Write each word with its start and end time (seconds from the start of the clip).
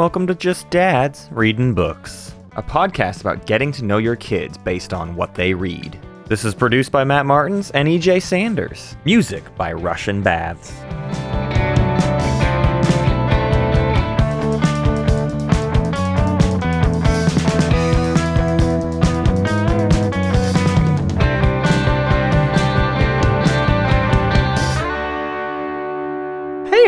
Welcome 0.00 0.26
to 0.28 0.34
Just 0.34 0.70
Dads 0.70 1.28
Reading 1.30 1.74
Books, 1.74 2.34
a 2.52 2.62
podcast 2.62 3.20
about 3.20 3.44
getting 3.44 3.70
to 3.72 3.84
know 3.84 3.98
your 3.98 4.16
kids 4.16 4.56
based 4.56 4.94
on 4.94 5.14
what 5.14 5.34
they 5.34 5.52
read. 5.52 6.00
This 6.24 6.42
is 6.42 6.54
produced 6.54 6.90
by 6.90 7.04
Matt 7.04 7.26
Martins 7.26 7.70
and 7.72 7.86
EJ 7.86 8.22
Sanders. 8.22 8.96
Music 9.04 9.44
by 9.56 9.74
Russian 9.74 10.22
Baths. 10.22 10.72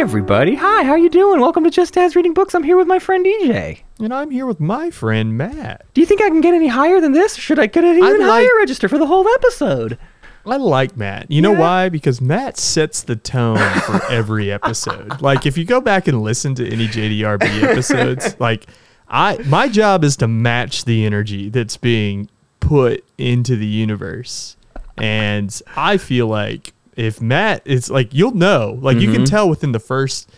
Everybody. 0.02 0.56
Hi, 0.56 0.83
how 0.83 0.97
you 0.97 1.09
doing? 1.09 1.41
Welcome 1.41 1.62
to 1.62 1.70
Just 1.70 1.95
Dads 1.95 2.16
Reading 2.16 2.34
Books. 2.34 2.56
I'm 2.56 2.65
here 2.65 2.77
with 2.77 2.88
my 2.88 2.98
friend 2.98 3.24
EJ. 3.24 3.83
And 4.01 4.12
I'm 4.12 4.33
here 4.33 4.47
with 4.47 4.59
my 4.59 4.91
friend 4.91 5.38
Matt. 5.38 5.87
Do 5.95 6.01
you 6.01 6.09
think 6.09 6.20
I 6.20 6.28
can 6.28 6.41
get 6.41 6.55
any 6.55 6.66
higher 6.66 7.01
than 7.01 7.12
this? 7.12 7.37
Should 7.37 7.61
I 7.61 7.66
get 7.66 7.84
an 7.84 7.97
even 7.98 8.19
like- 8.19 8.28
higher 8.45 8.59
register 8.59 8.88
for 8.88 8.98
the 8.98 9.06
whole 9.06 9.25
episode? 9.28 9.97
I 10.45 10.56
like 10.56 10.97
Matt. 10.97 11.30
You 11.30 11.41
know 11.41 11.52
why? 11.52 11.88
Because 11.88 12.20
Matt 12.20 12.59
sets 12.59 13.02
the 13.05 13.15
tone 13.15 13.59
for 13.83 14.05
every 14.11 14.51
episode. 14.51 15.23
like 15.23 15.47
if 15.47 15.56
you 15.56 15.65
go 15.65 15.80
back 15.80 16.09
and 16.09 16.20
listen 16.20 16.56
to 16.56 16.69
any 16.69 16.89
JDRB 16.89 17.62
episodes, 17.70 18.34
like 18.41 18.66
I 19.09 19.39
my 19.47 19.69
job 19.69 20.03
is 20.03 20.16
to 20.16 20.27
match 20.27 20.84
the 20.84 21.06
energy 21.06 21.48
that's 21.48 21.77
being 21.77 22.28
put 22.59 23.05
into 23.19 23.55
the 23.55 23.66
universe. 23.66 24.56
And 24.98 25.62
I 25.77 25.97
feel 25.97 26.27
like 26.27 26.72
if 26.97 27.21
Matt 27.21 27.62
it's 27.65 27.91
like 27.91 28.12
you'll 28.15 28.35
know, 28.35 28.79
like 28.81 28.98
you 28.98 29.09
Mm-hmm. 29.09 29.15
can 29.17 29.25
tell 29.25 29.48
within 29.48 29.73
the 29.73 29.81
first 29.81 30.31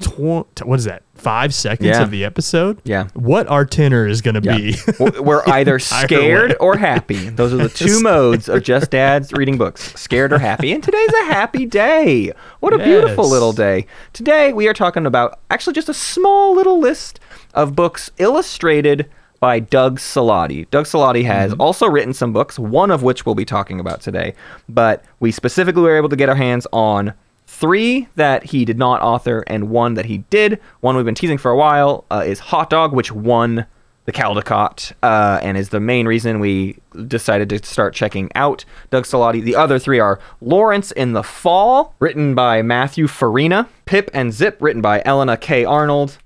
tw- 0.00 0.64
what 0.64 0.78
is 0.78 0.84
that? 0.84 1.02
5 1.14 1.52
seconds 1.52 1.88
Yeah. 1.88 2.02
of 2.02 2.12
the 2.12 2.24
episode? 2.24 2.80
Yeah. 2.84 3.08
What 3.14 3.48
our 3.48 3.64
tenor 3.64 4.06
is 4.06 4.22
going 4.22 4.36
to 4.36 4.40
be. 4.40 4.76
We're 5.20 5.42
either 5.48 5.80
scared 5.80 6.54
or 6.60 6.76
happy. 6.76 7.28
Those 7.28 7.52
are 7.52 7.56
the 7.56 7.68
two 7.68 8.00
modes 8.02 8.48
of 8.48 8.62
just 8.62 8.92
dads 8.92 9.32
reading 9.32 9.58
books 9.58 9.92
scared 10.00 10.32
or 10.32 10.38
happy. 10.38 10.72
And 10.72 10.80
today's 10.82 11.12
a 11.22 11.24
happy 11.24 11.66
day. 11.66 12.32
What 12.60 12.72
a 12.72 12.78
beautiful 12.78 13.28
little 13.28 13.52
day. 13.52 13.86
Today 14.12 14.52
we 14.52 14.68
are 14.68 14.72
talking 14.74 15.06
about 15.06 15.40
actually 15.50 15.72
just 15.72 15.88
a 15.88 15.94
small 15.94 16.54
little 16.54 16.78
list 16.78 17.18
of 17.52 17.74
books 17.74 18.12
illustrated 18.18 19.10
by 19.40 19.60
Doug 19.60 19.98
Salati. 19.98 20.68
Doug 20.70 20.86
Salati 20.86 21.24
has 21.24 21.52
also 21.54 21.86
written 21.86 22.12
some 22.12 22.32
books, 22.32 22.58
one 22.58 22.90
of 22.90 23.02
which 23.02 23.24
we'll 23.24 23.34
be 23.34 23.44
talking 23.44 23.80
about 23.80 24.00
today. 24.00 24.34
But 24.68 25.04
we 25.20 25.30
specifically 25.30 25.82
were 25.82 25.96
able 25.96 26.08
to 26.08 26.16
get 26.16 26.28
our 26.28 26.34
hands 26.34 26.66
on 26.72 27.14
three 27.46 28.08
that 28.16 28.44
he 28.44 28.64
did 28.64 28.78
not 28.78 29.00
author 29.00 29.42
and 29.46 29.70
one 29.70 29.94
that 29.94 30.06
he 30.06 30.18
did. 30.30 30.60
One 30.80 30.96
we've 30.96 31.04
been 31.04 31.14
teasing 31.14 31.38
for 31.38 31.50
a 31.50 31.56
while 31.56 32.04
uh, 32.10 32.22
is 32.26 32.38
Hot 32.38 32.70
Dog, 32.70 32.92
which 32.92 33.10
won 33.12 33.66
the 34.08 34.12
Caldecott 34.12 34.92
uh, 35.02 35.38
and 35.42 35.58
is 35.58 35.68
the 35.68 35.80
main 35.80 36.06
reason 36.06 36.40
we 36.40 36.78
decided 37.08 37.50
to 37.50 37.62
start 37.62 37.94
checking 37.94 38.30
out 38.34 38.64
Doug 38.88 39.04
Salati. 39.04 39.42
The 39.42 39.54
other 39.54 39.78
three 39.78 39.98
are 39.98 40.18
Lawrence 40.40 40.92
in 40.92 41.12
the 41.12 41.22
Fall, 41.22 41.94
written 41.98 42.34
by 42.34 42.62
Matthew 42.62 43.06
Farina, 43.06 43.68
Pip 43.84 44.10
and 44.14 44.32
Zip, 44.32 44.56
written 44.60 44.80
by 44.80 45.00
Elana 45.00 45.38
K. 45.38 45.62
Arnold, 45.64 46.16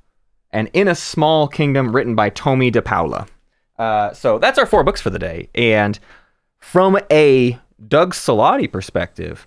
and 0.52 0.70
In 0.72 0.88
a 0.88 0.94
Small 0.94 1.48
Kingdom, 1.48 1.94
written 1.94 2.14
by 2.14 2.30
Tomie 2.30 2.72
dePaola. 2.72 3.28
Uh, 3.78 4.12
so 4.12 4.38
that's 4.38 4.58
our 4.58 4.66
four 4.66 4.84
books 4.84 5.00
for 5.00 5.10
the 5.10 5.18
day. 5.18 5.48
And 5.54 5.98
from 6.58 6.98
a 7.10 7.58
Doug 7.88 8.14
Salati 8.14 8.70
perspective, 8.70 9.46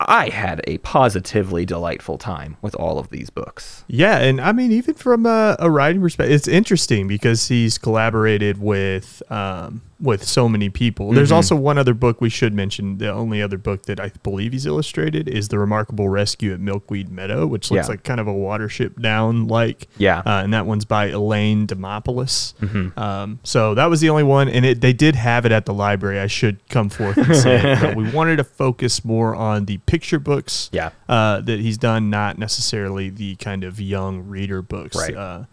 I 0.00 0.30
had 0.30 0.62
a 0.66 0.78
positively 0.78 1.64
delightful 1.64 2.18
time 2.18 2.56
with 2.60 2.74
all 2.74 2.98
of 2.98 3.10
these 3.10 3.30
books. 3.30 3.84
Yeah, 3.86 4.18
and 4.18 4.40
I 4.40 4.50
mean, 4.50 4.72
even 4.72 4.94
from 4.94 5.26
a, 5.26 5.54
a 5.60 5.70
writing 5.70 6.00
perspective, 6.02 6.34
it's 6.34 6.48
interesting 6.48 7.06
because 7.06 7.46
he's 7.46 7.78
collaborated 7.78 8.60
with 8.60 9.22
um, 9.30 9.82
with 10.04 10.22
so 10.22 10.48
many 10.48 10.68
people. 10.68 11.12
There's 11.12 11.30
Mm-hmm. 11.30 11.36
also 11.36 11.56
one 11.56 11.78
other 11.78 11.94
book 11.94 12.20
we 12.20 12.28
should 12.28 12.52
mention. 12.54 12.98
The 12.98 13.10
only 13.12 13.42
other 13.42 13.58
book 13.58 13.84
that 13.86 13.98
I 13.98 14.12
believe 14.22 14.52
he's 14.52 14.66
illustrated 14.66 15.28
is 15.28 15.48
the 15.48 15.58
Remarkable 15.58 16.08
Rescue 16.08 16.52
at 16.52 16.60
Milkweed 16.60 17.10
Meadow, 17.10 17.46
which 17.46 17.70
looks 17.70 17.86
Yeah. 17.88 17.92
like 17.92 18.04
kind 18.04 18.20
of 18.20 18.28
a 18.28 18.32
Watership 18.32 19.00
Down 19.00 19.48
like. 19.48 19.88
Yeah. 19.98 20.18
uh, 20.18 20.42
and 20.44 20.52
that 20.54 20.66
one's 20.66 20.84
by 20.84 21.06
Elaine 21.08 21.66
Dimopoulos. 21.66 22.54
Mm-hmm. 22.60 22.98
Um, 22.98 23.40
so 23.42 23.74
that 23.74 23.86
was 23.86 24.00
the 24.00 24.10
only 24.10 24.22
one, 24.22 24.48
and 24.48 24.64
it, 24.64 24.80
they 24.80 24.92
did 24.92 25.14
have 25.16 25.46
it 25.46 25.52
at 25.52 25.64
the 25.66 25.74
library. 25.74 26.20
I 26.20 26.26
should 26.26 26.66
come 26.68 26.88
forth 26.90 27.16
and 27.16 27.34
say, 27.34 27.72
it, 27.72 27.80
but 27.80 27.96
we 27.96 28.08
wanted 28.10 28.36
to 28.36 28.44
focus 28.44 29.04
more 29.04 29.34
on 29.34 29.64
the 29.64 29.78
picture 29.78 30.18
books 30.18 30.68
Yeah. 30.72 30.90
uh, 31.08 31.40
that 31.40 31.60
he's 31.60 31.78
done, 31.78 32.10
not 32.10 32.38
necessarily 32.38 33.08
the 33.08 33.36
kind 33.36 33.64
of 33.64 33.80
young 33.80 34.28
reader 34.28 34.60
books, 34.62 34.96
Right. 34.96 35.16
uh, 35.16 35.44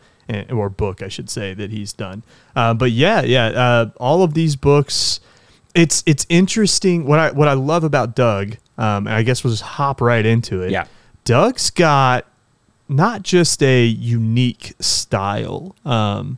or 0.49 0.69
book, 0.69 1.01
I 1.01 1.07
should 1.07 1.29
say, 1.29 1.53
that 1.53 1.71
he's 1.71 1.93
done. 1.93 2.23
Uh, 2.55 2.73
but 2.73 2.91
yeah, 2.91 3.21
yeah, 3.21 3.45
uh, 3.47 3.89
all 3.97 4.23
of 4.23 4.33
these 4.33 4.55
books, 4.55 5.19
it's 5.75 6.03
it's 6.05 6.25
interesting. 6.29 7.05
What 7.05 7.19
I 7.19 7.31
what 7.31 7.47
I 7.47 7.53
love 7.53 7.83
about 7.83 8.15
Doug, 8.15 8.57
um, 8.77 9.07
and 9.07 9.09
I 9.15 9.23
guess 9.23 9.43
we'll 9.43 9.51
just 9.53 9.63
hop 9.63 10.01
right 10.01 10.25
into 10.25 10.61
it. 10.61 10.71
Yeah. 10.71 10.85
Doug's 11.23 11.69
got 11.69 12.25
not 12.89 13.23
just 13.23 13.61
a 13.63 13.85
unique 13.85 14.73
style, 14.79 15.75
um, 15.85 16.37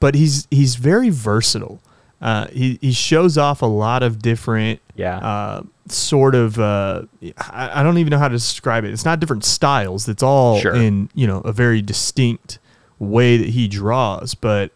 but 0.00 0.14
he's 0.14 0.46
he's 0.50 0.76
very 0.76 1.10
versatile. 1.10 1.80
Uh, 2.22 2.46
he 2.48 2.78
he 2.80 2.92
shows 2.92 3.36
off 3.36 3.60
a 3.62 3.66
lot 3.66 4.02
of 4.02 4.20
different 4.22 4.80
Yeah. 4.96 5.18
uh, 5.18 5.62
sort 5.88 6.34
of 6.34 6.58
uh, 6.58 7.02
I, 7.38 7.80
I 7.80 7.82
don't 7.82 7.98
even 7.98 8.10
know 8.12 8.18
how 8.18 8.28
to 8.28 8.34
describe 8.34 8.84
it. 8.84 8.92
It's 8.92 9.04
not 9.04 9.20
different 9.20 9.44
styles. 9.44 10.08
It's 10.08 10.22
all 10.22 10.58
Sure. 10.58 10.74
in 10.74 11.10
you 11.14 11.26
know 11.26 11.40
a 11.40 11.52
very 11.52 11.82
distinct 11.82 12.58
way 13.04 13.36
that 13.36 13.48
he 13.50 13.68
draws. 13.68 14.34
But 14.34 14.72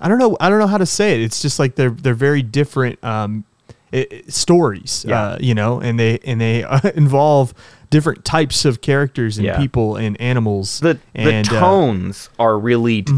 I 0.00 0.08
don't 0.08 0.18
know. 0.18 0.36
I 0.40 0.48
don't 0.48 0.58
know 0.58 0.66
how 0.66 0.78
to 0.78 0.86
say 0.86 1.14
it. 1.14 1.20
It's 1.22 1.42
just 1.42 1.58
like 1.58 1.74
they're 1.74 1.90
they're 1.90 2.14
very 2.14 2.42
different 2.42 3.02
um, 3.04 3.44
i 3.92 4.06
i- 4.10 4.22
stories. 4.28 5.04
Yeah. 5.06 5.20
Uh, 5.22 5.38
you 5.40 5.54
know, 5.54 5.80
and 5.80 5.98
they 6.00 6.18
and 6.24 6.40
they 6.40 6.64
uh, 6.64 6.80
involve 6.94 7.52
different 7.90 8.24
types 8.24 8.64
of 8.64 8.80
characters 8.80 9.36
and 9.36 9.44
Yeah. 9.46 9.58
people 9.58 9.96
and 9.96 10.18
animals. 10.20 10.80
the 10.80 10.98
and, 11.14 11.44
the 11.46 11.56
uh, 11.56 11.60
tones 11.60 12.30
are 12.38 12.58
really 12.58 13.02
d- 13.02 13.12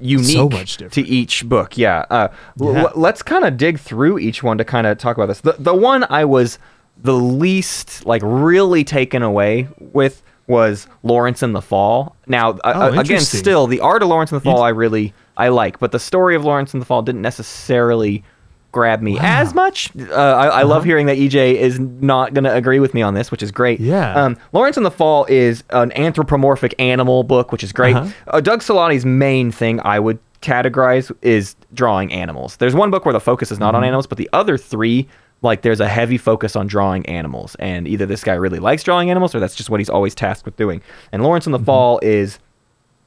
unique 0.00 0.66
So 0.68 0.88
to 0.88 1.00
each 1.00 1.48
book. 1.48 1.78
Yeah. 1.78 2.04
Uh, 2.10 2.28
Yeah. 2.58 2.82
l- 2.86 2.92
let's 2.96 3.22
kind 3.22 3.44
of 3.44 3.56
dig 3.56 3.78
through 3.78 4.18
each 4.18 4.42
one 4.42 4.58
to 4.58 4.64
kind 4.64 4.86
of 4.86 4.98
talk 4.98 5.16
about 5.16 5.26
this. 5.26 5.40
The 5.40 5.54
the 5.58 5.74
one 5.74 6.04
I 6.10 6.24
was 6.24 6.58
the 7.00 7.14
least 7.14 8.04
like 8.04 8.20
really 8.24 8.82
taken 8.82 9.22
away 9.22 9.68
with 9.78 10.22
was 10.48 10.88
Lawrence 11.04 11.42
in 11.42 11.52
the 11.52 11.62
Fall. 11.62 12.16
Now, 12.26 12.58
Oh, 12.64 12.70
uh, 12.96 13.00
again, 13.00 13.20
still 13.20 13.66
the 13.66 13.80
art 13.80 14.02
of 14.02 14.08
Lawrence 14.08 14.32
in 14.32 14.36
the 14.36 14.40
Fall 14.44 14.62
I 14.62 14.70
really 14.70 15.14
I 15.36 15.48
like, 15.48 15.78
but 15.78 15.92
the 15.92 15.98
story 16.00 16.34
of 16.34 16.44
Lawrence 16.44 16.74
in 16.74 16.80
the 16.80 16.86
Fall 16.86 17.02
didn't 17.02 17.22
necessarily 17.22 18.24
grab 18.72 19.00
me 19.00 19.18
as 19.20 19.54
much. 19.54 19.90
Uh, 19.98 20.12
I, 20.14 20.46
I 20.48 20.62
love 20.62 20.84
hearing 20.84 21.06
that 21.06 21.16
EJ 21.16 21.54
is 21.54 21.78
not 21.80 22.34
going 22.34 22.44
to 22.44 22.54
agree 22.54 22.80
with 22.80 22.92
me 22.92 23.00
on 23.02 23.14
this, 23.14 23.30
which 23.30 23.42
is 23.42 23.50
great. 23.50 23.80
Yeah. 23.80 24.14
Um, 24.14 24.36
Lawrence 24.52 24.76
in 24.76 24.82
the 24.82 24.90
Fall 24.90 25.24
is 25.26 25.64
an 25.70 25.90
anthropomorphic 25.92 26.74
animal 26.78 27.22
book, 27.24 27.50
which 27.52 27.62
is 27.64 27.72
great. 27.72 27.96
Uh-huh. 27.96 28.12
Uh, 28.26 28.40
Doug 28.40 28.60
Salati's 28.62 29.06
main 29.06 29.50
thing 29.50 29.80
I 29.84 29.98
would 29.98 30.18
categorize 30.42 31.10
is 31.22 31.56
drawing 31.72 32.12
animals. 32.12 32.56
There's 32.58 32.74
one 32.74 32.90
book 32.90 33.04
where 33.04 33.12
the 33.14 33.20
focus 33.20 33.50
is 33.50 33.58
not 33.58 33.68
Mm-hmm. 33.68 33.76
on 33.76 33.84
animals, 33.84 34.06
but 34.06 34.18
the 34.18 34.28
other 34.32 34.56
three, 34.58 35.08
like 35.42 35.62
there's 35.62 35.80
a 35.80 35.88
heavy 35.88 36.18
focus 36.18 36.56
on 36.56 36.66
drawing 36.66 37.06
animals. 37.06 37.54
And 37.56 37.86
either 37.86 38.06
this 38.06 38.24
guy 38.24 38.34
really 38.34 38.58
likes 38.58 38.82
drawing 38.82 39.10
animals 39.10 39.34
or 39.34 39.40
that's 39.40 39.54
just 39.54 39.70
what 39.70 39.80
he's 39.80 39.90
always 39.90 40.14
tasked 40.14 40.44
with 40.44 40.56
doing. 40.56 40.82
And 41.12 41.22
Lawrence 41.22 41.44
Mm-hmm. 41.44 41.54
in 41.54 41.60
the 41.60 41.64
Fall 41.64 42.00
is 42.02 42.38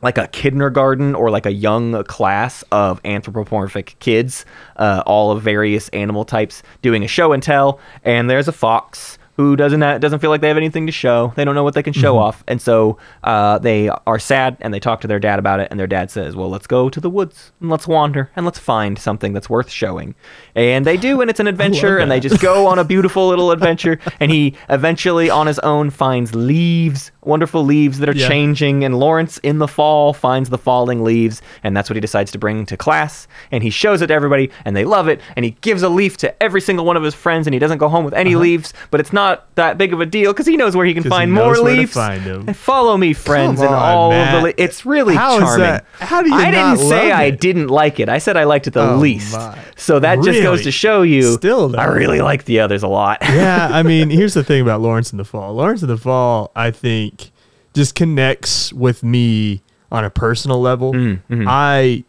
like 0.01 0.17
a 0.17 0.27
kindergarten 0.27 1.13
or 1.13 1.29
like 1.29 1.45
a 1.45 1.51
young 1.51 2.03
class 2.05 2.63
of 2.71 2.99
anthropomorphic 3.05 3.95
kids, 3.99 4.45
uh, 4.77 5.03
all 5.05 5.31
of 5.31 5.43
various 5.43 5.89
animal 5.89 6.25
types, 6.25 6.63
doing 6.81 7.03
a 7.03 7.07
show 7.07 7.33
and 7.33 7.43
tell. 7.43 7.79
And 8.03 8.29
there's 8.29 8.47
a 8.47 8.51
fox 8.51 9.19
who 9.41 9.55
doesn't 9.55 9.81
ha- 9.81 9.97
doesn't 9.97 10.19
feel 10.19 10.29
like 10.29 10.41
they 10.41 10.47
have 10.47 10.57
anything 10.57 10.85
to 10.85 10.91
show. 10.91 11.33
They 11.35 11.43
don't 11.45 11.55
know 11.55 11.63
what 11.63 11.73
they 11.73 11.83
can 11.83 11.93
show 11.93 12.17
off, 12.17 12.43
and 12.47 12.61
so 12.61 12.97
uh, 13.23 13.57
they 13.59 13.89
are 13.89 14.19
sad 14.19 14.57
and 14.61 14.73
they 14.73 14.79
talk 14.79 15.01
to 15.01 15.07
their 15.07 15.19
dad 15.19 15.39
about 15.39 15.59
it. 15.59 15.67
And 15.71 15.79
their 15.79 15.87
dad 15.87 16.11
says, 16.11 16.35
"Well, 16.35 16.49
let's 16.49 16.67
go 16.67 16.89
to 16.89 16.99
the 16.99 17.09
woods 17.09 17.51
and 17.61 17.69
let's 17.69 17.87
wander 17.87 18.29
and 18.35 18.45
let's 18.45 18.59
find 18.59 18.97
something 18.99 19.33
that's 19.33 19.49
worth 19.49 19.69
showing." 19.69 20.15
And 20.55 20.85
they 20.85 20.97
do, 20.97 21.21
and 21.21 21.29
it's 21.29 21.39
an 21.39 21.47
adventure, 21.47 21.97
and 21.97 22.11
they 22.11 22.19
just 22.19 22.41
go 22.41 22.67
on 22.67 22.79
a 22.79 22.83
beautiful 22.93 23.27
little 23.27 23.51
adventure. 23.51 23.99
And 24.19 24.31
he 24.31 24.55
eventually, 24.69 25.29
on 25.29 25.47
his 25.47 25.59
own, 25.59 25.89
finds 25.89 26.35
leaves, 26.35 27.11
wonderful 27.23 27.63
leaves 27.63 27.99
that 27.99 28.09
are 28.09 28.15
Yeah. 28.15 28.27
changing. 28.27 28.83
And 28.83 28.99
Lawrence 28.99 29.37
in 29.39 29.59
the 29.59 29.67
fall 29.67 30.13
finds 30.13 30.49
the 30.49 30.57
falling 30.57 31.03
leaves, 31.03 31.41
and 31.63 31.75
that's 31.75 31.89
what 31.89 31.95
he 31.95 32.01
decides 32.01 32.31
to 32.31 32.37
bring 32.37 32.65
to 32.67 32.77
class. 32.77 33.27
And 33.51 33.63
he 33.63 33.69
shows 33.69 34.01
it 34.01 34.07
to 34.07 34.13
everybody, 34.13 34.49
and 34.65 34.75
they 34.75 34.85
love 34.85 35.07
it. 35.07 35.21
And 35.35 35.45
he 35.45 35.51
gives 35.61 35.83
a 35.83 35.89
leaf 35.89 36.17
to 36.17 36.43
every 36.43 36.61
single 36.61 36.85
one 36.85 36.97
of 36.97 37.03
his 37.03 37.13
friends, 37.15 37.47
and 37.47 37.53
he 37.53 37.59
doesn't 37.59 37.77
go 37.77 37.87
home 37.89 38.03
with 38.05 38.13
any 38.13 38.35
leaves. 38.35 38.73
But 38.91 38.99
it's 38.99 39.13
not 39.13 39.30
that 39.55 39.77
big 39.77 39.93
of 39.93 40.01
a 40.01 40.05
deal 40.05 40.31
because 40.33 40.45
he 40.45 40.57
knows 40.57 40.75
where 40.75 40.85
he 40.85 40.93
can 40.93 41.03
he 41.03 41.09
find 41.09 41.33
knows 41.33 41.57
more 41.59 41.65
leaves. 41.69 41.93
find. 41.93 42.25
And 42.25 42.55
follow 42.55 42.97
me, 42.97 43.13
friends, 43.13 43.57
Come 43.59 43.67
and 43.67 43.75
on, 43.75 43.81
all 43.81 44.11
of 44.11 44.17
the. 44.17 44.31
Matt. 44.33 44.43
Le- 44.43 44.53
it's 44.57 44.85
really 44.85 45.15
How 45.15 45.35
is 45.35 45.39
charming. 45.41 45.59
that- 45.67 45.85
how 45.99 46.21
do 46.21 46.29
you 46.29 46.35
I 46.35 46.51
not 46.51 46.77
didn't 46.77 46.89
say 46.89 47.11
I 47.11 47.29
didn't 47.29 47.67
like 47.67 47.99
it. 47.99 48.09
I 48.09 48.17
said 48.17 48.37
I 48.37 48.43
liked 48.45 48.67
it 48.67 48.71
the 48.73 48.81
Oh, 48.81 48.97
least. 48.97 49.33
my. 49.33 49.57
So 49.75 49.99
that 49.99 50.21
just 50.23 50.41
goes 50.41 50.63
to 50.63 50.71
show 50.71 51.01
you. 51.01 51.33
Still, 51.33 51.79
I 51.79 51.85
really 51.85 52.21
like 52.21 52.45
the 52.45 52.59
others 52.59 52.83
a 52.83 52.87
lot. 52.87 53.19
yeah, 53.23 53.69
I 53.71 53.83
mean, 53.83 54.09
here's 54.09 54.33
the 54.33 54.43
thing 54.43 54.61
about 54.61 54.81
Lawrence 54.81 55.11
in 55.11 55.17
the 55.17 55.25
Fall. 55.25 55.53
Lawrence 55.53 55.81
in 55.81 55.87
the 55.87 55.97
Fall, 55.97 56.51
I 56.55 56.71
think, 56.71 57.31
just 57.73 57.95
connects 57.95 58.71
with 58.73 59.03
me 59.03 59.61
on 59.91 60.03
a 60.05 60.09
personal 60.09 60.59
level, 60.61 60.93
Mm-hmm. 60.93 61.45
I 61.47 62.03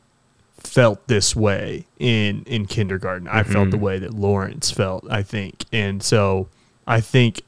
felt 0.58 1.06
this 1.08 1.34
way 1.34 1.86
in 1.98 2.44
in 2.46 2.66
kindergarten. 2.66 3.26
I 3.28 3.42
felt 3.42 3.64
Mm-hmm. 3.64 3.70
the 3.70 3.78
way 3.78 3.98
that 3.98 4.14
Lawrence 4.14 4.70
felt, 4.70 5.04
I 5.10 5.22
think. 5.22 5.64
And 5.72 6.02
so 6.02 6.48
I 6.92 7.00
think 7.00 7.42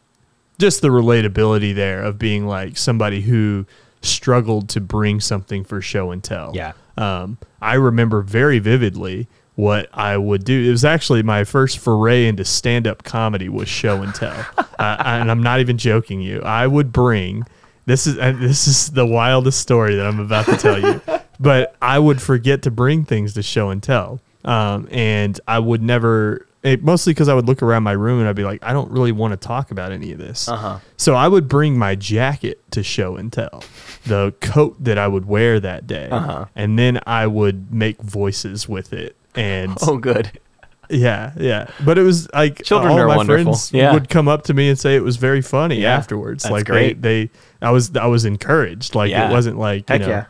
just 0.59 0.83
the 0.83 0.89
relatability 0.89 1.75
there 1.75 2.03
of 2.03 2.19
being 2.19 2.47
like 2.47 2.77
somebody 2.77 3.21
who 3.21 3.67
struggled 4.03 4.69
to 4.71 4.81
bring 4.81 5.21
something 5.21 5.65
for 5.65 5.81
show 5.81 6.11
and 6.11 6.23
tell. 6.23 6.53
Yeah. 6.55 6.73
Um, 6.97 7.39
I 7.61 7.75
remember 7.75 8.23
very 8.23 8.59
vividly 8.59 9.27
what 9.57 9.89
I 9.93 10.17
would 10.17 10.45
do. 10.45 10.65
It 10.65 10.71
was 10.71 10.85
actually 10.85 11.23
my 11.23 11.45
first 11.45 11.79
foray 11.79 12.27
into 12.27 12.45
stand 12.45 12.87
up 12.87 13.05
comedy 13.05 13.49
was 13.49 13.69
show 13.69 14.03
and 14.03 14.15
tell. 14.15 14.47
uh, 14.59 14.97
and 15.05 15.31
I'm 15.31 15.43
not 15.43 15.61
even 15.61 15.79
joking 15.79 16.21
you. 16.21 16.41
I 16.43 16.67
would 16.67 16.93
bring 16.93 17.45
this 17.87 18.07
is 18.07 18.17
and 18.17 18.41
this 18.41 18.67
is 18.67 18.91
the 18.91 19.07
wildest 19.07 19.61
story 19.61 19.97
that 19.97 20.07
I'm 20.07 20.21
about 20.21 20.47
to 20.47 20.57
tell 20.57 20.81
you. 20.81 21.01
but 21.41 21.77
I 21.83 21.99
would 21.99 22.21
forget 22.21 22.63
to 22.63 22.71
bring 22.71 23.05
things 23.05 23.35
to 23.35 23.43
show 23.43 23.71
and 23.71 23.83
tell. 23.83 24.21
Um, 24.45 24.89
and 24.91 25.39
I 25.49 25.59
would 25.59 25.83
never 25.83 26.47
it, 26.65 26.83
mostly 26.83 27.13
because 27.13 27.29
I 27.29 27.35
would 27.35 27.47
look 27.47 27.63
around 27.63 27.83
my 27.85 27.93
room 27.93 28.19
and 28.21 28.29
I'd 28.29 28.35
be 28.35 28.43
like, 28.45 28.65
I 28.65 28.73
don't 28.73 28.91
really 28.91 29.13
want 29.13 29.33
to 29.33 29.37
talk 29.37 29.71
about 29.71 29.93
any 29.93 30.11
of 30.13 30.19
this. 30.19 30.49
Uh-huh. 30.49 30.79
So 30.97 31.15
I 31.15 31.29
would 31.29 31.47
bring 31.47 31.79
my 31.79 31.95
jacket 31.95 32.61
to 32.73 32.83
show 32.83 33.17
and 33.17 33.33
tell, 33.33 33.63
the 34.07 34.35
coat 34.41 34.77
that 34.83 34.99
I 34.99 35.07
would 35.07 35.27
wear 35.27 35.61
that 35.61 35.87
day, 35.87 36.09
Uh-huh. 36.11 36.47
and 36.57 36.79
then 36.79 36.99
I 37.07 37.27
would 37.27 37.73
make 37.73 38.01
voices 38.03 38.69
with 38.69 38.93
it. 38.93 39.15
And 39.37 39.77
Oh, 39.83 39.99
good. 39.99 40.41
yeah, 40.89 41.33
yeah. 41.37 41.69
But 41.85 41.99
it 41.99 42.03
was 42.03 42.29
like 42.33 42.63
Children 42.63 42.93
all 42.93 42.99
are 43.01 43.09
my 43.09 43.17
wonderful. 43.17 43.45
friends 43.45 43.73
Yeah. 43.73 43.93
would 43.93 44.09
come 44.09 44.29
up 44.29 44.45
to 44.45 44.55
me 44.55 44.69
and 44.69 44.79
say 44.79 44.97
it 44.97 45.03
was 45.03 45.17
very 45.17 45.43
funny 45.43 45.81
Yeah, 45.83 45.97
afterwards. 45.97 46.45
that's 46.45 46.53
like 46.53 46.67
great. 46.67 47.03
they, 47.03 47.27
they, 47.27 47.31
I 47.67 47.71
was, 47.71 47.95
I 47.97 48.07
was 48.07 48.25
encouraged. 48.25 48.95
Like 48.95 49.11
Yeah. 49.11 49.29
it 49.29 49.33
wasn't 49.33 49.59
like 49.59 49.89
you 49.91 49.99
know, 49.99 50.09
yeah. 50.09 50.25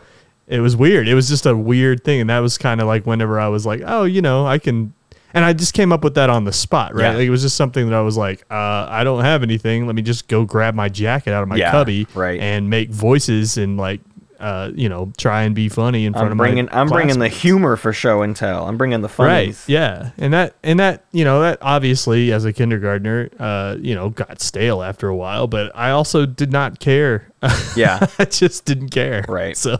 it 0.49 0.61
was 0.61 0.75
weird. 0.77 1.07
It 1.09 1.15
was 1.15 1.29
just 1.29 1.47
a 1.47 1.57
weird 1.57 2.03
thing, 2.05 2.21
and 2.21 2.31
that 2.31 2.39
was 2.41 2.59
kind 2.59 2.81
of 2.81 2.87
like 2.87 3.07
whenever 3.07 3.39
I 3.41 3.49
was 3.49 3.65
like, 3.67 3.83
oh, 3.87 4.05
you 4.05 4.21
know, 4.23 4.47
I 4.47 4.59
can. 4.59 4.93
And 5.35 5.45
I 5.45 5.53
just 5.53 5.75
came 5.75 5.93
up 5.93 6.05
with 6.05 6.15
that 6.15 6.31
on 6.31 6.45
the 6.45 6.53
spot, 6.53 6.95
right? 6.95 7.11
Yeah. 7.11 7.17
Like 7.17 7.27
it 7.27 7.31
was 7.31 7.43
just 7.43 7.57
something 7.57 7.87
that 7.89 7.95
I 7.95 8.01
was 8.03 8.17
like, 8.17 8.43
uh, 8.51 8.87
I 8.89 9.03
don't 9.05 9.25
have 9.25 9.43
anything. 9.43 9.87
Let 9.87 9.97
me 9.97 10.03
just 10.03 10.29
go 10.29 10.45
grab 10.45 10.75
my 10.75 10.89
jacket 10.89 11.33
out 11.35 11.43
of 11.43 11.49
my 11.49 11.57
Yeah, 11.57 11.73
cubby, 11.73 12.07
right. 12.15 12.41
and 12.41 12.71
make 12.71 12.91
voices 12.91 13.59
and 13.59 13.77
like, 13.77 14.01
uh, 14.41 14.71
you 14.75 14.89
know, 14.89 15.11
try 15.17 15.43
and 15.45 15.55
be 15.55 15.69
funny 15.69 16.05
in 16.05 16.13
front 16.13 16.27
I'm 16.27 16.33
of 16.33 16.39
bringing 16.39 16.67
my. 16.67 16.73
I'm 16.81 16.89
bringing 16.89 17.19
the 17.19 17.29
humor 17.29 17.77
for 17.77 17.93
show 17.93 18.23
and 18.23 18.37
tell. 18.37 18.67
I'm 18.69 18.77
bringing 18.77 19.01
the 19.01 19.09
Right. 19.19 19.57
Yeah. 19.67 20.11
And 20.19 20.33
that 20.35 20.55
and 20.63 20.79
that 20.81 21.05
you 21.13 21.25
know 21.25 21.41
that 21.41 21.59
obviously 21.63 22.31
as 22.33 22.45
a 22.45 22.53
kindergartner, 22.53 23.31
uh, 23.39 23.77
you 23.81 23.95
know, 23.95 24.11
got 24.11 24.41
stale 24.43 24.83
after 24.83 25.09
a 25.09 25.17
while. 25.17 25.47
But 25.47 25.73
I 25.75 25.91
also 25.91 26.27
did 26.27 26.53
not 26.53 26.79
care. 26.79 27.29
Yeah. 27.77 28.07
I 28.19 28.25
just 28.27 28.65
didn't 28.67 28.91
care. 28.91 29.25
Right. 29.29 29.57
So, 29.57 29.79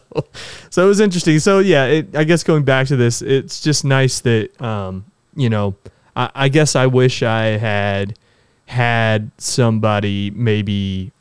so 0.71 0.85
it 0.85 0.89
was 0.89 1.01
interesting. 1.01 1.39
So 1.39 1.61
yeah, 1.61 1.85
it, 1.87 2.17
I 2.17 2.25
guess 2.25 2.43
going 2.43 2.65
back 2.65 2.87
to 2.89 2.97
this, 2.97 3.23
it's 3.23 3.61
just 3.61 3.85
nice 3.85 4.21
that 4.21 4.61
um, 4.61 5.05
you 5.37 5.51
know, 5.51 5.75
I, 6.17 6.31
I 6.35 6.49
guess 6.49 6.77
I 6.77 6.87
wish 6.87 7.23
I 7.23 7.59
had 7.59 8.19
had 8.67 9.31
somebody 9.39 10.31
maybe 10.31 11.13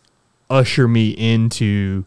usher 0.50 0.88
me 0.88 1.10
into 1.10 2.06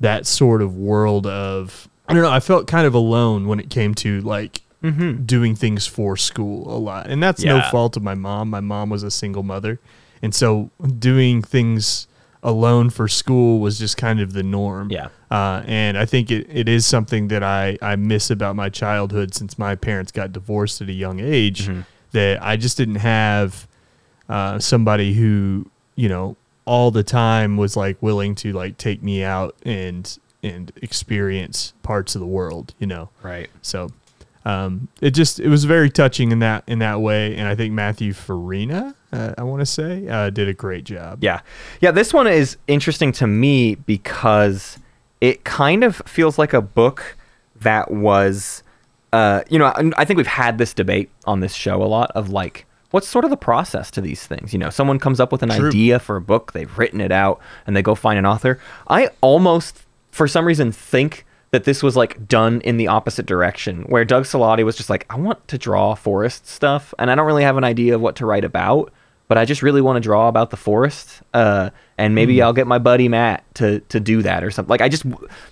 that 0.00 0.26
sort 0.26 0.62
of 0.62 0.76
world 0.76 1.26
of 1.26 1.88
I 2.08 2.14
don't 2.14 2.22
know. 2.22 2.30
I 2.30 2.40
felt 2.40 2.66
kind 2.66 2.86
of 2.86 2.94
alone 2.94 3.48
when 3.48 3.60
it 3.60 3.70
came 3.70 3.94
to 3.96 4.20
like 4.20 4.62
mm-hmm. 4.82 5.24
doing 5.24 5.54
things 5.54 5.86
for 5.86 6.16
school 6.16 6.74
a 6.74 6.78
lot, 6.78 7.08
and 7.08 7.22
that's 7.22 7.42
no 7.42 7.62
fault 7.70 7.96
of 7.96 8.02
my 8.02 8.14
mom. 8.14 8.50
My 8.50 8.60
mom 8.60 8.90
was 8.90 9.02
a 9.02 9.10
single 9.10 9.42
mother, 9.42 9.80
and 10.22 10.34
so 10.34 10.70
doing 10.98 11.42
things 11.42 12.06
alone 12.44 12.90
for 12.90 13.08
school 13.08 13.58
was 13.58 13.78
just 13.78 13.96
kind 13.96 14.20
of 14.20 14.34
the 14.34 14.42
norm. 14.42 14.90
Yeah. 14.90 15.08
Uh, 15.30 15.62
and 15.66 15.98
I 15.98 16.04
think 16.04 16.30
it, 16.30 16.46
it 16.50 16.68
is 16.68 16.86
something 16.86 17.28
that 17.28 17.42
I, 17.42 17.78
I 17.82 17.96
miss 17.96 18.30
about 18.30 18.54
my 18.54 18.68
childhood 18.68 19.34
since 19.34 19.58
my 19.58 19.74
parents 19.74 20.12
got 20.12 20.32
divorced 20.32 20.80
at 20.82 20.88
a 20.88 20.92
young 20.92 21.18
age 21.18 21.68
that 22.12 22.42
I 22.42 22.56
just 22.56 22.76
didn't 22.76 22.96
have 22.96 23.66
uh, 24.28 24.58
somebody 24.58 25.14
who, 25.14 25.68
you 25.96 26.08
know, 26.08 26.36
all 26.66 26.90
the 26.90 27.02
time 27.02 27.56
was 27.56 27.76
like 27.76 28.00
willing 28.02 28.34
to 28.36 28.52
like 28.52 28.78
take 28.78 29.02
me 29.02 29.24
out 29.24 29.56
and 29.64 30.18
and 30.42 30.72
experience 30.82 31.72
parts 31.82 32.14
of 32.14 32.20
the 32.20 32.26
world, 32.26 32.74
you 32.78 32.86
know. 32.86 33.08
Right. 33.22 33.48
So 33.62 33.90
um, 34.44 34.88
it 35.00 35.12
just 35.12 35.40
it 35.40 35.48
was 35.48 35.64
very 35.64 35.90
touching 35.90 36.32
in 36.32 36.40
that 36.40 36.64
in 36.66 36.78
that 36.80 37.00
way, 37.00 37.34
and 37.36 37.48
I 37.48 37.54
think 37.54 37.72
Matthew 37.72 38.12
Farina, 38.12 38.94
uh, 39.12 39.34
I 39.38 39.42
want 39.42 39.60
to 39.60 39.66
say, 39.66 40.06
uh, 40.08 40.30
did 40.30 40.48
a 40.48 40.52
great 40.52 40.84
job. 40.84 41.22
Yeah. 41.22 41.40
Yeah, 41.80 41.90
this 41.90 42.12
one 42.12 42.26
is 42.26 42.56
interesting 42.66 43.12
to 43.12 43.26
me 43.26 43.74
because 43.74 44.78
it 45.20 45.44
kind 45.44 45.82
of 45.82 46.02
feels 46.06 46.38
like 46.38 46.52
a 46.52 46.60
book 46.60 47.16
that 47.56 47.90
was 47.90 48.62
uh, 49.14 49.44
you 49.48 49.60
know, 49.60 49.66
I, 49.66 49.90
I 49.96 50.04
think 50.04 50.16
we've 50.16 50.26
had 50.26 50.58
this 50.58 50.74
debate 50.74 51.08
on 51.24 51.38
this 51.38 51.54
show 51.54 51.80
a 51.80 51.86
lot 51.86 52.10
of 52.16 52.30
like 52.30 52.66
what's 52.90 53.08
sort 53.08 53.24
of 53.24 53.30
the 53.30 53.36
process 53.36 53.90
to 53.92 54.00
these 54.00 54.26
things? 54.26 54.52
You 54.52 54.58
know, 54.58 54.70
someone 54.70 54.98
comes 54.98 55.20
up 55.20 55.32
with 55.32 55.42
an 55.42 55.50
True. 55.50 55.68
idea 55.68 55.98
for 55.98 56.16
a 56.16 56.20
book, 56.20 56.52
they've 56.52 56.78
written 56.78 57.00
it 57.00 57.12
out, 57.12 57.40
and 57.66 57.76
they 57.76 57.82
go 57.82 57.94
find 57.94 58.18
an 58.18 58.26
author. 58.26 58.60
I 58.88 59.10
almost 59.20 59.84
for 60.10 60.28
some 60.28 60.44
reason 60.44 60.70
think 60.72 61.24
that 61.54 61.62
this 61.62 61.84
was 61.84 61.94
like 61.94 62.26
done 62.26 62.60
in 62.62 62.78
the 62.78 62.88
opposite 62.88 63.26
direction, 63.26 63.82
where 63.82 64.04
Doug 64.04 64.24
Salati 64.24 64.64
was 64.64 64.76
just 64.76 64.90
like, 64.90 65.06
I 65.08 65.14
want 65.14 65.46
to 65.46 65.56
draw 65.56 65.94
forest 65.94 66.48
stuff, 66.48 66.92
and 66.98 67.12
I 67.12 67.14
don't 67.14 67.26
really 67.26 67.44
have 67.44 67.56
an 67.56 67.62
idea 67.62 67.94
of 67.94 68.00
what 68.00 68.16
to 68.16 68.26
write 68.26 68.44
about, 68.44 68.92
but 69.28 69.38
I 69.38 69.44
just 69.44 69.62
really 69.62 69.80
want 69.80 69.94
to 69.94 70.00
draw 70.00 70.26
about 70.26 70.50
the 70.50 70.56
forest, 70.56 71.22
uh, 71.32 71.70
and 71.96 72.12
maybe 72.12 72.42
I'll 72.42 72.52
get 72.52 72.66
my 72.66 72.78
buddy 72.80 73.08
Matt 73.08 73.44
to 73.54 73.78
to 73.78 74.00
do 74.00 74.20
that 74.22 74.42
or 74.42 74.50
something. 74.50 74.68
Like 74.68 74.80
I 74.80 74.88
just, 74.88 75.04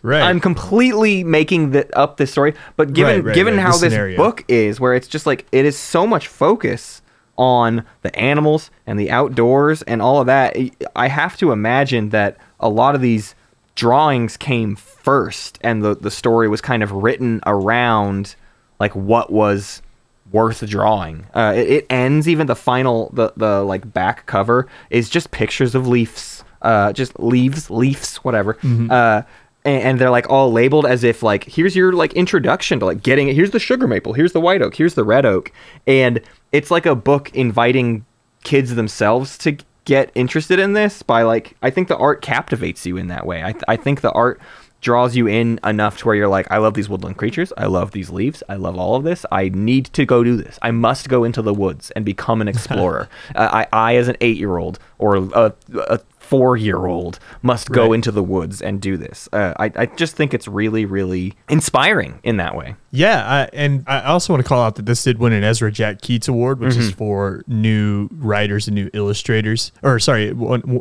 Right. 0.02 0.22
I'm 0.22 0.40
completely 0.40 1.22
making 1.22 1.70
the, 1.70 1.96
up 1.96 2.16
this 2.16 2.32
story, 2.32 2.54
but 2.76 2.94
given 2.94 3.18
Right, 3.18 3.24
right, 3.26 3.34
given 3.36 3.56
how 3.56 3.70
this 3.70 3.92
scenario. 3.92 4.16
book 4.16 4.44
is, 4.48 4.80
where 4.80 4.94
it's 4.94 5.06
just 5.06 5.24
like 5.24 5.46
it 5.52 5.64
is 5.64 5.78
so 5.78 6.04
much 6.04 6.26
focus 6.26 7.00
on 7.38 7.84
the 8.02 8.12
animals 8.18 8.72
and 8.88 8.98
the 8.98 9.08
outdoors 9.12 9.82
and 9.82 10.02
all 10.02 10.20
of 10.20 10.26
that. 10.26 10.56
I 10.96 11.06
have 11.06 11.36
to 11.36 11.52
imagine 11.52 12.08
that 12.08 12.38
a 12.58 12.68
lot 12.68 12.96
of 12.96 13.00
these 13.00 13.36
drawings 13.74 14.36
came 14.36 14.76
first 14.76 15.58
and 15.62 15.82
the, 15.82 15.94
the 15.96 16.10
story 16.10 16.48
was 16.48 16.60
kind 16.60 16.82
of 16.82 16.92
written 16.92 17.40
around 17.46 18.36
like 18.78 18.94
what 18.94 19.32
was 19.32 19.82
worth 20.30 20.66
drawing. 20.66 21.26
Uh, 21.34 21.52
it, 21.56 21.70
it 21.70 21.86
ends 21.90 22.28
even 22.28 22.46
the 22.46 22.56
final 22.56 23.10
the 23.12 23.32
the 23.36 23.62
like 23.62 23.92
back 23.92 24.26
cover 24.26 24.68
is 24.90 25.08
just 25.08 25.30
pictures 25.30 25.74
of 25.74 25.86
leaves, 25.86 26.44
uh, 26.62 26.92
just 26.92 27.18
leaves, 27.20 27.70
leaves, 27.70 28.16
whatever. 28.16 28.58
Uh, 28.90 29.22
and, 29.64 29.82
and 29.82 29.98
they're 30.00 30.10
like 30.10 30.28
all 30.28 30.52
labeled 30.52 30.86
as 30.86 31.04
if 31.04 31.22
like 31.22 31.44
here's 31.44 31.76
your 31.76 31.92
like 31.92 32.12
introduction 32.14 32.80
to 32.80 32.86
like 32.86 33.02
getting 33.02 33.28
it. 33.28 33.34
Here's 33.34 33.50
the 33.50 33.58
sugar 33.58 33.86
maple. 33.86 34.12
Here's 34.12 34.32
the 34.32 34.40
white 34.40 34.62
oak. 34.62 34.74
Here's 34.74 34.94
the 34.94 35.04
red 35.04 35.24
oak. 35.24 35.52
And 35.86 36.20
it's 36.50 36.70
like 36.70 36.86
a 36.86 36.94
book 36.94 37.34
inviting 37.34 38.04
kids 38.42 38.74
themselves 38.74 39.38
to 39.38 39.56
get 39.84 40.10
interested 40.14 40.58
in 40.58 40.74
this 40.74 41.02
by 41.02 41.22
like 41.22 41.56
I 41.62 41.70
think 41.70 41.88
the 41.88 41.96
art 41.96 42.22
captivates 42.22 42.86
you 42.86 42.96
in 42.96 43.08
that 43.08 43.26
way. 43.26 43.42
I, 43.42 43.52
th- 43.52 43.64
I 43.68 43.76
think 43.76 44.00
the 44.00 44.12
art 44.12 44.40
draws 44.82 45.16
you 45.16 45.26
in 45.26 45.58
enough 45.64 45.96
to 45.98 46.06
where 46.06 46.14
you're 46.14 46.28
like 46.28 46.46
I 46.50 46.58
love 46.58 46.74
these 46.74 46.88
woodland 46.90 47.16
creatures. 47.16 47.52
I 47.56 47.66
love 47.66 47.92
these 47.92 48.10
leaves. 48.10 48.42
I 48.48 48.56
love 48.56 48.76
all 48.76 48.96
of 48.96 49.04
this. 49.04 49.24
I 49.32 49.48
need 49.48 49.86
to 49.94 50.04
go 50.04 50.22
do 50.22 50.36
this. 50.36 50.58
I 50.60 50.70
must 50.72 51.08
go 51.08 51.24
into 51.24 51.40
the 51.40 51.54
woods 51.54 51.90
and 51.92 52.04
become 52.04 52.40
an 52.42 52.48
explorer. 52.54 53.08
uh, 53.34 53.48
I 53.50 53.66
I 53.72 53.96
as 53.96 54.08
an 54.08 54.16
8-year-old 54.20 54.78
or 54.98 55.16
a, 55.16 55.54
a 55.72 56.00
4-year-old 56.20 57.18
must 57.42 57.70
go 57.70 57.86
Right. 57.88 57.94
into 57.96 58.10
the 58.10 58.22
woods 58.22 58.62
and 58.62 58.80
do 58.80 58.96
this. 58.96 59.28
Uh, 59.32 59.52
I 59.58 59.70
I 59.76 59.86
just 59.86 60.16
think 60.16 60.32
it's 60.34 60.48
really 60.48 60.84
really 60.84 61.34
inspiring 61.48 62.18
in 62.22 62.36
that 62.38 62.56
way. 62.56 62.74
Yeah, 62.90 63.24
I, 63.26 63.48
and 63.52 63.84
I 63.86 64.00
also 64.02 64.32
want 64.32 64.42
to 64.44 64.48
call 64.48 64.62
out 64.62 64.76
that 64.76 64.86
this 64.86 65.02
did 65.04 65.18
win 65.18 65.32
an 65.32 65.44
Ezra 65.44 65.70
Jack 65.70 66.00
Keats 66.00 66.28
Award, 66.28 66.58
which 66.60 66.72
Mm-hmm. 66.72 66.80
is 66.82 66.90
for 66.92 67.42
new 67.46 68.08
writers 68.12 68.66
and 68.66 68.74
new 68.74 68.88
illustrators. 68.94 69.72
Or 69.82 69.98
sorry, 69.98 70.28
it, 70.28 70.36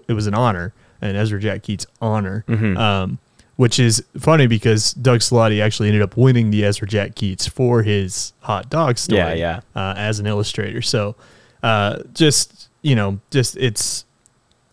it 0.07 0.13
was 0.13 0.27
an 0.27 0.33
honor, 0.33 0.73
an 1.01 1.15
Ezra 1.15 1.39
Jack 1.39 1.63
Keats 1.63 1.85
honor. 2.01 2.43
Mm-hmm. 2.47 2.77
Um, 2.77 3.19
which 3.61 3.77
is 3.79 4.03
funny 4.17 4.47
because 4.47 4.91
Doug 4.93 5.19
Salati 5.19 5.61
actually 5.61 5.87
ended 5.89 6.01
up 6.01 6.17
winning 6.17 6.49
the 6.49 6.65
Ezra 6.65 6.87
Jack 6.87 7.13
Keats 7.13 7.47
for 7.47 7.83
his 7.83 8.33
hot 8.39 8.71
dog 8.71 8.97
story. 8.97 9.19
Yeah, 9.19 9.33
yeah. 9.33 9.59
Uh, 9.75 9.93
as 9.95 10.19
an 10.19 10.25
illustrator, 10.25 10.81
so 10.81 11.15
uh, 11.61 11.99
just 12.15 12.69
you 12.81 12.95
know, 12.95 13.19
just 13.29 13.55
it's 13.57 14.05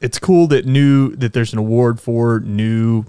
it's 0.01 0.19
cool 0.19 0.47
that 0.47 0.65
new 0.65 1.15
that 1.17 1.35
there's 1.35 1.53
an 1.53 1.59
award 1.59 2.01
for 2.01 2.41
new 2.41 3.05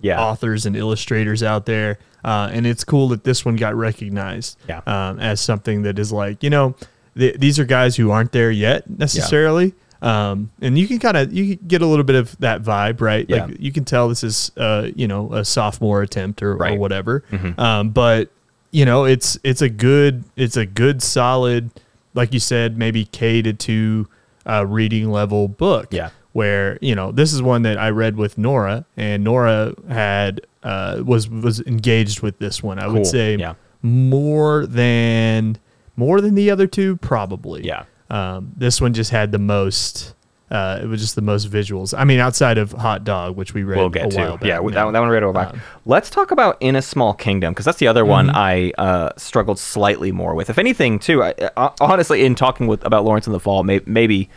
Yeah. 0.00 0.18
authors 0.18 0.64
and 0.64 0.74
illustrators 0.74 1.42
out 1.42 1.66
there. 1.66 1.98
Uh, 2.24 2.48
and 2.50 2.66
it's 2.66 2.82
cool 2.82 3.08
that 3.08 3.24
this 3.24 3.44
one 3.44 3.56
got 3.56 3.74
recognized 3.76 4.56
Yeah. 4.66 4.80
um, 4.86 5.20
as 5.20 5.40
something 5.40 5.82
that 5.82 5.98
is 5.98 6.10
like, 6.10 6.42
you 6.42 6.48
know, 6.50 6.74
th- 7.16 7.36
these 7.38 7.58
are 7.58 7.64
guys 7.66 7.96
who 7.96 8.10
aren't 8.10 8.32
there 8.32 8.50
yet 8.50 8.88
necessarily. 8.88 9.74
Um, 10.00 10.50
and 10.60 10.78
you 10.78 10.86
can 10.86 10.98
kind 10.98 11.16
of 11.16 11.32
you 11.32 11.56
get 11.56 11.82
a 11.82 11.86
little 11.86 12.04
bit 12.04 12.16
of 12.16 12.38
that 12.38 12.62
vibe, 12.62 13.00
right? 13.00 13.26
Yeah. 13.28 13.46
Like 13.46 13.56
you 13.58 13.72
can 13.72 13.84
tell 13.84 14.08
this 14.08 14.22
is 14.22 14.52
uh, 14.56 14.88
you 14.94 15.08
know 15.08 15.32
a 15.32 15.44
sophomore 15.44 16.02
attempt 16.02 16.42
or, 16.42 16.52
or 16.52 16.56
Right. 16.56 16.78
whatever. 16.78 17.24
Um, 17.58 17.90
but 17.90 18.30
you 18.70 18.84
know 18.84 19.04
it's 19.04 19.38
it's 19.44 19.62
a 19.62 19.68
good 19.68 20.24
it's 20.36 20.56
a 20.56 20.66
good 20.66 21.02
solid 21.02 21.70
like 22.14 22.32
you 22.32 22.40
said 22.40 22.76
maybe 22.78 23.06
K 23.06 23.42
to 23.42 23.52
two 23.52 24.06
uh, 24.46 24.64
reading 24.66 25.10
level 25.10 25.48
book 25.48 25.88
Yeah. 25.90 26.10
where 26.32 26.78
you 26.80 26.94
know 26.94 27.10
this 27.12 27.32
is 27.32 27.42
one 27.42 27.62
that 27.62 27.76
I 27.78 27.90
read 27.90 28.16
with 28.16 28.38
Nora, 28.38 28.84
and 28.96 29.24
Nora 29.24 29.74
had 29.88 30.42
uh, 30.62 31.02
was 31.04 31.28
was 31.28 31.60
engaged 31.62 32.20
with 32.22 32.38
this 32.38 32.62
one. 32.62 32.78
I 32.78 32.84
Cool. 32.84 32.92
would 32.94 33.06
say 33.06 33.36
Yeah. 33.36 33.54
more 33.82 34.66
than 34.66 35.56
more 35.96 36.20
than 36.20 36.34
the 36.36 36.50
other 36.50 36.66
two, 36.68 36.96
probably. 36.98 37.66
Yeah. 37.66 37.84
Um, 38.10 38.52
this 38.56 38.80
one 38.80 38.94
just 38.94 39.10
had 39.10 39.32
the 39.32 39.38
most. 39.38 40.14
Uh, 40.50 40.80
it 40.82 40.86
was 40.86 40.98
just 41.02 41.14
the 41.14 41.20
most 41.20 41.50
visuals. 41.50 41.92
I 41.96 42.04
mean, 42.04 42.20
outside 42.20 42.56
of 42.56 42.72
Hot 42.72 43.04
Dog, 43.04 43.36
which 43.36 43.52
we 43.52 43.64
read 43.64 43.76
we'll 43.76 43.90
get 43.90 44.06
a 44.06 44.08
to. 44.08 44.16
while 44.18 44.36
back. 44.38 44.44
yeah, 44.46 44.54
that, 44.54 44.62
one- 44.64 44.72
that 44.94 44.98
one 45.00 45.08
read 45.10 45.22
a 45.22 45.26
while 45.30 45.34
back. 45.34 45.52
Um, 45.52 45.60
Let's 45.84 46.08
talk 46.08 46.30
about 46.30 46.56
In 46.60 46.74
a 46.74 46.80
Small 46.80 47.12
Kingdom 47.12 47.52
because 47.52 47.66
that's 47.66 47.76
the 47.78 47.86
other 47.88 48.06
one 48.06 48.30
I 48.30 48.70
uh, 48.78 49.10
struggled 49.18 49.58
slightly 49.58 50.10
more 50.10 50.34
with. 50.34 50.48
If 50.48 50.58
anything, 50.58 51.00
too, 51.00 51.22
I, 51.22 51.32
uh, 51.54 51.70
honestly, 51.82 52.24
in 52.24 52.34
talking 52.34 52.66
with 52.66 52.82
about 52.86 53.04
Lawrence 53.04 53.26
in 53.26 53.34
the 53.34 53.40
Fall, 53.40 53.62
may, 53.62 53.80
maybe 53.84 54.30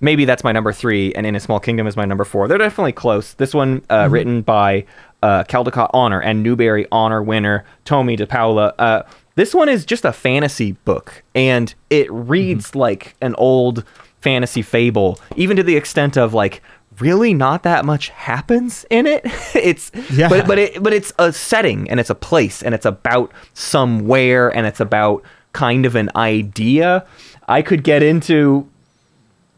maybe 0.00 0.24
that's 0.24 0.42
my 0.42 0.52
number 0.52 0.72
three, 0.72 1.12
and 1.14 1.26
In 1.26 1.36
a 1.36 1.40
Small 1.40 1.60
Kingdom 1.60 1.86
is 1.86 1.96
my 1.98 2.06
number 2.06 2.24
four. 2.24 2.48
They're 2.48 2.56
definitely 2.56 2.92
close. 2.92 3.34
This 3.34 3.52
one 3.52 3.82
uh, 3.90 4.08
written 4.10 4.40
by 4.40 4.86
uh, 5.22 5.44
Caldecott 5.44 5.90
Honor 5.92 6.20
and 6.22 6.42
Newbery 6.42 6.86
Honor 6.90 7.22
winner 7.22 7.66
Tomie 7.84 8.18
dePaola. 8.18 8.72
Uh, 8.78 9.02
this 9.38 9.54
one 9.54 9.68
is 9.68 9.86
just 9.86 10.04
a 10.04 10.12
fantasy 10.12 10.72
book, 10.84 11.22
and 11.32 11.72
it 11.90 12.10
reads 12.10 12.74
like 12.74 13.14
an 13.22 13.36
old 13.36 13.84
fantasy 14.20 14.62
fable, 14.62 15.20
even 15.36 15.56
to 15.56 15.62
the 15.62 15.76
extent 15.76 16.16
of 16.16 16.34
like 16.34 16.60
really 16.98 17.32
not 17.32 17.62
that 17.62 17.84
much 17.84 18.08
happens 18.08 18.84
in 18.90 19.06
it. 19.06 19.22
it's 19.54 19.92
Yeah. 20.10 20.28
but 20.28 20.48
but 20.48 20.58
it 20.58 20.82
but 20.82 20.92
it's 20.92 21.12
a 21.20 21.32
setting 21.32 21.88
and 21.88 22.00
it's 22.00 22.10
a 22.10 22.16
place 22.16 22.62
and 22.64 22.74
it's 22.74 22.84
about 22.86 23.30
somewhere 23.54 24.48
and 24.48 24.66
it's 24.66 24.80
about 24.80 25.22
kind 25.52 25.86
of 25.86 25.94
an 25.94 26.10
idea. 26.16 27.06
I 27.46 27.62
could 27.62 27.84
get 27.84 28.02
into 28.02 28.68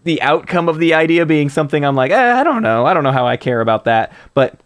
the 0.05 0.21
outcome 0.21 0.69
of 0.69 0.79
the 0.79 0.93
idea 0.93 1.25
being 1.25 1.49
something 1.49 1.85
I'm 1.87 1.97
like, 1.97 2.11
eh, 2.11 2.33
I 2.41 2.45
don't 2.45 2.63
know. 2.63 2.85
I 2.85 2.93
don't 2.93 3.03
know 3.05 3.13
how 3.13 3.27
I 3.27 3.39
care 3.39 3.63
about 3.63 3.85
that. 3.85 4.13
But 4.35 4.61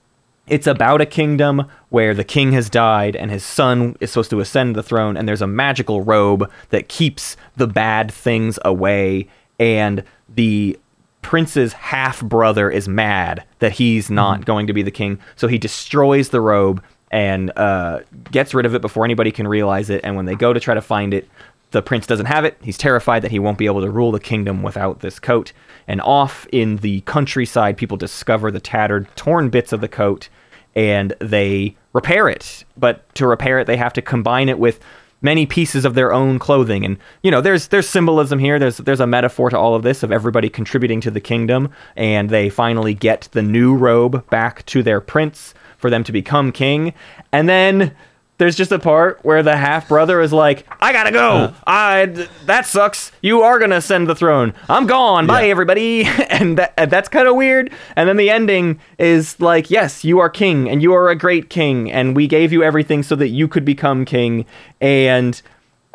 it's 0.47 0.67
about 0.67 1.01
a 1.01 1.07
kingdom 1.07 1.67
where 1.89 2.13
the 2.13 2.25
king 2.25 2.53
has 2.53 2.69
died 2.69 3.17
and 3.17 3.31
his 3.31 3.45
son 3.45 3.97
is 4.01 4.11
supposed 4.11 4.31
to 4.31 4.41
ascend 4.41 4.77
the 4.77 4.83
throne, 4.83 5.17
and 5.17 5.27
there's 5.27 5.43
a 5.43 5.47
magical 5.47 6.03
robe 6.03 6.51
that 6.71 6.89
keeps 6.89 7.37
the 7.57 7.67
bad 7.67 8.13
things 8.13 8.59
away. 8.65 9.29
And 9.59 10.05
the 10.29 10.79
prince's 11.23 11.73
half 11.73 12.23
brother 12.23 12.71
is 12.71 12.87
mad 12.89 13.45
that 13.61 13.73
he's 13.73 14.11
not 14.11 14.45
going 14.45 14.67
to 14.67 14.75
be 14.75 14.83
the 14.83 14.91
king, 14.91 15.19
so 15.37 15.49
he 15.49 15.59
destroys 15.59 16.29
the 16.29 16.41
robe 16.41 16.83
and 17.11 17.57
uh, 17.57 18.01
gets 18.33 18.53
rid 18.53 18.67
of 18.67 18.75
it 18.75 18.83
before 18.83 19.05
anybody 19.05 19.31
can 19.31 19.47
realize 19.47 19.89
it. 19.89 20.01
And 20.05 20.17
when 20.17 20.27
they 20.27 20.35
go 20.35 20.53
to 20.53 20.61
try 20.61 20.75
to 20.75 20.83
find 20.83 21.15
it, 21.15 21.29
the 21.75 21.83
prince 21.83 22.07
doesn't 22.07 22.26
have 22.26 22.45
it. 22.45 22.57
He's 22.62 22.78
terrified 22.78 23.21
that 23.23 23.31
he 23.31 23.38
won't 23.38 23.59
be 23.59 23.66
able 23.66 23.83
to 23.83 23.90
rule 23.90 24.12
the 24.12 24.21
kingdom 24.21 24.62
without 24.62 25.00
this 25.00 25.19
coat. 25.19 25.52
And 25.87 26.00
off 26.00 26.47
in 26.52 26.76
the 26.76 27.02
countryside, 27.02 27.76
people 27.76 27.99
discover 27.99 28.50
the 28.50 28.61
tattered, 28.61 29.14
torn 29.16 29.50
bits 29.50 29.73
of 29.73 29.83
the 29.83 29.88
coat 29.88 30.31
and 30.75 31.14
they 31.21 31.76
repair 31.93 32.28
it. 32.28 32.64
But 32.76 33.12
to 33.16 33.26
repair 33.26 33.59
it, 33.59 33.66
they 33.66 33.76
have 33.76 33.93
to 33.95 34.02
combine 34.02 34.49
it 34.49 34.59
with 34.59 34.81
many 35.21 35.47
pieces 35.47 35.85
of 35.85 35.95
their 35.95 36.12
own 36.12 36.38
clothing. 36.38 36.85
And 36.85 36.99
you 37.23 37.31
know, 37.31 37.40
there's 37.40 37.69
there's 37.69 37.88
symbolism 37.88 38.38
here. 38.38 38.59
There's 38.59 38.78
there's 38.78 39.00
a 39.00 39.07
metaphor 39.07 39.50
to 39.50 39.59
all 39.59 39.75
of 39.75 39.83
this 39.83 40.02
of 40.02 40.12
everybody 40.12 40.49
contributing 40.49 41.00
to 41.02 41.11
the 41.11 41.21
kingdom, 41.21 41.71
and 41.97 42.31
they 42.31 42.49
finally 42.49 42.95
get 42.95 43.28
the 43.33 43.43
new 43.43 43.75
robe 43.75 44.28
back 44.31 44.64
to 44.66 44.83
their 44.83 45.00
prince 45.00 45.54
for 45.78 45.90
them 45.90 46.04
to 46.04 46.12
become 46.12 46.52
king. 46.52 46.95
And 47.33 47.49
then 47.49 47.95
there's 48.38 48.57
just 48.57 48.73
a 48.73 48.79
part 48.81 49.21
where 49.23 49.43
the 49.43 49.57
half 49.57 49.88
brother 49.88 50.21
is 50.21 50.33
like, 50.33 50.67
"I 50.81 50.93
gotta 50.93 51.12
go. 51.12 51.55
I 51.67 52.26
that 52.47 52.67
sucks. 52.67 53.12
You 53.23 53.43
are 53.43 53.59
gonna 53.59 53.76
ascend 53.76 54.09
the 54.09 54.14
throne. 54.17 54.55
I'm 54.69 54.87
gone. 54.87 55.26
Bye, 55.26 55.43
Yeah. 55.43 55.50
everybody." 55.53 56.05
and, 56.31 56.59
that, 56.59 56.75
and 56.76 56.91
that's 56.91 57.09
kind 57.09 57.29
of 57.29 57.37
weird. 57.37 57.71
And 57.95 58.09
then 58.09 58.17
the 58.17 58.31
ending 58.31 58.81
is 58.99 59.41
like, 59.41 59.71
"Yes, 59.71 60.05
you 60.05 60.19
are 60.19 60.29
king, 60.29 60.69
and 60.69 60.83
you 60.83 60.93
are 60.95 61.09
a 61.11 61.17
great 61.17 61.49
king, 61.49 61.91
and 61.93 62.17
we 62.17 62.26
gave 62.26 62.53
you 62.53 62.62
everything 62.62 63.03
so 63.03 63.14
that 63.17 63.29
you 63.29 63.47
could 63.47 63.64
become 63.64 64.05
king." 64.05 64.47
And 64.81 65.41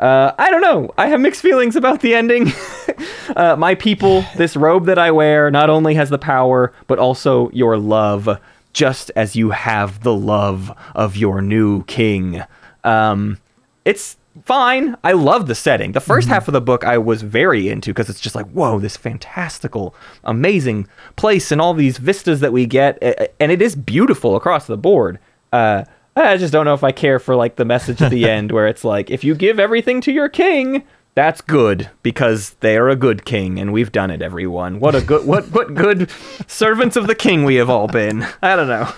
uh, 0.00 0.32
I 0.38 0.50
don't 0.50 0.62
know. 0.62 0.90
I 0.96 1.08
have 1.08 1.20
mixed 1.20 1.42
feelings 1.42 1.76
about 1.76 2.00
the 2.00 2.14
ending. 2.14 2.50
uh, 3.36 3.54
my 3.56 3.74
people, 3.74 4.24
this 4.36 4.56
robe 4.56 4.86
that 4.86 4.98
I 4.98 5.10
wear 5.10 5.50
not 5.50 5.68
only 5.68 5.94
has 5.94 6.08
the 6.08 6.16
power, 6.16 6.72
but 6.86 6.98
also 6.98 7.50
your 7.50 7.76
love, 7.76 8.40
just 8.72 9.10
as 9.16 9.36
you 9.36 9.50
have 9.50 10.02
the 10.02 10.14
love 10.14 10.76
of 10.94 11.16
your 11.16 11.42
new 11.42 11.84
king. 11.84 12.42
Um, 12.84 13.38
it's 13.84 14.16
fine. 14.44 14.96
I 15.02 15.12
love 15.12 15.46
the 15.46 15.54
setting. 15.54 15.92
The 15.92 16.00
1st 16.00 16.26
half 16.26 16.48
of 16.48 16.52
the 16.52 16.60
book 16.60 16.84
I 16.84 16.98
was 16.98 17.22
very 17.22 17.68
into 17.68 17.90
because 17.90 18.08
it's 18.08 18.20
just 18.20 18.34
like, 18.34 18.48
whoa, 18.50 18.78
this 18.78 18.96
fantastical, 18.96 19.94
amazing 20.24 20.88
place 21.16 21.50
and 21.50 21.60
all 21.60 21.74
these 21.74 21.98
vistas 21.98 22.40
that 22.40 22.52
we 22.52 22.66
get. 22.66 23.02
And 23.40 23.52
it 23.52 23.60
is 23.60 23.74
beautiful 23.74 24.36
across 24.36 24.66
the 24.66 24.76
board. 24.76 25.18
Uh, 25.52 25.84
I 26.16 26.36
just 26.36 26.52
don't 26.52 26.64
know 26.64 26.74
if 26.74 26.84
I 26.84 26.92
care 26.92 27.18
for 27.18 27.34
like 27.34 27.56
the 27.56 27.64
message 27.64 28.02
at 28.02 28.10
the 28.10 28.24
end 28.28 28.52
where 28.52 28.68
it's 28.68 28.84
like, 28.84 29.10
if 29.10 29.24
you 29.24 29.34
give 29.34 29.58
everything 29.58 30.00
to 30.02 30.12
your 30.12 30.28
king, 30.28 30.84
that's 31.14 31.40
good 31.40 31.90
because 32.02 32.50
they're 32.60 32.88
a 32.88 32.96
good 32.96 33.24
king 33.24 33.58
and 33.58 33.72
we've 33.72 33.92
done 33.92 34.10
it 34.10 34.22
everyone 34.22 34.78
what 34.80 34.94
a 34.94 35.00
good 35.00 35.26
what 35.26 35.50
what 35.50 35.74
good 35.74 36.10
servants 36.46 36.96
of 36.96 37.06
the 37.06 37.14
king 37.14 37.44
we 37.44 37.56
have 37.56 37.68
all 37.68 37.88
been 37.88 38.24
i 38.42 38.54
don't 38.56 38.68
know 38.68 38.88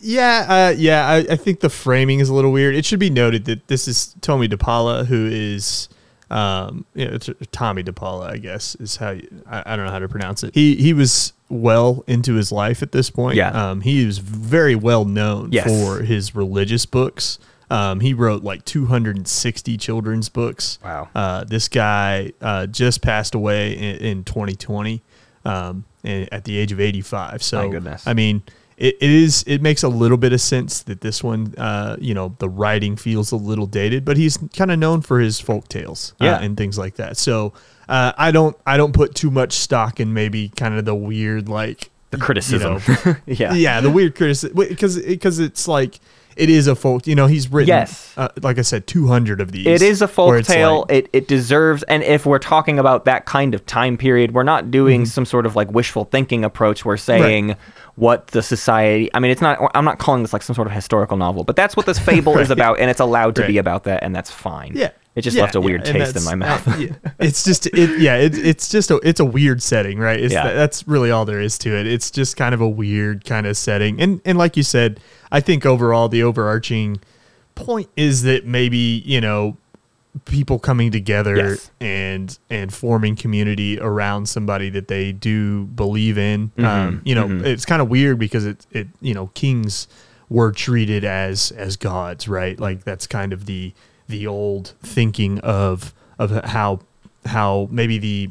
Yeah, 0.00 0.46
uh, 0.48 0.74
yeah. 0.78 1.08
I, 1.08 1.16
I 1.32 1.36
think 1.36 1.58
the 1.58 1.68
framing 1.68 2.20
is 2.20 2.28
a 2.28 2.34
little 2.34 2.52
weird. 2.52 2.76
It 2.76 2.84
should 2.84 3.00
be 3.00 3.10
noted 3.10 3.46
that 3.46 3.66
this 3.66 3.88
is 3.88 4.14
Tomie 4.20 4.48
dePaola, 4.48 5.06
who 5.06 5.26
is, 5.26 5.88
um, 6.30 6.86
you 6.94 7.04
know, 7.04 7.14
it's 7.14 7.28
Tomie 7.28 7.82
dePaola, 7.84 8.30
I 8.30 8.36
guess 8.36 8.76
is 8.76 8.94
how 8.98 9.10
you, 9.10 9.28
I, 9.44 9.64
I 9.66 9.76
don't 9.76 9.86
know 9.86 9.90
how 9.90 9.98
to 9.98 10.08
pronounce 10.08 10.44
it. 10.44 10.54
He 10.54 10.76
he 10.76 10.92
was 10.92 11.32
well 11.48 12.04
into 12.06 12.34
his 12.34 12.52
life 12.52 12.80
at 12.80 12.92
this 12.92 13.10
point. 13.10 13.34
Yeah. 13.34 13.50
Um, 13.50 13.80
he 13.80 14.06
was 14.06 14.18
very 14.18 14.76
well 14.76 15.04
known 15.04 15.50
Yes. 15.50 15.66
for 15.66 16.04
his 16.04 16.32
religious 16.32 16.86
books. 16.86 17.40
Um, 17.70 18.00
he 18.00 18.14
wrote 18.14 18.42
like 18.42 18.64
260 18.64 19.76
children's 19.76 20.28
books. 20.28 20.78
Wow. 20.82 21.08
Uh, 21.14 21.44
this 21.44 21.68
guy 21.68 22.32
uh, 22.40 22.66
just 22.66 23.02
passed 23.02 23.34
away 23.34 23.72
in, 23.74 23.96
in 23.96 24.24
2020 24.24 25.02
um, 25.44 25.84
at 26.04 26.44
the 26.44 26.56
age 26.56 26.72
of 26.72 26.80
85. 26.80 27.42
So, 27.42 27.66
My 27.66 27.72
goodness. 27.72 28.06
I 28.06 28.14
mean, 28.14 28.42
it, 28.76 28.96
it 29.00 29.10
is. 29.10 29.44
It 29.46 29.60
makes 29.60 29.82
a 29.82 29.88
little 29.88 30.16
bit 30.16 30.32
of 30.32 30.40
sense 30.40 30.82
that 30.84 31.00
this 31.00 31.22
one, 31.22 31.54
uh, 31.58 31.96
you 32.00 32.14
know, 32.14 32.36
the 32.38 32.48
writing 32.48 32.96
feels 32.96 33.32
a 33.32 33.36
little 33.36 33.66
dated, 33.66 34.04
but 34.04 34.16
he's 34.16 34.38
kind 34.56 34.70
of 34.70 34.78
known 34.78 35.02
for 35.02 35.18
his 35.18 35.40
folk 35.40 35.68
tales, 35.68 36.14
uh, 36.20 36.38
and 36.40 36.56
things 36.56 36.78
like 36.78 36.94
that. 36.96 37.16
So, 37.16 37.52
uh, 37.88 38.12
I 38.16 38.30
don't, 38.30 38.56
I 38.66 38.76
don't 38.76 38.92
put 38.92 39.14
too 39.14 39.30
much 39.30 39.52
stock 39.54 39.98
in 39.98 40.14
maybe 40.14 40.50
kind 40.50 40.78
of 40.78 40.84
the 40.84 40.94
weird 40.94 41.48
like 41.48 41.90
the 42.10 42.18
criticism 42.18 42.80
you 42.86 42.96
know, 43.04 43.16
yeah 43.26 43.54
yeah, 43.54 43.80
the 43.80 43.90
weird 43.90 44.14
criticism 44.14 44.56
because 44.56 44.98
because 45.00 45.38
it's 45.38 45.66
like 45.68 45.98
it 46.38 46.48
is 46.50 46.66
a 46.66 46.74
folk. 46.74 47.06
You 47.06 47.14
know, 47.14 47.26
he's 47.26 47.50
written, 47.50 47.68
Yes. 47.68 48.12
uh, 48.16 48.28
like 48.42 48.58
I 48.58 48.62
said, 48.62 48.86
200 48.86 49.40
of 49.40 49.52
these. 49.52 49.66
It 49.66 49.82
is 49.82 50.00
a 50.02 50.08
folk 50.08 50.44
tale. 50.44 50.80
like- 50.88 50.90
it, 50.92 51.10
it 51.12 51.28
deserves, 51.28 51.82
and 51.84 52.02
if 52.02 52.24
we're 52.26 52.38
talking 52.38 52.78
about 52.78 53.04
that 53.06 53.26
kind 53.26 53.54
of 53.54 53.64
time 53.66 53.96
period, 53.98 54.32
we're 54.32 54.42
not 54.44 54.70
doing 54.70 55.02
Mm-hmm. 55.02 55.08
some 55.08 55.24
sort 55.26 55.46
of 55.46 55.56
like 55.56 55.70
wishful 55.70 56.04
thinking 56.04 56.44
approach. 56.44 56.84
We're 56.84 56.96
saying 56.96 57.56
what 57.96 58.28
the 58.28 58.42
society. 58.42 59.10
I 59.12 59.18
mean, 59.20 59.30
it's 59.30 59.42
not. 59.42 59.58
I'm 59.74 59.84
not 59.84 59.98
calling 59.98 60.22
this 60.22 60.32
like 60.32 60.42
some 60.42 60.54
sort 60.54 60.66
of 60.68 60.72
historical 60.72 61.16
novel, 61.16 61.44
but 61.44 61.56
that's 61.56 61.76
what 61.76 61.86
this 61.86 61.98
fable 61.98 62.38
is 62.44 62.50
about, 62.50 62.78
and 62.80 62.90
it's 62.90 63.00
allowed 63.00 63.34
to 63.36 63.46
be 63.46 63.58
about 63.58 63.84
that, 63.84 64.02
and 64.04 64.14
that's 64.14 64.30
fine. 64.30 64.72
Yeah. 64.74 64.90
It 65.18 65.22
just 65.22 65.36
Yeah, 65.36 65.42
left 65.42 65.54
a 65.56 65.60
weird 65.60 65.86
and 65.86 65.98
taste 65.98 66.16
in 66.16 66.24
my 66.24 66.34
mouth. 66.36 66.66
uh, 66.68 66.76
yeah. 66.78 66.88
It's 67.18 67.42
just 67.44 67.66
it 67.66 67.98
yeah, 68.00 68.16
it, 68.16 68.38
it's 68.38 68.68
just 68.68 68.90
a 68.90 68.96
it's 69.02 69.18
a 69.20 69.24
weird 69.24 69.60
setting, 69.62 69.98
right? 69.98 70.18
It's 70.20 70.32
Yeah. 70.32 70.44
that, 70.46 70.54
that's 70.54 70.86
really 70.86 71.10
all 71.10 71.24
there 71.24 71.40
is 71.40 71.58
to 71.58 71.76
it. 71.76 71.86
It's 71.86 72.10
just 72.10 72.36
kind 72.36 72.54
of 72.54 72.60
a 72.60 72.68
weird 72.68 73.24
kind 73.24 73.46
of 73.46 73.56
setting. 73.56 74.00
And 74.00 74.20
and 74.24 74.38
like 74.38 74.56
you 74.56 74.62
said, 74.62 75.00
I 75.32 75.40
think 75.40 75.66
overall 75.66 76.08
the 76.08 76.22
overarching 76.22 77.00
point 77.56 77.88
is 77.96 78.22
that 78.22 78.46
maybe, 78.46 79.02
you 79.04 79.20
know, 79.20 79.56
people 80.24 80.58
coming 80.58 80.90
together 80.90 81.36
Yes. 81.36 81.70
and 81.80 82.38
and 82.50 82.72
forming 82.72 83.16
community 83.16 83.78
around 83.80 84.26
somebody 84.28 84.70
that 84.70 84.88
they 84.88 85.12
do 85.12 85.64
believe 85.66 86.16
in. 86.16 86.50
Mm-hmm. 86.50 86.64
Um, 86.64 87.02
you 87.04 87.14
know, 87.14 87.28
it's 87.44 87.64
kind 87.64 87.82
of 87.82 87.88
weird 87.88 88.18
because 88.18 88.46
it 88.46 88.66
it 88.70 88.86
you 89.00 89.14
know, 89.14 89.28
kings 89.34 89.88
were 90.28 90.52
treated 90.52 91.04
as 91.04 91.50
as 91.52 91.76
gods, 91.76 92.28
right? 92.28 92.58
Like 92.60 92.84
that's 92.84 93.06
kind 93.06 93.32
of 93.32 93.46
the 93.46 93.72
the 94.08 94.26
old 94.26 94.74
thinking 94.82 95.38
of 95.40 95.94
of 96.18 96.30
how 96.44 96.80
how 97.26 97.68
maybe 97.70 97.98
the 97.98 98.30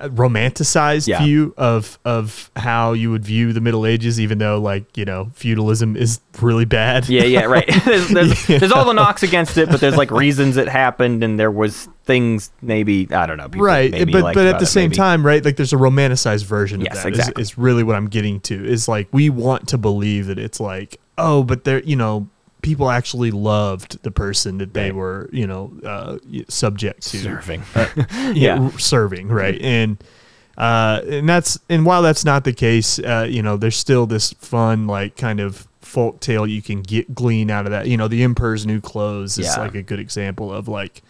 uh, 0.00 0.08
romanticized 0.08 1.06
Yeah. 1.06 1.22
view 1.22 1.52
of 1.58 1.98
of 2.06 2.50
how 2.56 2.92
you 2.94 3.10
would 3.10 3.24
view 3.24 3.52
the 3.52 3.60
Middle 3.60 3.84
Ages, 3.84 4.18
even 4.18 4.38
though 4.38 4.58
like 4.58 4.96
you 4.96 5.04
know 5.04 5.30
feudalism 5.34 5.96
is 5.96 6.20
really 6.40 6.64
bad. 6.64 7.08
Yeah, 7.08 7.24
yeah, 7.24 7.44
right. 7.44 7.66
there's, 7.84 8.08
there's, 8.08 8.46
there's 8.46 8.72
all 8.72 8.84
the 8.86 8.94
knocks 8.94 9.22
against 9.22 9.58
it, 9.58 9.68
but 9.68 9.80
there's 9.80 9.96
like 9.96 10.10
reasons 10.10 10.56
it 10.56 10.68
happened, 10.68 11.22
and 11.22 11.38
there 11.38 11.50
was 11.50 11.88
things 12.04 12.50
maybe 12.62 13.12
I 13.12 13.26
don't 13.26 13.36
know. 13.36 13.48
people 13.48 13.66
right 13.66 13.92
but 14.10 14.34
but 14.34 14.46
at 14.46 14.58
the 14.58 14.66
same 14.66 14.84
maybe. 14.90 14.96
time 14.96 15.24
right 15.24 15.44
like 15.44 15.56
there's 15.56 15.72
a 15.72 15.76
romanticized 15.76 16.44
version 16.44 16.80
Yes, 16.80 16.96
of 16.96 17.02
that 17.04 17.12
is- 17.12 17.18
exactly. 17.18 17.42
is, 17.42 17.58
really 17.58 17.84
what 17.84 17.94
i'm 17.94 18.08
getting 18.08 18.40
to 18.40 18.66
is 18.66 18.88
like 18.88 19.06
we 19.12 19.30
want 19.30 19.68
to 19.68 19.78
believe 19.78 20.26
that 20.26 20.36
it's 20.36 20.58
like 20.58 20.98
oh 21.18 21.44
but 21.44 21.62
they're 21.62 21.84
you 21.84 21.94
know 21.94 22.26
people 22.62 22.90
actually 22.90 23.30
loved 23.30 24.02
the 24.02 24.10
person 24.10 24.58
that 24.58 24.74
they 24.74 24.86
Right. 24.90 24.94
were 24.94 25.30
you 25.32 25.46
know 25.46 25.72
uh, 25.84 26.18
subject 26.48 27.02
to 27.08 27.18
serving. 27.18 27.62
yeah, 27.76 28.32
Yeah. 28.34 28.70
serving 28.78 29.28
right 29.28 29.60
and 29.62 29.96
uh 30.58 31.00
and 31.08 31.28
that's 31.28 31.58
and 31.68 31.86
while 31.86 32.02
that's 32.02 32.24
not 32.24 32.44
the 32.44 32.52
case 32.52 32.98
uh 32.98 33.26
you 33.28 33.42
know 33.42 33.56
there's 33.56 33.76
still 33.76 34.06
this 34.06 34.32
fun 34.34 34.86
like 34.86 35.16
kind 35.16 35.40
of 35.40 35.66
folk 35.80 36.20
tale 36.20 36.46
you 36.46 36.60
can 36.62 36.82
get 36.82 37.14
glean 37.14 37.50
out 37.50 37.64
of 37.66 37.72
that. 37.72 37.88
You 37.88 37.96
know, 37.96 38.06
the 38.06 38.22
Emperor's 38.22 38.64
New 38.64 38.80
Clothes 38.80 39.38
is 39.38 39.46
Yeah. 39.46 39.56
like 39.60 39.74
a 39.74 39.82
good 39.82 39.98
example 39.98 40.52
of 40.52 40.68
like 40.68 41.02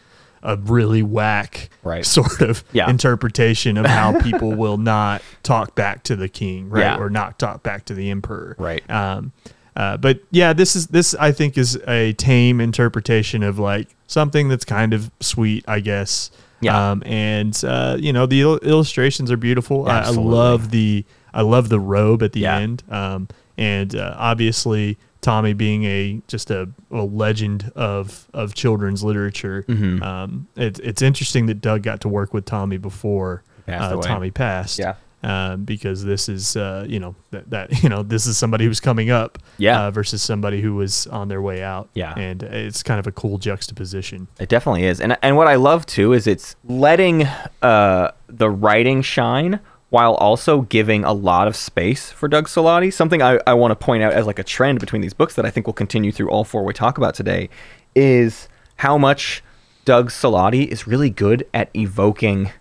a 0.42 0.56
really 0.56 1.02
whack 1.02 1.68
Right. 1.82 2.06
sort 2.06 2.40
of 2.40 2.64
Yeah. 2.72 2.88
interpretation 2.88 3.76
of 3.76 3.84
how 3.84 4.18
people 4.22 4.54
will 4.54 4.78
not 4.78 5.20
talk 5.42 5.74
back 5.74 6.02
to 6.04 6.16
the 6.16 6.30
king, 6.30 6.70
right, 6.70 6.80
Yeah. 6.82 6.96
or 6.98 7.10
not 7.10 7.38
talk 7.38 7.62
back 7.62 7.84
to 7.86 7.94
the 7.94 8.08
emperor, 8.10 8.56
Right. 8.58 8.88
Um, 8.90 9.32
uh, 9.76 9.96
but 9.96 10.20
yeah, 10.30 10.52
this 10.52 10.74
is 10.76 10.88
this 10.88 11.14
I 11.14 11.32
think 11.32 11.56
is 11.56 11.76
a 11.86 12.12
tame 12.14 12.60
interpretation 12.60 13.42
of 13.42 13.58
like 13.58 13.88
something 14.06 14.48
that's 14.48 14.64
kind 14.64 14.92
of 14.92 15.10
sweet, 15.20 15.64
I 15.68 15.80
guess. 15.80 16.30
Yeah. 16.60 16.90
Um, 16.90 17.02
and 17.06 17.58
uh, 17.64 17.96
you 17.98 18.12
know 18.12 18.26
the 18.26 18.40
il- 18.42 18.58
illustrations 18.58 19.30
are 19.30 19.36
beautiful. 19.36 19.88
I, 19.88 20.00
I 20.00 20.10
love 20.10 20.70
the 20.70 21.04
I 21.32 21.42
love 21.42 21.68
the 21.68 21.80
robe 21.80 22.22
at 22.22 22.32
the 22.32 22.40
Yeah. 22.40 22.58
end. 22.58 22.82
Um, 22.90 23.28
and 23.56 23.94
uh, 23.94 24.14
obviously 24.18 24.98
Tomie 25.22 25.56
being 25.56 25.84
a 25.84 26.20
just 26.28 26.50
a, 26.50 26.68
a 26.90 27.02
legend 27.02 27.72
of 27.74 28.28
of 28.34 28.54
children's 28.54 29.02
literature. 29.04 29.64
Mm-hmm. 29.68 30.02
Um, 30.02 30.48
it, 30.56 30.78
it's 30.80 31.02
interesting 31.02 31.46
that 31.46 31.60
Doug 31.60 31.82
got 31.82 32.00
to 32.02 32.08
work 32.08 32.34
with 32.34 32.44
Tomie 32.44 32.80
before 32.80 33.42
uh. 33.68 33.92
Tomie 34.02 34.32
passed. 34.34 34.78
Yeah. 34.78 34.94
Um, 35.22 35.64
because 35.64 36.02
this 36.02 36.30
is 36.30 36.56
uh, 36.56 36.86
you 36.88 36.98
know 36.98 37.14
that, 37.30 37.50
that 37.50 37.82
you 37.82 37.90
know 37.90 38.02
this 38.02 38.26
is 38.26 38.38
somebody 38.38 38.64
who's 38.64 38.80
coming 38.80 39.10
up 39.10 39.36
Yeah. 39.58 39.82
uh, 39.86 39.90
versus 39.90 40.22
somebody 40.22 40.62
who 40.62 40.74
was 40.76 41.06
on 41.08 41.28
their 41.28 41.42
way 41.42 41.62
out 41.62 41.90
Yeah. 41.92 42.14
and 42.18 42.42
it's 42.42 42.82
kind 42.82 42.98
of 42.98 43.06
a 43.06 43.12
cool 43.12 43.36
juxtaposition 43.36 44.28
It 44.38 44.48
definitely 44.48 44.84
is, 44.84 44.98
and 44.98 45.18
and 45.22 45.36
what 45.36 45.46
I 45.46 45.56
love 45.56 45.84
too 45.84 46.14
is 46.14 46.26
it's 46.26 46.56
letting 46.64 47.26
uh, 47.60 48.12
the 48.28 48.48
writing 48.48 49.02
shine 49.02 49.60
while 49.90 50.14
also 50.14 50.62
giving 50.62 51.04
a 51.04 51.12
lot 51.12 51.48
of 51.48 51.54
space 51.56 52.10
for 52.12 52.26
Doug 52.28 52.46
Salati. 52.46 52.90
Something 52.92 53.20
I, 53.22 53.40
I 53.46 53.54
want 53.54 53.72
to 53.72 53.76
point 53.76 54.02
out 54.02 54.12
as 54.14 54.24
like 54.26 54.38
a 54.38 54.44
trend 54.44 54.80
between 54.80 55.02
these 55.02 55.12
books 55.14 55.34
that 55.34 55.44
I 55.44 55.50
think 55.50 55.66
will 55.66 55.74
continue 55.74 56.12
through 56.12 56.30
all 56.30 56.44
four 56.44 56.64
we 56.64 56.72
talk 56.72 56.96
about 56.96 57.14
today 57.14 57.50
is 57.94 58.48
how 58.76 58.96
much 58.96 59.42
Doug 59.84 60.10
Salati 60.10 60.66
is 60.68 60.86
really 60.86 61.10
good 61.10 61.46
at 61.52 61.68
evoking 61.74 62.52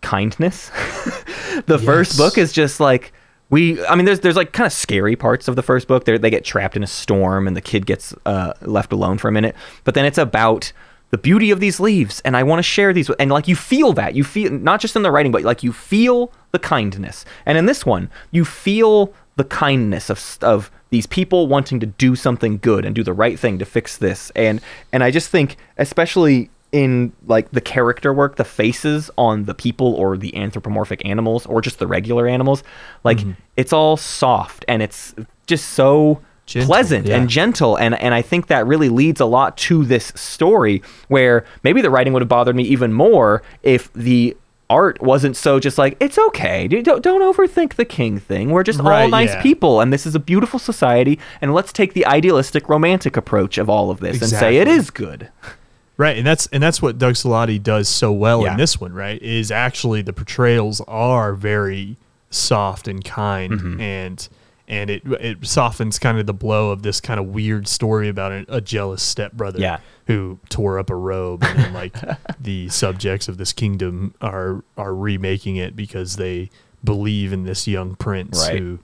kindness. 0.00 0.68
the 1.66 1.80
first 1.84 2.16
book 2.16 2.38
is 2.38 2.52
just 2.52 2.80
like 2.80 3.12
we 3.50 3.84
I 3.86 3.94
mean 3.94 4.04
there's 4.04 4.20
there's 4.20 4.36
like 4.36 4.52
kind 4.52 4.66
of 4.66 4.72
scary 4.72 5.16
parts 5.16 5.48
of 5.48 5.56
the 5.56 5.62
first 5.62 5.88
book. 5.88 6.04
They 6.04 6.18
they 6.18 6.30
get 6.30 6.44
trapped 6.44 6.76
in 6.76 6.82
a 6.82 6.86
storm 6.88 7.46
and 7.46 7.56
the 7.56 7.60
kid 7.60 7.86
gets 7.86 8.14
uh, 8.26 8.52
left 8.62 8.92
alone 8.92 9.18
for 9.18 9.28
a 9.28 9.32
minute. 9.32 9.54
But 9.84 9.94
then 9.94 10.04
it's 10.04 10.18
about 10.18 10.72
the 11.10 11.18
beauty 11.18 11.50
of 11.50 11.60
these 11.60 11.80
leaves 11.80 12.20
and 12.24 12.36
I 12.36 12.42
want 12.42 12.58
to 12.58 12.62
share 12.62 12.92
these 12.92 13.08
with, 13.08 13.20
and 13.20 13.30
like 13.30 13.48
you 13.48 13.56
feel 13.56 13.92
that. 13.94 14.14
You 14.14 14.24
feel 14.24 14.52
not 14.52 14.80
just 14.80 14.96
in 14.96 15.02
the 15.02 15.10
writing 15.10 15.32
but 15.32 15.42
like 15.42 15.62
you 15.62 15.72
feel 15.72 16.32
the 16.52 16.58
kindness. 16.58 17.24
And 17.46 17.56
in 17.56 17.66
this 17.66 17.86
one, 17.86 18.10
you 18.30 18.44
feel 18.44 19.12
the 19.36 19.44
kindness 19.44 20.10
of 20.10 20.38
of 20.42 20.70
these 20.90 21.06
people 21.06 21.46
wanting 21.48 21.80
to 21.80 21.86
do 21.86 22.16
something 22.16 22.58
good 22.58 22.84
and 22.84 22.94
do 22.94 23.02
the 23.02 23.12
right 23.12 23.38
thing 23.38 23.58
to 23.58 23.64
fix 23.64 23.96
this. 23.96 24.30
And 24.36 24.60
and 24.92 25.02
I 25.02 25.10
just 25.10 25.30
think 25.30 25.56
especially 25.78 26.50
in 26.72 27.12
like 27.26 27.50
the 27.50 27.60
character 27.60 28.12
work, 28.12 28.36
the 28.36 28.44
faces 28.44 29.10
on 29.16 29.44
the 29.44 29.54
people 29.54 29.94
or 29.94 30.16
the 30.16 30.36
anthropomorphic 30.36 31.04
animals 31.04 31.46
or 31.46 31.60
just 31.60 31.78
the 31.78 31.86
regular 31.86 32.26
animals, 32.26 32.62
like 33.04 33.18
mm-hmm. 33.18 33.32
it's 33.56 33.72
all 33.72 33.96
soft 33.96 34.64
and 34.68 34.82
it's 34.82 35.14
just 35.46 35.70
so 35.70 36.20
Gentle, 36.46 36.66
pleasant 36.66 37.06
yeah. 37.06 37.16
and 37.16 37.28
gentle. 37.28 37.76
And 37.76 37.94
and 37.94 38.14
I 38.14 38.22
think 38.22 38.48
that 38.48 38.66
really 38.66 38.88
leads 38.88 39.20
a 39.20 39.26
lot 39.26 39.56
to 39.58 39.84
this 39.84 40.12
story 40.14 40.82
where 41.08 41.44
maybe 41.62 41.80
the 41.80 41.90
writing 41.90 42.12
would 42.12 42.22
have 42.22 42.28
bothered 42.28 42.56
me 42.56 42.64
even 42.64 42.92
more 42.92 43.42
if 43.62 43.92
the 43.92 44.36
art 44.70 45.00
wasn't 45.00 45.36
so 45.36 45.58
just 45.58 45.78
like 45.78 45.96
it's 46.00 46.18
okay. 46.18 46.68
Don't, 46.68 47.02
don't 47.02 47.22
overthink 47.22 47.74
the 47.74 47.84
king 47.84 48.18
thing. 48.18 48.50
We're 48.50 48.62
just 48.62 48.80
all 48.80 49.08
nice 49.08 49.30
yeah. 49.30 49.42
people 49.42 49.80
and 49.80 49.92
this 49.92 50.06
is 50.06 50.14
a 50.14 50.20
beautiful 50.20 50.58
society 50.58 51.18
and 51.40 51.54
let's 51.54 51.72
take 51.72 51.94
the 51.94 52.04
idealistic 52.04 52.68
romantic 52.68 53.16
approach 53.16 53.56
of 53.56 53.70
all 53.70 53.90
of 53.90 54.00
this 54.00 54.20
and 54.20 54.30
say 54.30 54.56
it 54.58 54.68
is 54.68 54.90
good 54.90 55.30
Right, 55.98 56.16
and 56.16 56.26
that's 56.26 56.46
and 56.52 56.62
that's 56.62 56.80
what 56.80 56.96
Doug 56.96 57.14
Salati 57.14 57.62
does 57.62 57.88
so 57.88 58.12
well 58.12 58.44
Yeah. 58.44 58.52
in 58.52 58.56
this 58.56 58.80
one, 58.80 58.92
right? 58.94 59.20
Is 59.20 59.50
actually 59.50 60.00
the 60.00 60.12
portrayals 60.14 60.80
are 60.88 61.34
very 61.34 61.96
soft 62.30 62.86
and 62.88 63.04
kind, 63.04 63.52
Mm-hmm. 63.52 63.80
and 63.80 64.28
and 64.68 64.90
it 64.90 65.02
it 65.20 65.44
softens 65.46 65.98
kind 65.98 66.18
of 66.18 66.26
the 66.26 66.34
blow 66.34 66.70
of 66.70 66.82
this 66.82 67.00
kind 67.00 67.18
of 67.18 67.26
weird 67.26 67.66
story 67.66 68.08
about 68.08 68.30
a, 68.32 68.44
a 68.48 68.60
jealous 68.60 69.02
stepbrother 69.02 69.58
Yeah. 69.58 69.78
who 70.06 70.38
tore 70.50 70.78
up 70.78 70.88
a 70.88 70.94
robe, 70.94 71.42
and 71.42 71.58
then 71.58 71.72
like 71.72 71.96
the 72.40 72.68
subjects 72.68 73.26
of 73.28 73.36
this 73.36 73.52
kingdom 73.52 74.14
are 74.20 74.62
are 74.76 74.94
remaking 74.94 75.56
it 75.56 75.74
because 75.74 76.14
they 76.16 76.48
believe 76.84 77.32
in 77.32 77.42
this 77.44 77.66
young 77.66 77.96
prince 77.96 78.38
Right. 78.48 78.58
who. 78.60 78.78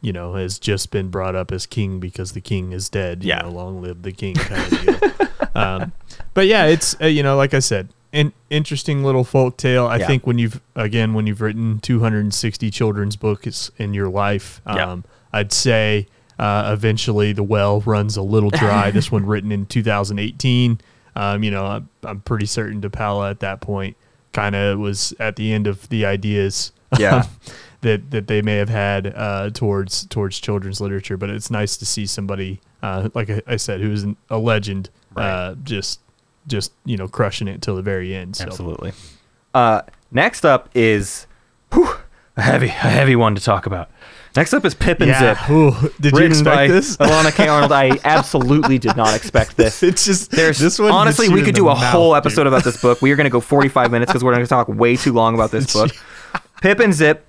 You 0.00 0.12
know, 0.12 0.34
has 0.34 0.60
just 0.60 0.92
been 0.92 1.08
brought 1.08 1.34
up 1.34 1.50
as 1.50 1.66
king 1.66 1.98
because 1.98 2.30
the 2.30 2.40
king 2.40 2.70
is 2.70 2.88
dead. 2.88 3.24
You 3.24 3.30
Yeah. 3.30 3.40
know, 3.42 3.50
long 3.50 3.82
live 3.82 4.02
the 4.02 4.12
king 4.12 4.36
kind 4.36 4.72
of 4.72 4.80
deal. 5.18 5.27
um, 5.58 5.92
but 6.34 6.46
yeah, 6.46 6.66
it's 6.66 6.96
uh, 7.00 7.06
you 7.06 7.22
know, 7.22 7.36
like 7.36 7.54
I 7.54 7.58
said, 7.58 7.88
an 8.12 8.32
interesting 8.50 9.02
little 9.04 9.24
folk 9.24 9.56
tale. 9.56 9.86
I 9.86 9.96
Yeah. 9.98 10.06
think 10.06 10.26
when 10.26 10.38
you've 10.38 10.60
again 10.76 11.14
when 11.14 11.26
you've 11.26 11.40
written 11.40 11.78
260 11.80 12.70
children's 12.70 13.16
books 13.16 13.70
in 13.78 13.94
your 13.94 14.08
life, 14.08 14.60
Yeah. 14.66 14.90
um, 14.92 15.04
I'd 15.32 15.52
say 15.52 16.06
uh, 16.38 16.70
eventually 16.72 17.32
the 17.32 17.42
well 17.42 17.80
runs 17.80 18.16
a 18.16 18.22
little 18.22 18.50
dry. 18.50 18.90
this 18.92 19.10
one 19.12 19.26
written 19.26 19.50
in 19.52 19.66
2018. 19.66 20.80
Um, 21.16 21.42
you 21.42 21.50
know, 21.50 21.64
I'm, 21.66 21.88
I'm 22.04 22.20
pretty 22.20 22.46
certain 22.46 22.80
dePaola 22.80 23.30
at 23.30 23.40
that 23.40 23.60
point 23.60 23.96
kind 24.32 24.54
of 24.54 24.78
was 24.78 25.12
at 25.18 25.36
the 25.36 25.52
end 25.52 25.66
of 25.66 25.88
the 25.88 26.04
ideas. 26.06 26.72
Yeah. 26.98 27.24
that 27.82 28.10
that 28.12 28.28
they 28.28 28.40
may 28.40 28.56
have 28.56 28.70
had 28.70 29.12
uh, 29.14 29.50
towards 29.50 30.06
towards 30.06 30.40
children's 30.40 30.80
literature, 30.80 31.16
but 31.18 31.28
it's 31.28 31.50
nice 31.50 31.76
to 31.76 31.84
see 31.86 32.06
somebody 32.06 32.60
uh, 32.82 33.08
like 33.14 33.30
I, 33.30 33.42
I 33.46 33.56
said 33.56 33.80
who's 33.80 34.02
an, 34.04 34.16
a 34.30 34.38
legend, 34.38 34.90
uh, 35.16 35.54
just 35.64 36.00
just 36.46 36.72
you 36.84 36.96
know 36.96 37.08
crushing 37.08 37.48
it 37.48 37.62
till 37.62 37.76
the 37.76 37.82
very 37.82 38.14
end. 38.14 38.36
So. 38.36 38.44
Absolutely. 38.44 38.92
Uh, 39.54 39.82
next 40.10 40.44
up 40.44 40.68
is 40.74 41.26
whew, 41.72 41.88
a 42.36 42.42
heavy, 42.42 42.66
a 42.66 42.70
heavy 42.70 43.16
one 43.16 43.34
to 43.34 43.42
talk 43.42 43.66
about. 43.66 43.90
Next 44.36 44.52
up 44.52 44.64
is 44.64 44.74
Pip 44.74 45.00
and 45.00 45.08
Yeah. 45.08 45.34
Zip. 45.34 45.50
Ooh, 45.50 45.72
did 46.00 46.12
you 46.14 46.24
expect 46.24 46.70
this? 46.70 46.96
Elana 47.00 47.34
K. 47.34 47.48
Arnold. 47.48 47.72
I 47.72 47.98
absolutely 48.04 48.78
did 48.78 48.96
not 48.96 49.16
expect 49.16 49.56
this. 49.56 49.82
it's 49.82 50.04
just 50.04 50.30
There's 50.30 50.58
this 50.58 50.78
one. 50.78 50.92
honestly, 50.92 51.28
we 51.28 51.42
could 51.42 51.54
do 51.56 51.68
a 51.68 51.74
mouth, 51.74 51.92
whole 51.92 52.10
dude. 52.12 52.18
episode 52.18 52.46
about 52.46 52.62
this 52.62 52.80
book. 52.80 53.02
We 53.02 53.10
are 53.10 53.16
going 53.16 53.24
to 53.24 53.30
go 53.30 53.40
45 53.40 53.90
minutes 53.90 54.10
because 54.12 54.22
we're 54.22 54.34
going 54.34 54.44
to 54.44 54.48
talk 54.48 54.68
way 54.68 54.96
too 54.96 55.12
long 55.12 55.34
about 55.34 55.50
this 55.50 55.72
book. 55.72 55.90
Pip 56.62 56.78
and 56.78 56.94
Zip 56.94 57.26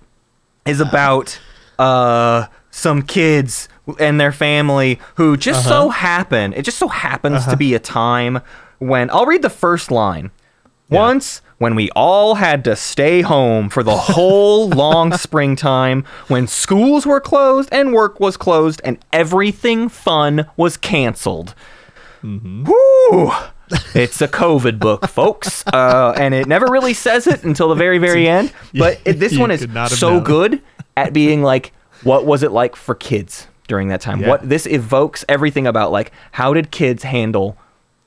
is 0.65 0.81
about 0.81 1.39
uh, 1.79 2.45
some 2.80 3.02
kids 3.04 3.68
and 4.00 4.20
their 4.20 4.32
family 4.32 5.00
who 5.15 5.38
just 5.38 5.68
Uh-huh. 5.68 5.84
so 5.86 5.89
happen. 5.89 6.54
It 6.54 6.63
just 6.63 6.78
so 6.78 6.88
happens 6.88 7.46
to 7.48 7.56
be 7.58 7.74
a 7.74 7.80
time 7.80 8.39
when 8.80 9.10
I'll 9.12 9.26
read 9.26 9.42
the 9.42 9.50
first 9.50 9.92
line. 9.92 10.32
Once, 10.89 11.42
when 11.60 11.76
we 11.76 11.89
all 11.92 12.36
had 12.36 12.63
to 12.63 12.76
stay 12.76 13.22
home 13.22 13.70
for 13.70 13.84
the 13.84 13.96
whole 13.96 14.70
long 14.84 15.13
springtime, 15.13 16.04
when 16.30 16.48
schools 16.48 17.06
were 17.06 17.20
closed 17.22 17.70
and 17.72 17.94
work 17.94 18.20
was 18.20 18.38
closed 18.38 18.82
and 18.84 18.98
everything 19.13 19.88
fun 19.89 20.48
was 20.58 20.78
canceled. 20.78 21.54
Woo! 22.24 23.32
It's 23.94 24.20
a 24.22 24.28
COVID 24.28 24.80
book, 24.80 25.08
folks, 25.08 25.63
uh, 25.74 26.13
and 26.18 26.34
it 26.34 26.48
never 26.48 26.65
really 26.68 26.94
says 26.96 27.28
it 27.28 27.44
until 27.44 27.70
the 27.70 27.76
very, 27.76 28.00
very 28.00 28.28
end. 28.38 28.52
But 28.74 29.00
it, 29.06 29.13
this 29.20 29.38
one 29.38 29.52
is 29.52 29.62
could 29.62 29.74
not 29.74 29.89
have 29.92 30.00
so 30.00 30.13
known. 30.15 30.24
good 30.24 30.62
at 30.98 31.13
being 31.13 31.44
like, 31.44 31.72
what 32.03 32.25
was 32.25 32.43
it 32.43 32.51
like 32.51 32.75
for 32.75 32.95
kids 32.95 33.47
during 33.67 33.88
that 33.89 34.01
time? 34.01 34.21
Yeah. 34.21 34.29
What 34.29 34.49
this 34.49 34.65
evokes 34.65 35.25
everything 35.29 35.67
about 35.67 35.91
like 35.91 36.12
how 36.33 36.53
did 36.53 36.71
kids 36.71 37.03
handle 37.03 37.57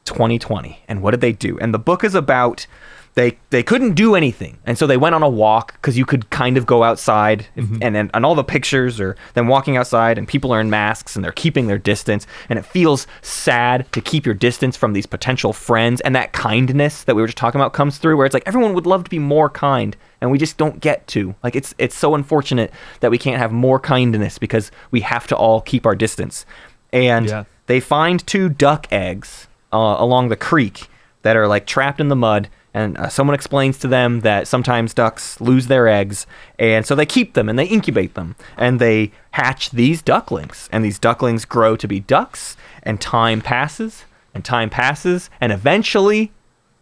2020 0.04 0.82
and 0.88 1.02
what 1.02 1.12
did 1.12 1.20
they 1.20 1.32
do? 1.32 1.58
And 1.58 1.72
the 1.72 1.78
book 1.78 2.04
is 2.04 2.14
about 2.14 2.66
they 3.14 3.36
they 3.50 3.62
couldn't 3.62 3.92
do 3.94 4.14
anything, 4.14 4.56
and 4.64 4.78
so 4.78 4.86
they 4.86 4.96
went 4.96 5.14
on 5.14 5.22
a 5.22 5.28
walk 5.28 5.74
because 5.74 5.98
you 5.98 6.06
could 6.06 6.30
kind 6.30 6.56
of 6.56 6.64
go 6.64 6.82
outside, 6.82 7.46
if- 7.56 7.64
Mm-hmm. 7.66 7.82
and, 7.82 7.96
and 7.96 8.10
and 8.14 8.24
all 8.24 8.34
the 8.34 8.42
pictures 8.44 8.98
are 9.00 9.16
them 9.34 9.48
walking 9.48 9.76
outside, 9.76 10.16
and 10.16 10.26
people 10.26 10.50
are 10.52 10.60
in 10.60 10.70
masks 10.70 11.14
and 11.14 11.22
they're 11.24 11.30
keeping 11.32 11.66
their 11.66 11.76
distance, 11.78 12.26
and 12.48 12.58
it 12.58 12.64
feels 12.64 13.06
sad 13.20 13.84
to 13.92 14.00
keep 14.00 14.24
your 14.24 14.34
distance 14.34 14.76
from 14.78 14.94
these 14.94 15.04
potential 15.06 15.52
friends, 15.52 16.00
and 16.00 16.14
that 16.16 16.32
kindness 16.32 17.04
that 17.04 17.14
we 17.14 17.20
were 17.20 17.28
just 17.28 17.36
talking 17.38 17.60
about 17.60 17.74
comes 17.74 17.98
through, 17.98 18.16
where 18.16 18.24
it's 18.24 18.34
like 18.34 18.46
everyone 18.46 18.72
would 18.72 18.86
love 18.86 19.04
to 19.04 19.10
be 19.10 19.18
more 19.18 19.50
kind, 19.50 19.94
and 20.22 20.30
we 20.30 20.38
just 20.38 20.56
don't 20.56 20.80
get 20.80 21.06
to. 21.08 21.34
Like 21.44 21.54
it's 21.54 21.74
it's 21.78 21.94
so 21.94 22.14
unfortunate 22.14 22.72
that 23.00 23.10
we 23.10 23.18
can't 23.18 23.38
have 23.38 23.52
more 23.52 23.78
kindness 23.78 24.38
because 24.38 24.70
we 24.90 25.00
have 25.02 25.26
to 25.26 25.36
all 25.36 25.60
keep 25.60 25.84
our 25.84 25.94
distance, 25.94 26.46
and 26.94 27.28
Yeah. 27.28 27.44
they 27.66 27.78
find 27.80 28.26
two 28.26 28.48
duck 28.48 28.86
eggs 28.90 29.48
uh, 29.70 29.96
along 29.98 30.28
the 30.30 30.36
creek 30.36 30.88
that 31.22 31.36
are 31.36 31.48
like 31.48 31.66
trapped 31.66 32.00
in 32.00 32.08
the 32.08 32.16
mud 32.16 32.48
and 32.74 32.96
uh, 32.96 33.08
someone 33.08 33.34
explains 33.34 33.78
to 33.78 33.88
them 33.88 34.20
that 34.20 34.48
sometimes 34.48 34.94
ducks 34.94 35.40
lose 35.40 35.66
their 35.66 35.88
eggs 35.88 36.26
and 36.58 36.86
so 36.86 36.94
they 36.94 37.06
keep 37.06 37.34
them 37.34 37.48
and 37.48 37.58
they 37.58 37.66
incubate 37.66 38.14
them 38.14 38.34
and 38.56 38.80
they 38.80 39.12
hatch 39.32 39.70
these 39.70 40.02
ducklings 40.02 40.68
and 40.72 40.84
these 40.84 40.98
ducklings 40.98 41.44
grow 41.44 41.76
to 41.76 41.86
be 41.86 42.00
ducks 42.00 42.56
and 42.82 43.00
time 43.00 43.40
passes 43.40 44.04
and 44.34 44.44
time 44.44 44.70
passes 44.70 45.28
and 45.40 45.52
eventually 45.52 46.32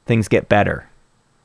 things 0.06 0.28
get 0.28 0.48
better. 0.48 0.86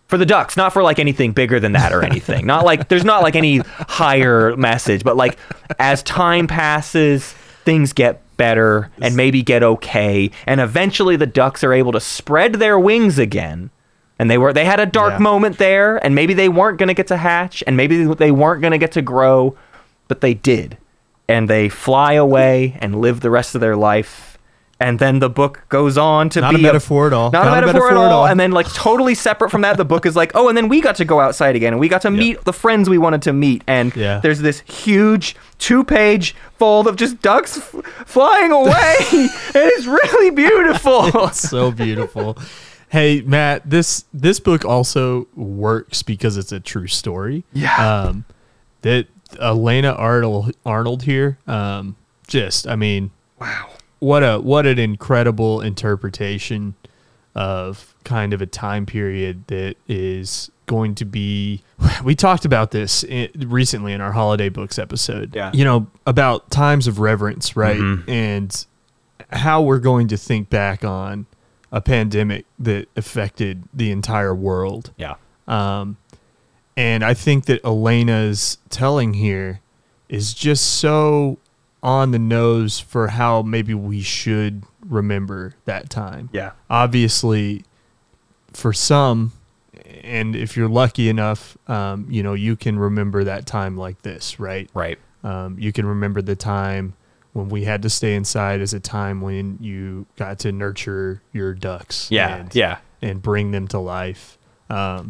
For 0.08 0.18
the 0.18 0.26
ducks 0.26 0.56
not 0.56 0.72
for 0.72 0.84
like 0.84 1.00
anything 1.00 1.32
bigger 1.32 1.60
than 1.60 1.72
that 1.72 1.92
or 1.92 2.04
anything. 2.06 2.46
Not 2.46 2.66
like 2.66 2.88
there's 2.88 3.06
not 3.06 3.24
like 3.24 3.36
any 3.36 3.58
higher 3.58 4.56
message 4.56 5.04
but 5.04 5.18
like 5.18 5.38
as 5.80 6.04
time 6.04 6.48
passes 6.48 7.34
things 7.64 7.94
get 7.94 8.22
better 8.38 8.92
and 9.02 9.16
maybe 9.16 9.42
get 9.42 9.64
okay. 9.64 10.32
And 10.46 10.60
eventually 10.62 11.16
the 11.16 11.26
ducks 11.26 11.64
are 11.64 11.74
able 11.74 11.92
to 11.94 12.00
spread 12.00 12.54
their 12.56 12.78
wings 12.80 13.18
again. 13.20 13.70
And 14.18 14.30
they 14.32 14.38
were 14.38 14.54
they 14.54 14.66
had 14.66 14.80
a 14.80 14.86
dark 14.86 15.14
Yeah. 15.14 15.20
moment 15.20 15.58
there 15.58 15.98
and 16.04 16.16
maybe 16.16 16.34
they 16.34 16.48
weren't 16.50 16.78
going 16.78 16.88
to 16.88 16.94
get 16.94 17.08
to 17.08 17.18
hatch 17.18 17.64
and 17.68 17.76
maybe 17.76 18.04
they 18.06 18.32
weren't 18.32 18.62
going 18.62 18.72
to 18.72 18.78
get 18.78 18.94
to 18.94 19.02
grow, 19.02 19.56
but 20.08 20.22
they 20.22 20.34
did. 20.34 20.78
And 21.28 21.50
they 21.50 21.70
fly 21.70 22.14
away 22.14 22.78
and 22.82 23.02
live 23.02 23.20
the 23.22 23.30
rest 23.32 23.56
of 23.56 23.62
their 23.62 23.76
life. 23.76 24.35
And 24.78 25.00
then 25.00 25.20
the 25.20 25.30
book 25.30 25.64
goes 25.70 25.98
on 25.98 26.30
to 26.32 26.42
Not 26.42 26.54
be 26.54 26.60
a 26.60 26.64
metaphor 26.64 27.08
at 27.08 27.14
all. 27.14 27.32
Not, 27.32 27.48
a 27.48 27.66
metaphor, 27.66 27.92
at 27.92 27.96
all. 27.96 28.28
And 28.28 28.38
then 28.38 28.52
like 28.52 28.68
totally 28.74 29.16
separate 29.16 29.50
from 29.50 29.62
that, 29.62 29.78
the 29.78 29.86
book 29.86 30.06
is 30.06 30.18
like, 30.18 30.34
oh, 30.36 30.50
and 30.50 30.58
then 30.58 30.68
we 30.68 30.82
got 30.82 30.98
to 30.98 31.06
go 31.06 31.22
outside 31.22 31.56
again 31.56 31.72
and 31.72 31.80
we 31.80 31.88
got 31.88 32.02
to 32.02 32.12
meet 32.12 32.44
the 32.44 32.52
friends 32.52 32.90
we 32.90 32.98
wanted 32.98 33.22
to 33.22 33.32
meet. 33.32 33.64
And 33.68 33.96
Yeah. 33.96 34.20
there's 34.20 34.40
this 34.42 34.60
huge 34.62 35.38
two-page 35.60 36.36
fold 36.58 36.88
of 36.88 36.98
just 36.98 37.22
ducks 37.22 37.58
f- 37.58 37.86
flying 38.06 38.52
away. 38.52 38.96
and 39.14 39.30
it's 39.56 39.86
really 39.86 40.30
beautiful. 40.32 41.06
It's 41.28 41.40
so 41.50 41.72
beautiful. 41.72 42.38
hey 42.90 43.22
Matt, 43.22 43.70
this 43.70 44.04
this 44.14 44.42
book 44.42 44.66
also 44.66 45.28
works 45.36 46.04
because 46.04 46.36
it's 46.36 46.52
a 46.52 46.60
true 46.60 46.88
story. 46.88 47.46
Yeah. 47.54 48.02
Um, 48.02 48.26
that 48.82 49.08
Elana 49.40 49.98
Arnold 49.98 50.54
Arnold 50.66 51.04
here, 51.04 51.38
um, 51.48 51.96
just 52.28 52.68
I 52.68 52.76
mean, 52.76 53.12
wow. 53.40 53.70
What 54.06 54.22
a 54.22 54.40
what 54.40 54.68
an 54.68 54.78
incredible 54.78 55.62
interpretation 55.62 56.76
of 57.34 57.96
kind 58.04 58.34
of 58.34 58.42
a 58.42 58.46
time 58.46 58.86
period 58.86 59.48
that 59.48 59.78
is 59.88 60.52
going 60.68 60.94
to 60.96 61.06
be 61.06 61.64
we 62.04 62.14
talked 62.14 62.46
about 62.46 62.70
this 62.70 63.04
recently 63.36 63.94
in 63.94 64.02
our 64.02 64.12
holiday 64.12 64.50
books 64.50 64.78
episode 64.78 65.36
Yeah. 65.36 65.50
you 65.56 65.64
know 65.66 65.88
about 66.06 66.52
times 66.52 66.86
of 66.86 67.00
reverence 67.00 67.56
right 67.56 67.80
Mhm. 67.80 68.08
and 68.08 68.66
how 69.32 69.64
we're 69.64 69.80
going 69.80 70.08
to 70.10 70.18
think 70.18 70.52
back 70.52 70.86
on 70.86 71.26
a 71.72 71.82
pandemic 71.82 72.46
that 72.60 72.88
affected 72.96 73.64
the 73.74 73.90
entire 73.90 74.36
world 74.36 74.92
Yeah. 74.98 75.16
um, 75.48 75.98
and 76.78 77.04
I 77.04 77.16
think 77.16 77.46
that 77.46 77.60
Elana's 77.64 78.60
telling 78.70 79.16
here 79.16 79.62
is 80.10 80.34
just 80.34 80.64
so 80.76 81.38
on 81.86 82.10
the 82.10 82.20
nose 82.20 82.80
for 82.80 83.10
how 83.10 83.44
maybe 83.44 83.76
we 83.76 84.02
should 84.02 84.64
remember 84.84 85.54
that 85.66 85.88
time. 85.88 86.28
Yeah. 86.34 86.54
Obviously, 86.68 87.64
for 88.54 88.74
some, 88.74 89.34
and 90.04 90.36
if 90.36 90.58
you're 90.58 90.68
lucky 90.68 91.10
enough, 91.10 91.56
um, 91.70 92.08
you 92.10 92.24
know, 92.24 92.34
you 92.34 92.56
can 92.56 92.80
remember 92.80 93.24
that 93.26 93.46
time 93.46 93.78
like 93.78 94.02
this, 94.02 94.40
right? 94.40 94.68
Right. 94.74 94.98
Um, 95.24 95.58
you 95.60 95.72
can 95.72 95.86
remember 95.86 96.24
the 96.24 96.36
time 96.36 96.96
when 97.34 97.50
we 97.50 97.66
had 97.66 97.84
to 97.84 97.90
stay 97.92 98.16
inside 98.16 98.62
as 98.62 98.74
a 98.74 98.80
time 98.80 99.22
when 99.22 99.60
you 99.62 100.08
got 100.16 100.40
to 100.40 100.52
nurture 100.52 101.22
your 101.34 101.54
ducks. 101.54 102.10
Yeah. 102.10 102.36
and, 102.36 102.56
yeah. 102.56 102.80
And 103.04 103.22
bring 103.22 103.52
them 103.52 103.68
to 103.68 103.78
life. 103.78 104.40
Um, 104.72 105.10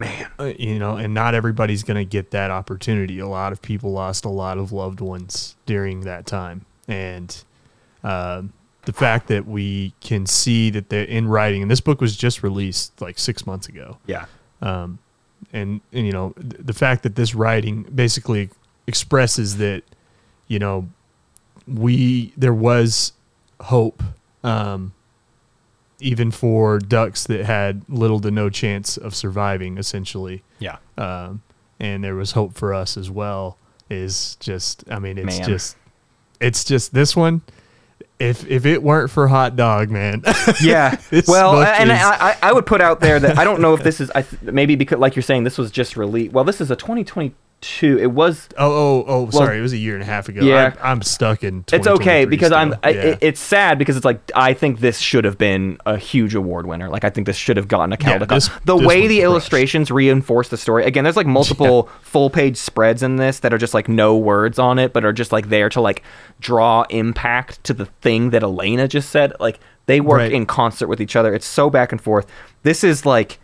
Man. 0.00 0.30
uh, 0.40 0.52
you 0.58 0.78
know, 0.78 0.96
and 0.96 1.12
not 1.14 1.34
everybody's 1.34 1.82
going 1.82 1.98
to 1.98 2.04
get 2.04 2.30
that 2.32 2.50
opportunity. 2.50 3.18
A 3.18 3.28
lot 3.28 3.52
of 3.52 3.60
people 3.62 3.92
lost 3.92 4.24
a 4.24 4.28
lot 4.30 4.56
of 4.58 4.72
loved 4.72 5.00
ones 5.00 5.54
during 5.66 6.00
that 6.00 6.24
time, 6.26 6.64
and 6.88 7.44
um, 8.02 8.52
the 8.86 8.92
fact 8.94 9.28
that 9.28 9.46
we 9.46 9.92
can 10.00 10.24
see 10.26 10.70
that 10.70 10.88
they're 10.88 11.04
in 11.04 11.28
writing, 11.28 11.60
and 11.62 11.70
this 11.70 11.80
book 11.82 12.00
was 12.00 12.16
just 12.16 12.42
released 12.42 12.98
like 13.00 13.18
six 13.18 13.46
months 13.46 13.68
ago, 13.68 13.98
Yeah. 14.06 14.24
um, 14.62 14.98
and 15.52 15.80
and 15.92 16.06
you 16.06 16.12
know 16.12 16.30
th- 16.40 16.54
the 16.64 16.72
fact 16.74 17.02
that 17.02 17.14
this 17.14 17.34
writing 17.34 17.82
basically 17.94 18.48
expresses 18.86 19.58
that 19.58 19.82
you 20.48 20.58
know 20.58 20.88
we 21.68 22.32
there 22.36 22.54
was 22.54 23.12
hope 23.60 24.02
um, 24.42 24.92
even 26.02 26.30
for 26.30 26.78
ducks 26.78 27.24
that 27.24 27.44
had 27.44 27.82
little 27.88 28.20
to 28.20 28.30
no 28.30 28.48
chance 28.50 28.96
of 28.96 29.14
surviving 29.14 29.78
essentially 29.78 30.42
Yeah. 30.58 30.76
um, 30.98 31.42
and 31.78 32.02
there 32.04 32.14
was 32.14 32.32
hope 32.32 32.54
for 32.54 32.72
us 32.74 32.96
as 32.96 33.10
well 33.10 33.56
is 33.88 34.36
just 34.40 34.84
i 34.90 34.98
mean 34.98 35.18
it's 35.18 35.38
Man. 35.38 35.48
just 35.48 35.76
it's 36.40 36.62
just 36.64 36.94
this 36.94 37.16
one 37.16 37.42
if 38.20 38.46
if 38.48 38.66
it 38.66 38.82
weren't 38.82 39.10
for 39.10 39.26
hot 39.28 39.56
dog 39.56 39.90
man 39.90 40.22
Yeah. 40.62 41.00
Well, 41.26 41.62
and 41.62 41.90
is- 41.90 41.98
I, 41.98 42.36
I 42.42 42.52
would 42.52 42.66
put 42.66 42.80
out 42.80 43.00
there 43.00 43.18
that 43.18 43.38
I 43.38 43.44
don't 43.44 43.60
know 43.60 43.72
if 43.74 43.82
this 43.82 44.00
is 44.00 44.10
I 44.14 44.22
th- 44.22 44.42
maybe 44.42 44.76
because 44.76 44.98
like 44.98 45.16
you're 45.16 45.22
saying 45.22 45.44
this 45.44 45.56
was 45.56 45.70
just 45.70 45.96
released. 45.96 46.32
Well, 46.32 46.44
this 46.44 46.60
is 46.60 46.70
a 46.70 46.76
2022. 47.60 47.98
It 48.02 48.12
was. 48.12 48.48
Oh, 48.56 48.72
oh, 48.72 49.04
oh! 49.06 49.30
Sorry, 49.30 49.58
it 49.58 49.60
was 49.62 49.72
a 49.72 49.76
year 49.76 49.94
and 49.94 50.02
a 50.02 50.06
half 50.06 50.28
ago. 50.28 50.42
Yeah. 50.42 50.74
I'm, 50.80 50.92
I'm 50.98 51.02
stuck 51.02 51.44
in. 51.44 51.64
It's 51.72 51.86
okay 51.86 52.24
2023 52.24 52.26
because 52.26 52.52
I'm. 52.52 52.68
still. 52.72 52.80
I, 52.82 52.90
it, 52.90 53.18
it's 53.20 53.40
sad 53.40 53.78
because 53.78 53.96
it's 53.96 54.04
like 54.04 54.20
I 54.34 54.54
think 54.54 54.80
this 54.80 54.98
should 54.98 55.24
have 55.24 55.38
been 55.38 55.78
a 55.86 55.96
huge 55.96 56.34
award 56.34 56.66
winner. 56.66 56.88
Like 56.88 57.04
I 57.04 57.10
think 57.10 57.26
this 57.26 57.36
should 57.36 57.56
have 57.56 57.68
gotten 57.68 57.92
a 57.92 57.96
Yeah, 58.00 58.18
Caldecott. 58.18 58.28
this- 58.28 58.48
the 58.64 58.76
this 58.76 58.86
way 58.86 59.00
the 59.06 59.16
crushed. 59.16 59.24
illustrations 59.24 59.90
reinforce 59.90 60.48
the 60.48 60.56
story. 60.56 60.84
Again, 60.84 61.04
there's 61.04 61.16
like 61.16 61.26
multiple 61.26 61.88
full 62.02 62.30
page 62.30 62.56
spreads 62.56 63.02
in 63.02 63.16
this 63.16 63.40
that 63.40 63.52
are 63.52 63.58
just 63.58 63.74
like 63.74 63.88
no 63.88 64.16
words 64.16 64.58
on 64.58 64.78
it, 64.78 64.92
but 64.92 65.04
are 65.04 65.12
just 65.12 65.32
like 65.32 65.48
there 65.48 65.68
to 65.70 65.80
like 65.80 66.02
draw 66.40 66.84
impact 66.90 67.62
to 67.64 67.74
the 67.74 67.86
thing 67.86 68.30
that 68.30 68.42
Elana 68.42 68.88
just 68.88 69.10
said. 69.10 69.32
Like 69.40 69.58
they 69.86 70.00
work 70.00 70.18
Right. 70.18 70.32
in 70.32 70.46
concert 70.46 70.86
with 70.86 71.00
each 71.00 71.16
other. 71.16 71.34
It's 71.34 71.46
so 71.46 71.68
back 71.68 71.90
and 71.90 72.00
forth. 72.00 72.26
This 72.62 72.84
is 72.84 73.04
like 73.04 73.39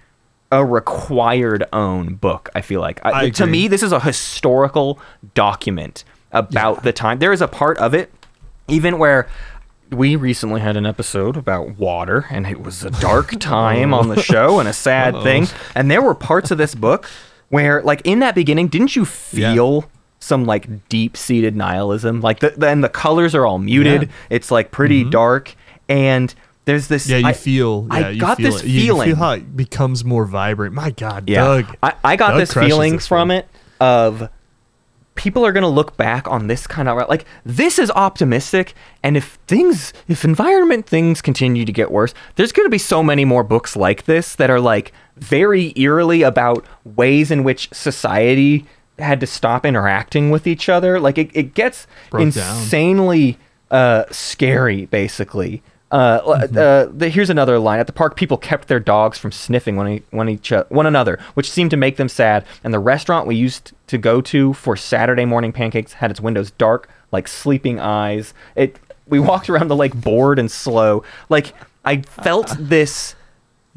a 0.53 0.65
required 0.65 1.65
own 1.73 2.15
book. 2.15 2.51
I 2.55 2.61
feel 2.61 2.81
like 2.81 3.01
I, 3.05 3.27
I 3.27 3.31
to 3.31 3.47
me 3.47 3.69
this 3.69 3.83
is 3.83 3.93
a 3.93 4.01
historical 4.01 5.01
document 5.35 6.05
about 6.33 6.83
the 6.83 6.93
time. 6.93 7.19
There 7.19 7.33
is 7.33 7.41
a 7.41 7.49
part 7.49 7.79
of 7.79 7.95
it, 7.95 8.13
even 8.69 8.99
where 8.99 9.29
we 9.91 10.17
recently 10.17 10.61
had 10.61 10.77
an 10.77 10.87
episode 10.87 11.37
about 11.37 11.79
water, 11.79 12.27
and 12.31 12.47
it 12.47 12.61
was 12.61 12.85
a 12.85 12.91
dark 12.91 13.31
time 13.41 13.95
on 13.95 14.09
the 14.09 14.21
show 14.21 14.59
and 14.59 14.69
a 14.69 14.73
sad 14.73 15.23
thing. 15.23 15.47
And 15.75 15.91
there 15.91 16.03
were 16.03 16.15
parts 16.15 16.51
of 16.51 16.59
this 16.59 16.75
book 16.75 17.09
where, 17.49 17.83
like 17.83 18.03
in 18.05 18.19
that 18.21 18.35
beginning, 18.35 18.69
didn't 18.69 18.97
you 18.97 19.07
Yeah. 19.33 19.55
feel? 19.55 19.91
Some 20.19 20.45
like 20.45 20.89
deep 20.89 21.17
seated 21.17 21.55
nihilism, 21.55 22.21
like 22.21 22.41
the 22.41 22.55
then 22.57 22.81
the 22.81 22.89
colors 22.89 23.35
are 23.35 23.47
all 23.47 23.59
muted. 23.59 24.03
Yeah. 24.03 24.09
It's 24.31 24.51
like 24.51 24.71
pretty 24.71 25.03
mm-hmm. 25.03 25.11
dark, 25.11 25.55
and 25.89 26.35
there's 26.67 26.89
this. 26.89 27.09
yeah, 27.09 27.17
you 27.17 27.27
I- 27.29 27.33
feel. 27.33 27.87
I 27.91 28.01
Yeah, 28.01 28.09
you 28.11 28.21
got 28.21 28.37
feel 28.37 28.53
this 28.53 28.63
it. 28.63 28.69
You- 28.69 28.81
feeling. 28.83 29.09
You 29.09 29.15
feel 29.15 29.25
how 29.25 29.31
it 29.33 29.57
becomes 29.57 30.05
more 30.05 30.27
vibrant. 30.27 30.75
My 30.75 30.91
God, 30.91 31.29
Yeah. 31.29 31.45
Doug. 31.45 31.77
I, 31.83 31.95
I 32.05 32.17
got 32.17 32.31
Doug 32.33 32.41
this 32.41 32.53
feeling 32.53 32.95
this 32.97 33.07
from 33.07 33.31
it 33.31 33.49
of 33.81 34.29
people 35.15 35.47
are 35.47 35.53
going 35.53 35.63
to 35.63 35.69
look 35.69 35.97
back 35.97 36.29
on 36.29 36.47
this 36.47 36.67
kind 36.67 36.89
of 36.91 37.09
like 37.09 37.25
this 37.45 37.79
is 37.79 37.91
optimistic 37.93 38.75
and 39.03 39.17
if 39.17 39.39
things 39.47 39.95
if 40.09 40.27
environment 40.27 40.87
things 40.87 41.23
continue 41.23 41.65
to 41.65 41.73
get 41.73 41.91
worse 41.91 42.13
there's 42.35 42.53
going 42.53 42.67
to 42.67 42.71
be 42.71 42.77
so 42.77 43.03
many 43.03 43.25
more 43.25 43.43
books 43.43 43.75
like 43.77 44.05
this 44.05 44.35
that 44.37 44.51
are 44.51 44.61
like 44.61 44.93
very 45.17 45.73
eerily 45.75 46.21
about 46.21 46.67
ways 46.85 47.31
in 47.31 47.45
which 47.45 47.67
society 47.73 48.67
had 48.99 49.19
to 49.21 49.27
stop 49.27 49.65
interacting 49.65 50.31
with 50.31 50.47
each 50.47 50.69
other 50.69 51.01
like 51.01 51.17
it, 51.17 51.31
it 51.33 51.55
gets 51.55 51.87
Broke 52.11 52.23
insanely 52.23 53.39
uh, 53.71 54.05
scary 54.11 54.85
basically 54.87 55.63
uh, 55.97 56.21
Mm-hmm. 56.21 56.59
uh, 56.59 56.87
the, 56.97 57.09
here's 57.09 57.31
another 57.31 57.59
line. 57.59 57.81
At 57.81 57.87
the 57.87 57.93
park, 57.93 58.17
people 58.17 58.37
kept 58.37 58.69
their 58.69 58.81
dogs 58.81 59.19
from 59.19 59.33
sniffing 59.33 59.77
one, 59.77 60.03
one 60.11 60.29
each 60.29 60.53
uh, 60.53 60.65
one 60.69 60.87
another, 60.87 61.19
which 61.35 61.51
seemed 61.51 61.71
to 61.71 61.77
make 61.77 61.97
them 61.97 62.09
sad. 62.09 62.45
And 62.65 62.73
the 62.75 62.79
restaurant 62.79 63.27
we 63.27 63.35
used 63.37 63.73
to 63.89 63.99
go 63.99 64.21
to 64.23 64.53
for 64.53 64.77
Saturday 64.77 65.25
morning 65.25 65.53
pancakes 65.53 65.95
had 65.95 66.11
its 66.11 66.21
windows 66.21 66.51
dark, 66.53 66.89
like 67.13 67.29
sleeping 67.29 67.81
eyes. 67.81 68.35
It. 68.55 68.79
We 69.09 69.21
walked 69.31 69.49
around 69.49 69.69
the 69.69 69.77
lake 69.77 69.95
bored 69.95 70.39
and 70.39 70.51
slow. 70.51 71.05
Like 71.29 71.53
I 71.85 72.03
felt 72.03 72.55
this 72.59 73.15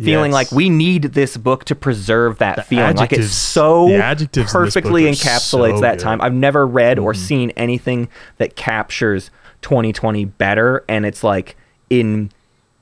feeling 0.01 0.31
Yes. 0.31 0.33
like 0.33 0.51
we 0.51 0.69
need 0.69 1.03
this 1.03 1.37
book 1.37 1.65
to 1.65 1.75
preserve 1.75 2.37
that 2.39 2.55
The 2.55 2.63
feeling. 2.63 2.95
Like 2.95 3.13
it 3.13 3.23
so 3.25 3.87
the 3.89 4.03
adjectives 4.03 4.37
in 4.37 4.61
this 4.63 4.73
book 4.73 4.83
perfectly 4.83 5.03
encapsulates 5.03 5.75
so 5.75 5.81
that 5.81 5.97
good. 5.97 6.03
time. 6.03 6.21
I've 6.21 6.33
never 6.33 6.65
read 6.65 6.97
or 6.97 7.13
Mm-hmm. 7.13 7.21
seen 7.21 7.49
anything 7.51 8.09
that 8.37 8.55
captures 8.55 9.29
2020 9.61 10.25
better. 10.25 10.83
And 10.89 11.05
it's 11.05 11.23
like 11.23 11.55
in 11.89 12.31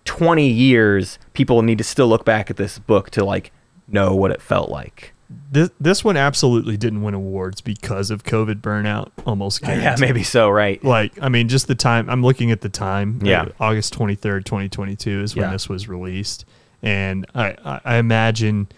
20 0.05 0.47
years, 0.47 1.19
people 1.33 1.61
need 1.61 1.77
to 1.77 1.83
still 1.83 2.07
look 2.07 2.25
back 2.25 2.49
at 2.49 2.57
this 2.57 2.79
book 2.79 3.09
to 3.11 3.23
like 3.25 3.51
know 3.87 4.15
what 4.15 4.31
it 4.31 4.41
felt 4.41 4.69
like. 4.69 5.13
This 5.51 5.69
this 5.79 6.05
one 6.05 6.15
absolutely 6.15 6.77
didn't 6.77 7.01
win 7.03 7.13
awards 7.13 7.59
because 7.59 8.09
of 8.11 8.23
COVID 8.23 8.61
burnout. 8.61 9.11
Almost. 9.25 9.61
Yeah, 9.67 9.97
maybe 9.99 10.23
so, 10.23 10.49
right? 10.49 10.81
Like, 10.83 11.11
I 11.21 11.27
mean, 11.27 11.49
just 11.49 11.67
the 11.67 11.75
time. 11.75 12.09
I'm 12.09 12.23
looking 12.23 12.49
at 12.51 12.61
the 12.61 12.69
time. 12.69 13.19
Yeah. 13.21 13.41
uh, 13.41 13.49
August 13.59 13.93
23rd, 13.97 14.45
2022 14.45 15.21
is 15.23 15.35
when 15.35 15.45
Yeah. 15.45 15.51
this 15.51 15.67
was 15.67 15.89
released, 15.89 16.45
and 16.81 17.25
I, 17.35 17.55
I, 17.65 17.81
I 17.83 17.95
imagine 17.97 18.69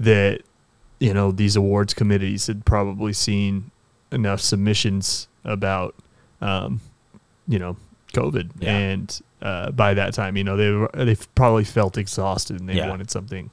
that 0.00 0.40
you 0.98 1.14
know 1.14 1.30
these 1.30 1.54
awards 1.54 1.94
committees 1.94 2.48
had 2.48 2.64
probably 2.64 3.12
seen 3.12 3.70
enough 4.10 4.40
submissions 4.40 5.28
about, 5.44 5.94
um, 6.40 6.80
you 7.46 7.60
know, 7.60 7.76
COVID, 8.12 8.50
Yeah. 8.58 8.76
and 8.76 9.20
uh, 9.42 9.70
by 9.72 9.92
that 9.94 10.14
time, 10.14 10.36
you 10.36 10.44
know, 10.44 10.56
they 10.56 10.70
were, 10.70 10.90
they 10.94 11.16
probably 11.34 11.64
felt 11.64 11.98
exhausted 11.98 12.58
and 12.60 12.68
they 12.68 12.76
Yeah. 12.76 12.88
wanted 12.88 13.10
something 13.10 13.50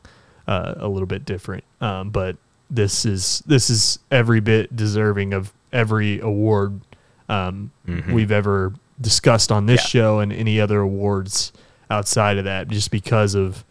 uh, 0.47 0.75
a 0.77 0.87
little 0.87 1.05
bit 1.07 1.25
different. 1.25 1.63
Um, 1.81 2.09
but 2.11 2.37
this 2.69 3.05
is 3.05 3.43
this 3.47 3.69
is 3.69 3.99
every 4.11 4.39
bit 4.39 4.75
deserving 4.75 5.33
of 5.33 5.51
every 5.73 6.19
award 6.19 6.81
um, 7.27 7.71
Mhm. 7.87 8.11
we've 8.13 8.31
ever 8.31 8.73
discussed 9.01 9.51
on 9.51 9.65
this 9.67 9.81
Yeah. 9.81 10.01
show 10.01 10.19
and 10.19 10.31
any 10.33 10.59
other 10.59 10.79
awards 10.81 11.51
outside 11.91 12.37
of 12.37 12.45
that, 12.45 12.67
just 12.67 12.89
because 12.91 13.35
of 13.35 13.63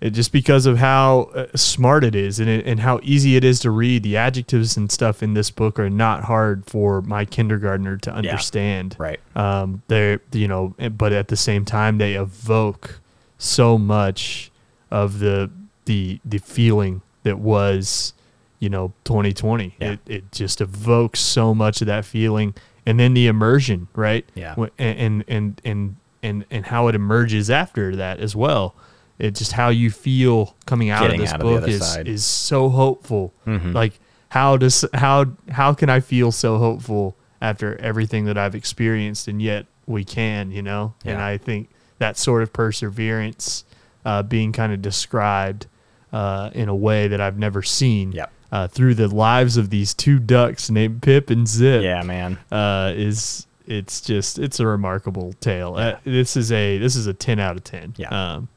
it, 0.00 0.10
just 0.10 0.30
because 0.32 0.64
of 0.66 0.78
how 0.78 1.30
uh, 1.34 1.46
smart 1.56 2.04
it 2.04 2.14
is 2.14 2.38
and 2.40 2.48
it, 2.48 2.66
and 2.66 2.80
how 2.80 3.00
easy 3.02 3.36
it 3.36 3.44
is 3.44 3.58
to 3.60 3.70
read. 3.70 4.02
The 4.04 4.16
adjectives 4.16 4.76
and 4.76 4.90
stuff 4.92 5.22
in 5.22 5.34
this 5.34 5.50
book 5.50 5.78
are 5.78 5.90
not 5.90 6.24
hard 6.24 6.64
for 6.66 7.02
my 7.02 7.24
kindergartner 7.24 7.96
to 7.98 8.12
understand. 8.12 8.94
Right. 8.98 9.20
Um, 9.34 9.82
they're 9.88 10.20
you 10.32 10.46
know, 10.48 10.74
but 10.96 11.12
at 11.12 11.28
the 11.28 11.36
same 11.36 11.64
time, 11.64 11.98
they 11.98 12.14
evoke 12.14 13.00
so 13.38 13.76
much 13.78 14.50
of 14.90 15.18
the 15.18 15.50
the 15.86 16.20
the 16.24 16.38
feeling 16.38 17.02
that 17.24 17.38
was 17.38 18.12
you 18.58 18.68
know 18.68 18.92
2020 19.04 19.74
Yeah. 19.80 19.92
it, 19.92 20.00
it 20.06 20.32
just 20.32 20.60
evokes 20.60 21.20
so 21.20 21.54
much 21.54 21.80
of 21.80 21.86
that 21.86 22.04
feeling 22.04 22.54
and 22.84 22.98
then 22.98 23.14
the 23.14 23.26
immersion 23.26 23.86
right 23.94 24.24
Yeah. 24.34 24.54
Wh- 24.56 24.68
and 24.78 25.24
and 25.28 25.60
and 25.64 25.96
and 26.22 26.44
and 26.50 26.66
how 26.66 26.88
it 26.88 26.94
emerges 26.94 27.50
after 27.50 27.94
that 27.96 28.18
as 28.18 28.34
well 28.34 28.74
it 29.18 29.34
just 29.34 29.52
how 29.52 29.68
you 29.68 29.90
feel 29.90 30.54
coming 30.66 30.90
out 30.90 31.02
Getting 31.02 31.20
of 31.20 31.24
this 31.26 31.32
out 31.34 31.40
book 31.40 31.62
other 31.62 31.68
is 31.72 31.86
side. 31.86 32.08
is 32.08 32.24
so 32.24 32.68
hopeful 32.68 33.32
Mhm. 33.46 33.74
like 33.74 33.98
how 34.30 34.56
does 34.56 34.84
how 34.94 35.26
how 35.50 35.72
can 35.74 35.88
i 35.88 36.00
feel 36.00 36.30
so 36.32 36.58
hopeful 36.58 37.16
after 37.40 37.76
everything 37.80 38.26
that 38.26 38.36
i've 38.38 38.54
experienced 38.54 39.26
and 39.28 39.40
yet 39.40 39.66
we 39.86 40.04
can 40.04 40.50
you 40.50 40.62
know 40.62 40.94
and 41.04 41.20
i 41.20 41.36
think 41.38 41.68
that 41.98 42.16
sort 42.16 42.42
of 42.42 42.52
perseverance 42.52 43.64
uh, 44.04 44.22
being 44.22 44.52
kind 44.52 44.72
of 44.72 44.80
described 44.82 45.66
uh, 46.12 46.50
in 46.54 46.68
a 46.68 46.74
way 46.74 47.08
that 47.08 47.20
i've 47.20 47.38
never 47.38 47.62
seen 47.62 48.12
Yep. 48.12 48.32
uh, 48.52 48.68
through 48.68 48.94
the 48.94 49.08
lives 49.08 49.56
of 49.56 49.70
these 49.70 49.94
two 49.94 50.18
ducks 50.18 50.70
named 50.70 51.02
pip 51.02 51.28
and 51.30 51.46
zip 51.48 51.82
Yeah, 51.82 52.02
man. 52.02 52.38
uh, 52.52 52.92
is 52.96 53.46
it's 53.66 54.00
just 54.00 54.38
it's 54.38 54.60
a 54.60 54.66
remarkable 54.66 55.34
tale. 55.40 55.74
Uh, 55.76 55.96
this 56.04 56.36
is 56.38 56.50
a 56.52 56.78
this 56.78 56.96
is 56.96 57.06
a 57.06 57.12
ten 57.12 57.38
out 57.38 57.56
of 57.56 57.64
ten. 57.64 57.92
Yeah. 57.98 58.08
Um, 58.08 58.48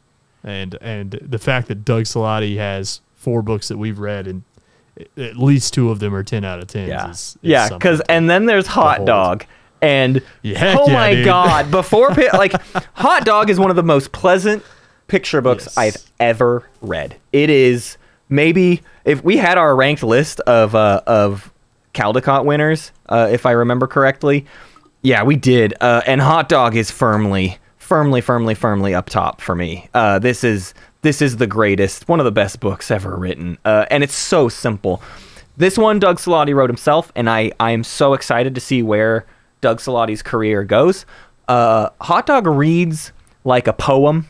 and 0.43 0.77
and 0.81 1.11
the 1.21 1.39
fact 1.39 1.67
that 1.67 1.83
Doug 1.85 2.03
Salati 2.03 2.57
has 2.57 3.01
four 3.15 3.41
books 3.41 3.67
that 3.67 3.77
we've 3.77 3.99
read 3.99 4.27
and 4.27 4.43
at 5.17 5.37
least 5.37 5.73
two 5.73 5.89
of 5.89 5.99
them 5.99 6.13
are 6.15 6.23
ten 6.23 6.43
out 6.43 6.59
of 6.59 6.67
ten. 6.67 6.87
Yeah. 6.89 7.09
Is, 7.11 7.17
is 7.17 7.37
yeah, 7.41 7.69
because 7.69 8.01
and 8.09 8.29
then 8.29 8.45
there's 8.45 8.67
Hot 8.67 8.97
behold. 8.97 9.07
Dog. 9.07 9.45
And 9.83 10.21
Yeah, 10.43 10.75
oh 10.77 10.87
yeah, 10.87 10.93
my 10.93 11.13
dude. 11.15 11.25
god, 11.25 11.71
before 11.71 12.09
like 12.33 12.53
Hot 12.93 13.25
Dog 13.25 13.49
is 13.49 13.59
one 13.59 13.69
of 13.69 13.75
the 13.75 13.83
most 13.83 14.11
pleasant 14.11 14.63
picture 15.07 15.41
books 15.41 15.65
Yes. 15.65 15.77
I've 15.77 15.97
ever 16.19 16.69
read. 16.81 17.15
It 17.33 17.49
is 17.49 17.97
maybe 18.29 18.81
if 19.05 19.23
we 19.23 19.37
had 19.37 19.57
our 19.57 19.75
ranked 19.75 20.03
list 20.03 20.39
of 20.41 20.75
uh, 20.75 21.01
of 21.07 21.51
Caldecott 21.93 22.45
winners, 22.45 22.91
uh, 23.09 23.27
if 23.31 23.45
I 23.45 23.51
remember 23.51 23.87
correctly. 23.87 24.45
Yeah, 25.03 25.23
we 25.23 25.35
did. 25.35 25.73
Uh, 25.81 26.01
and 26.05 26.21
Hot 26.21 26.47
Dog 26.47 26.75
is 26.75 26.91
firmly, 26.91 27.57
firmly, 27.91 28.21
firmly, 28.21 28.55
firmly 28.55 28.95
up 28.95 29.09
top 29.09 29.41
for 29.41 29.53
me. 29.53 29.89
Uh, 29.93 30.17
this 30.17 30.45
is 30.45 30.73
this 31.01 31.21
is 31.21 31.35
the 31.35 31.45
greatest, 31.47 32.07
one 32.07 32.21
of 32.21 32.23
the 32.23 32.31
best 32.31 32.61
books 32.61 32.89
ever 32.89 33.17
written, 33.17 33.57
uh, 33.65 33.85
and 33.91 34.01
it's 34.01 34.15
so 34.15 34.47
simple. 34.47 35.03
This 35.57 35.77
one, 35.77 35.99
Doug 35.99 36.15
Salati 36.17 36.55
wrote 36.55 36.69
himself, 36.69 37.11
and 37.17 37.29
I 37.29 37.51
I 37.59 37.71
am 37.71 37.83
so 37.83 38.13
excited 38.13 38.55
to 38.55 38.61
see 38.61 38.81
where 38.81 39.25
Doug 39.59 39.79
Salati's 39.79 40.21
career 40.23 40.63
goes. 40.63 41.05
Uh, 41.49 41.89
Hot 41.99 42.25
Dog 42.25 42.47
reads 42.47 43.11
like 43.43 43.67
a 43.67 43.73
poem 43.73 44.29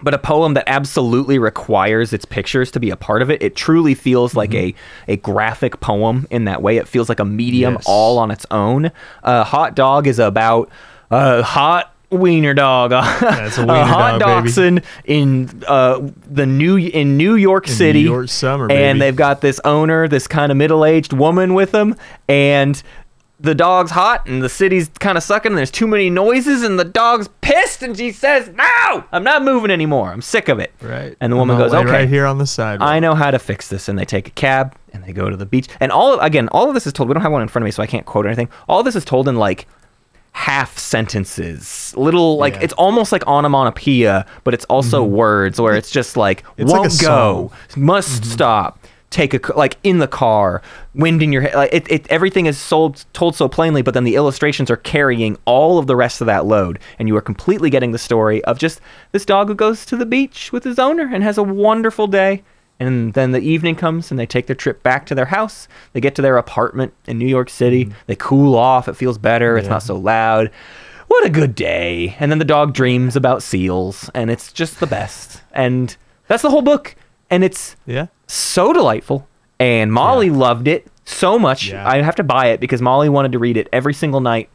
but 0.00 0.14
a 0.14 0.18
poem 0.18 0.54
that 0.54 0.64
absolutely 0.68 1.38
requires 1.40 2.12
its 2.12 2.24
pictures 2.24 2.70
to 2.70 2.78
be 2.80 2.90
a 2.90 2.96
part 2.96 3.20
of 3.22 3.30
it. 3.30 3.42
It 3.42 3.56
truly 3.56 3.94
feels 3.94 4.34
like 4.36 4.54
a, 4.54 4.72
a 5.08 5.16
graphic 5.16 5.80
poem 5.80 6.24
in 6.30 6.44
that 6.44 6.62
way. 6.62 6.76
It 6.76 6.86
feels 6.86 7.08
like 7.08 7.18
a 7.18 7.24
medium 7.24 7.74
Yes. 7.74 7.84
all 7.86 8.18
on 8.18 8.30
its 8.30 8.46
own. 8.52 8.92
Uh, 9.24 9.42
hot 9.42 9.74
Dog 9.74 10.06
is 10.06 10.20
about 10.20 10.70
a 11.10 11.42
hot 11.42 11.92
wiener 12.10 12.54
dog. 12.54 12.90
That's 12.90 13.58
a 13.58 13.62
a 13.62 13.66
wiener 13.66 13.84
hot 13.84 14.20
dog, 14.20 14.54
baby. 14.54 14.82
in 15.04 15.62
uh, 15.66 16.00
the 16.26 16.46
new 16.46 16.76
in 16.76 17.16
New 17.16 17.34
York 17.34 17.66
In 17.66 17.72
New 17.72 17.76
City. 17.76 18.00
York 18.00 18.28
summer, 18.28 18.68
baby. 18.68 18.82
and 18.82 19.00
they've 19.00 19.16
got 19.16 19.40
this 19.40 19.60
owner, 19.64 20.08
this 20.08 20.26
kind 20.26 20.50
of 20.52 20.58
middle 20.58 20.84
aged 20.84 21.12
woman 21.12 21.54
with 21.54 21.72
them, 21.72 21.96
and 22.28 22.82
the 23.40 23.54
dog's 23.54 23.92
hot 23.92 24.26
and 24.26 24.42
the 24.42 24.48
city's 24.48 24.88
kind 24.98 25.16
of 25.16 25.22
sucking 25.22 25.52
and 25.52 25.58
there's 25.58 25.70
too 25.70 25.86
many 25.86 26.10
noises 26.10 26.64
and 26.64 26.76
the 26.76 26.84
dog's 26.84 27.28
pissed 27.40 27.82
and 27.84 27.96
she 27.96 28.10
says, 28.10 28.48
"No, 28.48 29.04
I'm 29.12 29.22
not 29.22 29.44
moving 29.44 29.70
anymore. 29.70 30.10
I'm 30.10 30.22
sick 30.22 30.48
of 30.48 30.58
it." 30.58 30.72
Right. 30.82 31.16
And 31.20 31.32
the 31.32 31.36
woman 31.36 31.56
goes, 31.56 31.72
"Okay, 31.72 31.88
right 31.88 32.08
here 32.08 32.26
on 32.26 32.38
the 32.38 32.46
side 32.46 32.82
I 32.82 32.98
know 32.98 33.14
how 33.14 33.30
to 33.30 33.38
fix 33.38 33.68
this." 33.68 33.88
And 33.88 33.96
they 33.98 34.04
take 34.04 34.26
a 34.26 34.32
cab 34.32 34.74
and 34.92 35.04
they 35.04 35.12
go 35.12 35.30
to 35.30 35.36
the 35.36 35.46
beach. 35.46 35.68
And 35.78 35.92
all 35.92 36.14
of, 36.14 36.20
again, 36.20 36.48
all 36.48 36.68
of 36.68 36.74
this 36.74 36.86
is 36.86 36.92
told. 36.92 37.08
We 37.08 37.12
don't 37.14 37.22
have 37.22 37.30
one 37.30 37.42
in 37.42 37.48
front 37.48 37.62
of 37.62 37.66
me, 37.66 37.70
so 37.70 37.82
I 37.82 37.86
can't 37.86 38.06
quote 38.06 38.26
anything. 38.26 38.48
All 38.68 38.82
this 38.82 38.96
is 38.96 39.04
told 39.04 39.28
in 39.28 39.36
like 39.36 39.68
half 40.38 40.78
sentences, 40.78 41.92
little 41.96 42.36
like 42.36 42.54
Yeah. 42.54 42.60
it's 42.62 42.72
almost 42.74 43.10
like 43.10 43.26
onomatopoeia, 43.26 44.24
but 44.44 44.54
it's 44.54 44.64
also 44.66 45.04
mm-hmm. 45.04 45.16
words 45.16 45.60
where 45.60 45.74
it's 45.74 45.90
just 45.90 46.16
like 46.16 46.44
It's 46.56 46.72
won't 46.72 47.00
go, 47.00 47.50
must 47.76 48.22
mm-hmm. 48.22 48.30
stop, 48.30 48.78
take 49.10 49.34
a 49.34 49.40
like 49.58 49.78
in 49.82 49.98
the 49.98 50.06
car, 50.06 50.62
wind 50.94 51.24
in 51.24 51.32
your 51.32 51.42
head. 51.42 51.54
Like 51.54 51.70
it, 51.72 51.90
it, 51.90 52.06
everything 52.08 52.46
is 52.46 52.56
sold 52.56 53.04
told 53.12 53.34
so 53.34 53.48
plainly, 53.48 53.82
but 53.82 53.94
then 53.94 54.04
the 54.04 54.14
illustrations 54.14 54.70
are 54.70 54.76
carrying 54.76 55.36
all 55.44 55.76
of 55.76 55.88
the 55.88 55.96
rest 55.96 56.20
of 56.20 56.28
that 56.28 56.46
load, 56.46 56.78
and 57.00 57.08
you 57.08 57.16
are 57.16 57.20
completely 57.20 57.68
getting 57.68 57.90
the 57.90 57.98
story 57.98 58.42
of 58.44 58.58
just 58.60 58.80
this 59.10 59.24
dog 59.24 59.48
who 59.48 59.56
goes 59.56 59.84
to 59.86 59.96
the 59.96 60.06
beach 60.06 60.52
with 60.52 60.62
his 60.62 60.78
owner 60.78 61.10
and 61.12 61.24
has 61.24 61.36
a 61.36 61.42
wonderful 61.42 62.06
day. 62.06 62.44
And 62.80 63.12
then 63.14 63.32
the 63.32 63.40
evening 63.40 63.74
comes 63.74 64.10
and 64.10 64.18
they 64.18 64.26
take 64.26 64.46
their 64.46 64.56
trip 64.56 64.82
back 64.82 65.04
to 65.06 65.14
their 65.14 65.26
house. 65.26 65.66
They 65.92 66.00
get 66.00 66.14
to 66.16 66.22
their 66.22 66.36
apartment 66.36 66.94
in 67.06 67.18
New 67.18 67.26
York 67.26 67.50
City. 67.50 67.90
They 68.06 68.14
cool 68.16 68.54
off. 68.54 68.88
It 68.88 68.94
feels 68.94 69.18
better. 69.18 69.56
It's 69.58 69.68
not 69.68 69.82
so 69.82 69.96
loud. 69.96 70.50
What 71.08 71.24
a 71.24 71.30
good 71.30 71.54
day. 71.54 72.16
And 72.20 72.30
then 72.30 72.38
the 72.38 72.44
dog 72.44 72.74
dreams 72.74 73.16
about 73.16 73.42
seals 73.42 74.10
and 74.14 74.30
it's 74.30 74.52
just 74.52 74.78
the 74.78 74.86
best. 74.86 75.42
And 75.52 75.96
that's 76.28 76.42
the 76.42 76.50
whole 76.50 76.62
book. 76.62 76.94
And 77.30 77.42
it's 77.42 77.76
yeah. 77.86 78.06
so 78.26 78.72
delightful. 78.72 79.26
And 79.58 79.92
Molly 79.92 80.30
loved 80.30 80.68
it 80.68 80.86
so 81.04 81.38
much. 81.38 81.68
Yeah. 81.68 81.88
I 81.88 82.02
have 82.02 82.14
to 82.16 82.22
buy 82.22 82.46
it 82.48 82.60
because 82.60 82.80
Molly 82.80 83.08
wanted 83.08 83.32
to 83.32 83.38
read 83.38 83.56
it 83.56 83.68
every 83.72 83.94
single 83.94 84.20
night. 84.20 84.50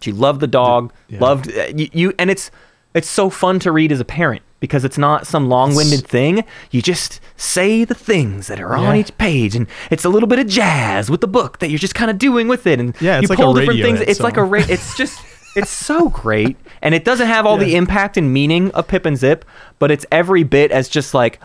She 0.00 0.12
loved 0.12 0.40
the 0.40 0.46
dog, 0.46 0.92
yeah. 1.08 1.18
loved 1.18 1.50
uh, 1.50 1.72
you, 1.74 1.88
you, 1.92 2.14
and 2.20 2.30
it's 2.30 2.52
it's 2.94 3.08
so 3.08 3.30
fun 3.30 3.58
to 3.60 3.72
read 3.72 3.90
as 3.90 3.98
a 3.98 4.04
parent 4.04 4.42
because 4.60 4.84
it's 4.84 4.98
not 4.98 5.26
some 5.26 5.48
long-winded 5.48 6.06
thing. 6.06 6.44
You 6.70 6.82
just 6.82 7.20
say 7.36 7.84
the 7.84 7.94
things 7.94 8.46
that 8.48 8.60
are 8.60 8.76
on 8.76 8.96
each 8.96 9.16
page, 9.18 9.54
and 9.54 9.66
it's 9.90 10.04
a 10.04 10.08
little 10.08 10.26
bit 10.26 10.38
of 10.38 10.46
jazz 10.48 11.10
with 11.10 11.20
the 11.20 11.28
book 11.28 11.58
that 11.60 11.70
you're 11.70 11.78
just 11.78 11.94
kind 11.94 12.10
of 12.10 12.18
doing 12.18 12.48
with 12.48 12.66
it, 12.66 12.80
and 12.80 12.94
Yeah, 13.00 13.20
you 13.20 13.28
like 13.28 13.38
pull 13.38 13.54
different 13.54 13.80
things. 13.82 14.00
It's 14.08 14.20
like 14.20 14.36
a 14.36 14.44
ra- 14.44 14.64
it's 14.68 14.96
just 14.96 15.20
it's 15.56 15.70
so 15.70 16.08
great, 16.08 16.56
and 16.82 16.94
it 16.94 17.04
doesn't 17.04 17.26
have 17.28 17.46
all 17.46 17.56
the 17.56 17.74
impact 17.76 18.16
and 18.16 18.32
meaning 18.32 18.70
of 18.72 18.86
Pip 18.88 19.06
and 19.06 19.16
Zip, 19.16 19.44
but 19.78 19.90
it's 19.90 20.04
every 20.12 20.42
bit 20.44 20.70
as 20.72 20.88
just 20.88 21.14
like 21.14 21.38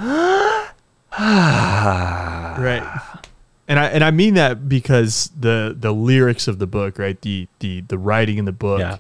right 1.19 2.83
and 3.67 3.79
i 3.79 3.85
and 3.87 4.03
i 4.03 4.11
mean 4.11 4.33
that 4.33 4.67
because 4.67 5.29
the 5.39 5.75
the 5.77 5.91
lyrics 5.93 6.47
of 6.47 6.59
the 6.59 6.67
book 6.67 6.97
right 6.97 7.21
the 7.21 7.47
the 7.59 7.81
the 7.81 7.97
writing 7.97 8.37
in 8.37 8.45
the 8.45 8.51
book 8.51 8.79
Yeah. 8.79 8.97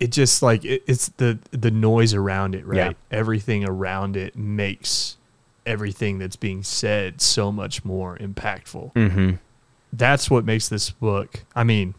It 0.00 0.10
just 0.10 0.42
like 0.42 0.64
it, 0.64 0.82
it's 0.86 1.08
the 1.18 1.38
the 1.52 1.70
noise 1.70 2.14
around 2.14 2.54
it 2.54 2.64
right 2.66 2.76
Yeah. 2.76 2.92
everything 3.10 3.64
around 3.64 4.16
it 4.16 4.36
makes 4.36 5.16
everything 5.66 6.18
that's 6.18 6.36
being 6.36 6.62
said 6.62 7.20
so 7.20 7.52
much 7.52 7.84
more 7.84 8.16
impactful 8.18 8.92
mm-hmm. 8.94 9.32
that's 9.92 10.30
what 10.30 10.44
makes 10.44 10.68
this 10.68 10.90
book 10.90 11.44
i 11.54 11.62
mean 11.62 11.94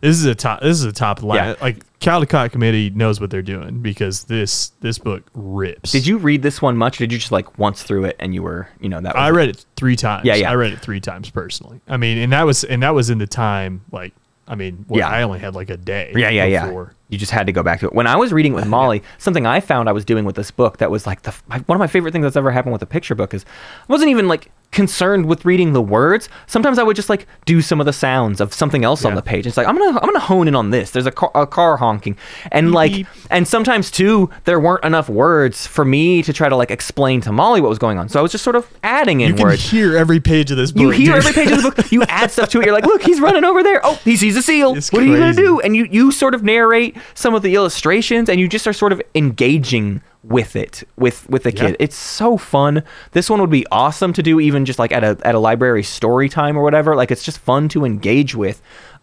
this 0.00 0.16
is 0.16 0.26
a 0.26 0.34
top 0.34 0.60
this 0.60 0.76
is 0.78 0.84
a 0.84 0.92
top 0.92 1.22
line 1.22 1.36
Yeah. 1.38 1.54
like 1.60 1.82
caldecott 1.98 2.52
committee 2.52 2.90
knows 2.90 3.20
what 3.20 3.30
they're 3.30 3.42
doing 3.42 3.80
because 3.80 4.24
this 4.24 4.68
this 4.80 4.98
book 4.98 5.24
rips 5.34 5.90
Did 5.90 6.06
you 6.06 6.18
read 6.18 6.42
this 6.42 6.62
one 6.62 6.76
much? 6.76 7.00
Or 7.00 7.04
did 7.04 7.12
you 7.12 7.18
just 7.18 7.32
like 7.32 7.58
once 7.58 7.82
through 7.82 8.04
it 8.04 8.14
and 8.20 8.32
you 8.32 8.44
were, 8.44 8.68
you 8.78 8.88
know, 8.88 9.00
that 9.00 9.16
I 9.16 9.28
it? 9.30 9.32
read 9.32 9.48
it 9.48 9.66
three 9.74 9.96
times. 9.96 10.24
Yeah, 10.24 10.36
yeah. 10.36 10.50
I 10.52 10.54
read 10.54 10.72
it 10.72 10.78
three 10.80 11.00
times 11.00 11.28
personally. 11.30 11.80
I 11.88 11.96
mean, 11.96 12.18
and 12.18 12.32
that 12.32 12.44
was 12.44 12.62
and 12.62 12.84
that 12.84 12.94
was 12.94 13.10
in 13.10 13.18
the 13.18 13.26
time 13.26 13.80
like 13.90 14.14
I 14.48 14.54
mean, 14.54 14.84
what, 14.88 14.98
Yeah. 14.98 15.08
I 15.08 15.22
only 15.22 15.38
had 15.38 15.54
like 15.54 15.70
a 15.70 15.76
day. 15.76 16.12
Yeah, 16.16 16.30
yeah, 16.30 16.44
yeah. 16.46 16.86
You 17.10 17.16
just 17.18 17.32
had 17.32 17.46
to 17.46 17.52
go 17.52 17.62
back 17.62 17.80
to 17.80 17.86
it. 17.86 17.92
When 17.92 18.06
I 18.06 18.16
was 18.16 18.32
reading 18.32 18.52
it 18.52 18.56
with 18.56 18.66
Molly, 18.76 19.02
something 19.18 19.46
I 19.46 19.60
found 19.60 19.88
I 19.88 19.92
was 19.92 20.04
doing 20.04 20.24
with 20.24 20.36
this 20.36 20.50
book 20.50 20.78
that 20.78 20.90
was 20.90 21.06
like 21.06 21.22
the 21.22 21.34
my, 21.46 21.58
one 21.60 21.76
of 21.76 21.80
my 21.80 21.86
favorite 21.86 22.12
things 22.12 22.24
that's 22.24 22.36
ever 22.36 22.50
happened 22.50 22.72
with 22.72 22.82
a 22.82 22.86
picture 22.86 23.14
book 23.14 23.34
is 23.34 23.44
I 23.88 23.92
wasn't 23.92 24.10
even 24.10 24.26
like 24.26 24.50
concerned 24.70 25.26
with 25.26 25.44
reading 25.46 25.72
the 25.72 25.80
words. 25.80 26.28
Sometimes 26.46 26.78
I 26.78 26.82
would 26.82 26.94
just 26.94 27.08
like 27.08 27.26
do 27.46 27.62
some 27.62 27.80
of 27.80 27.86
the 27.86 27.92
sounds 27.92 28.40
of 28.40 28.52
something 28.52 28.84
else 28.84 29.04
on 29.04 29.14
the 29.14 29.22
page. 29.22 29.46
It's 29.46 29.56
like 29.56 29.66
I'm 29.66 29.76
gonna 29.78 29.98
I'm 29.98 30.06
gonna 30.06 30.18
hone 30.18 30.46
in 30.46 30.54
on 30.54 30.70
this. 30.70 30.90
There's 30.90 31.06
a 31.06 31.10
car, 31.10 31.30
a 31.34 31.46
car 31.46 31.78
honking, 31.78 32.16
and 32.52 32.72
like 32.72 32.92
beep. 32.92 33.06
and 33.30 33.48
sometimes 33.48 33.90
too 33.90 34.28
there 34.44 34.60
weren't 34.60 34.84
enough 34.84 35.08
words 35.08 35.66
for 35.66 35.84
me 35.84 36.22
to 36.22 36.32
try 36.32 36.48
to 36.50 36.56
like 36.56 36.70
explain 36.70 37.20
to 37.22 37.32
Molly 37.32 37.60
what 37.62 37.68
was 37.70 37.78
going 37.78 37.98
on. 37.98 38.08
So 38.10 38.18
I 38.18 38.22
was 38.22 38.30
just 38.30 38.44
sort 38.44 38.56
of 38.56 38.68
adding 38.82 39.22
in 39.22 39.36
You 39.36 39.42
words. 39.44 39.70
hear 39.70 39.96
every 39.96 40.20
page 40.20 40.50
of 40.50 40.56
this 40.58 40.70
book. 40.70 40.82
You 40.82 40.90
hear 40.90 41.14
dude. 41.14 41.24
every 41.24 41.32
page 41.32 41.50
of 41.50 41.62
the 41.62 41.70
book. 41.70 41.90
You 41.92 42.02
add 42.02 42.30
stuff 42.30 42.50
to 42.50 42.60
it. 42.60 42.66
You're 42.66 42.74
like, 42.74 42.84
look, 42.84 43.02
he's 43.02 43.20
running 43.20 43.44
over 43.44 43.62
there. 43.62 43.80
Oh, 43.82 43.94
he 44.04 44.16
sees 44.16 44.36
a 44.36 44.42
seal. 44.42 44.76
It's 44.76 44.92
what 44.92 45.02
are 45.02 45.06
you 45.06 45.16
gonna 45.16 45.32
do? 45.32 45.60
And 45.60 45.74
you 45.74 45.88
you 45.90 46.12
sort 46.12 46.34
of 46.34 46.42
narrate 46.44 46.96
some 47.14 47.34
of 47.34 47.40
the 47.42 47.54
illustrations, 47.54 48.28
and 48.28 48.38
you 48.38 48.46
just 48.48 48.66
are 48.66 48.74
sort 48.74 48.92
of 48.92 49.00
engaging 49.14 50.02
with 50.24 50.56
it 50.56 50.82
with 50.96 51.28
with 51.30 51.44
the 51.44 51.52
Yeah. 51.54 51.66
kid. 51.68 51.76
It's 51.78 51.96
so 51.96 52.36
fun. 52.36 52.82
This 53.12 53.30
one 53.30 53.40
would 53.40 53.50
be 53.50 53.64
awesome 53.70 54.12
to 54.14 54.22
do, 54.22 54.40
even 54.40 54.64
just 54.64 54.78
like 54.78 54.92
at 54.92 55.04
a 55.04 55.16
at 55.24 55.34
a 55.34 55.38
library 55.38 55.82
story 55.84 56.28
time 56.28 56.56
or 56.56 56.62
whatever. 56.62 56.94
Like 56.96 57.10
it's 57.10 57.22
just 57.22 57.38
fun 57.38 57.68
to 57.70 57.84
engage 57.84 58.34
with. 58.34 58.60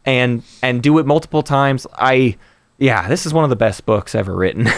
and 0.08 0.44
and 0.62 0.84
do 0.84 1.00
it 1.00 1.06
multiple 1.08 1.42
times. 1.42 1.88
I 1.98 2.36
yeah, 2.78 3.08
this 3.08 3.26
is 3.26 3.34
one 3.34 3.44
of 3.44 3.50
the 3.50 3.56
best 3.56 3.86
books 3.86 4.14
ever 4.16 4.36
written. 4.36 4.68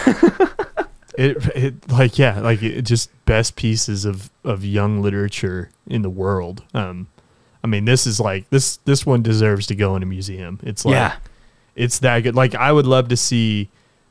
It, 1.16 1.36
it 1.56 1.90
like 1.90 2.16
yeah, 2.16 2.38
like 2.38 2.62
it 2.62 2.82
just 2.82 3.10
best 3.24 3.56
pieces 3.56 4.04
of 4.04 4.30
of 4.44 4.64
young 4.64 5.02
literature 5.02 5.68
in 5.88 6.02
the 6.02 6.10
world. 6.10 6.62
Um, 6.74 7.08
I 7.64 7.66
mean, 7.66 7.86
this 7.86 8.06
is 8.06 8.20
like 8.20 8.48
this 8.50 8.76
this 8.84 9.04
one 9.04 9.20
deserves 9.22 9.66
to 9.66 9.74
go 9.74 9.96
in 9.96 10.04
a 10.04 10.06
museum. 10.06 10.60
It's 10.62 10.84
like 10.84 10.92
Yeah. 10.92 11.16
it's 11.74 11.98
that 12.00 12.20
good. 12.20 12.36
Like 12.36 12.54
I 12.54 12.70
would 12.70 12.86
love 12.86 13.08
to 13.08 13.16
see 13.16 13.68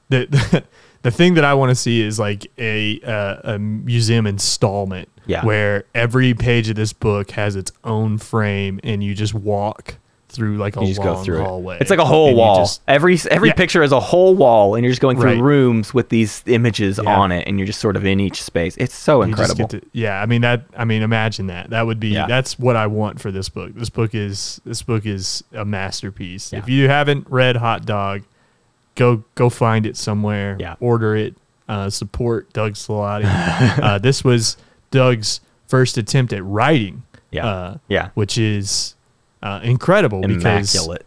the 0.09 0.65
the 1.03 1.11
thing 1.11 1.35
that 1.35 1.45
I 1.45 1.53
want 1.53 1.69
to 1.69 1.75
see 1.75 2.01
is 2.01 2.19
like 2.19 2.47
a 2.57 2.99
uh, 3.01 3.53
a 3.55 3.59
museum 3.59 4.25
installment. 4.27 5.09
Yeah. 5.29 5.43
where 5.43 5.83
every 5.93 6.33
page 6.33 6.69
of 6.69 6.77
this 6.77 6.93
book 6.93 7.31
has 7.31 7.57
its 7.57 7.69
own 7.83 8.17
frame, 8.17 8.79
and 8.81 9.03
you 9.03 9.13
just 9.13 9.33
walk 9.33 9.97
through 10.29 10.55
like 10.55 10.77
a 10.77 10.79
you 10.81 10.87
just 10.87 10.99
long 10.99 11.15
go 11.17 11.21
through 11.21 11.43
hallway. 11.43 11.75
it. 11.75 11.81
It's 11.81 11.89
like 11.89 11.99
a 11.99 12.05
whole 12.05 12.33
wall. 12.33 12.59
just- 12.59 12.81
every 12.87 13.17
every 13.29 13.49
Yeah. 13.49 13.53
picture 13.55 13.83
is 13.83 13.91
a 13.91 13.99
whole 13.99 14.35
wall, 14.35 14.75
and 14.75 14.85
you're 14.85 14.91
just 14.91 15.01
going 15.01 15.17
through 15.19 15.31
Right. 15.33 15.41
rooms 15.41 15.93
with 15.93 16.07
these 16.07 16.43
images 16.45 16.97
Yeah. 17.03 17.13
on 17.13 17.33
it, 17.33 17.45
and 17.45 17.59
you're 17.59 17.65
just 17.65 17.81
sort 17.81 17.97
of 17.97 18.05
in 18.05 18.21
each 18.21 18.41
space. 18.41 18.77
It's 18.77 18.95
so 18.95 19.17
You 19.17 19.23
incredible. 19.29 19.67
to- 19.67 19.81
yeah, 19.91 20.21
I 20.21 20.25
mean 20.27 20.41
that. 20.43 20.61
I 20.77 20.85
mean, 20.85 21.01
imagine 21.01 21.47
that. 21.47 21.71
That 21.71 21.85
would 21.85 21.99
be. 21.99 22.07
Yeah. 22.09 22.27
That's 22.27 22.57
what 22.57 22.77
I 22.77 22.87
want 22.87 23.19
for 23.19 23.29
this 23.29 23.49
book. 23.49 23.71
This 23.75 23.89
book 23.89 24.15
is. 24.15 24.61
This 24.65 24.81
book 24.81 25.05
is 25.05 25.43
a 25.53 25.65
masterpiece. 25.65 26.53
If 26.53 26.69
you 26.69 26.87
haven't 26.87 27.27
read 27.29 27.57
Hot 27.57 27.85
Dog, 27.85 28.21
go 28.97 29.23
go 29.35 29.49
find 29.49 29.85
it 29.85 29.95
somewhere. 29.95 30.57
Yeah. 30.59 30.75
Order 30.81 31.15
it. 31.15 31.35
Uh, 31.69 31.89
support 31.89 32.51
Doug 32.53 32.73
Salati. 32.73 33.23
uh, 33.81 33.97
this 33.99 34.23
was 34.23 34.57
Doug's 34.91 35.39
first 35.67 35.97
attempt 35.97 36.31
at 36.33 36.43
writing. 36.43 37.03
Yeah. 37.31 37.45
Uh, 37.45 37.77
yeah, 37.89 38.09
Which 38.13 38.37
is 38.37 38.95
uh, 39.43 39.59
incredible 39.63 40.21
because 40.21 40.41
immaculate. 40.75 41.05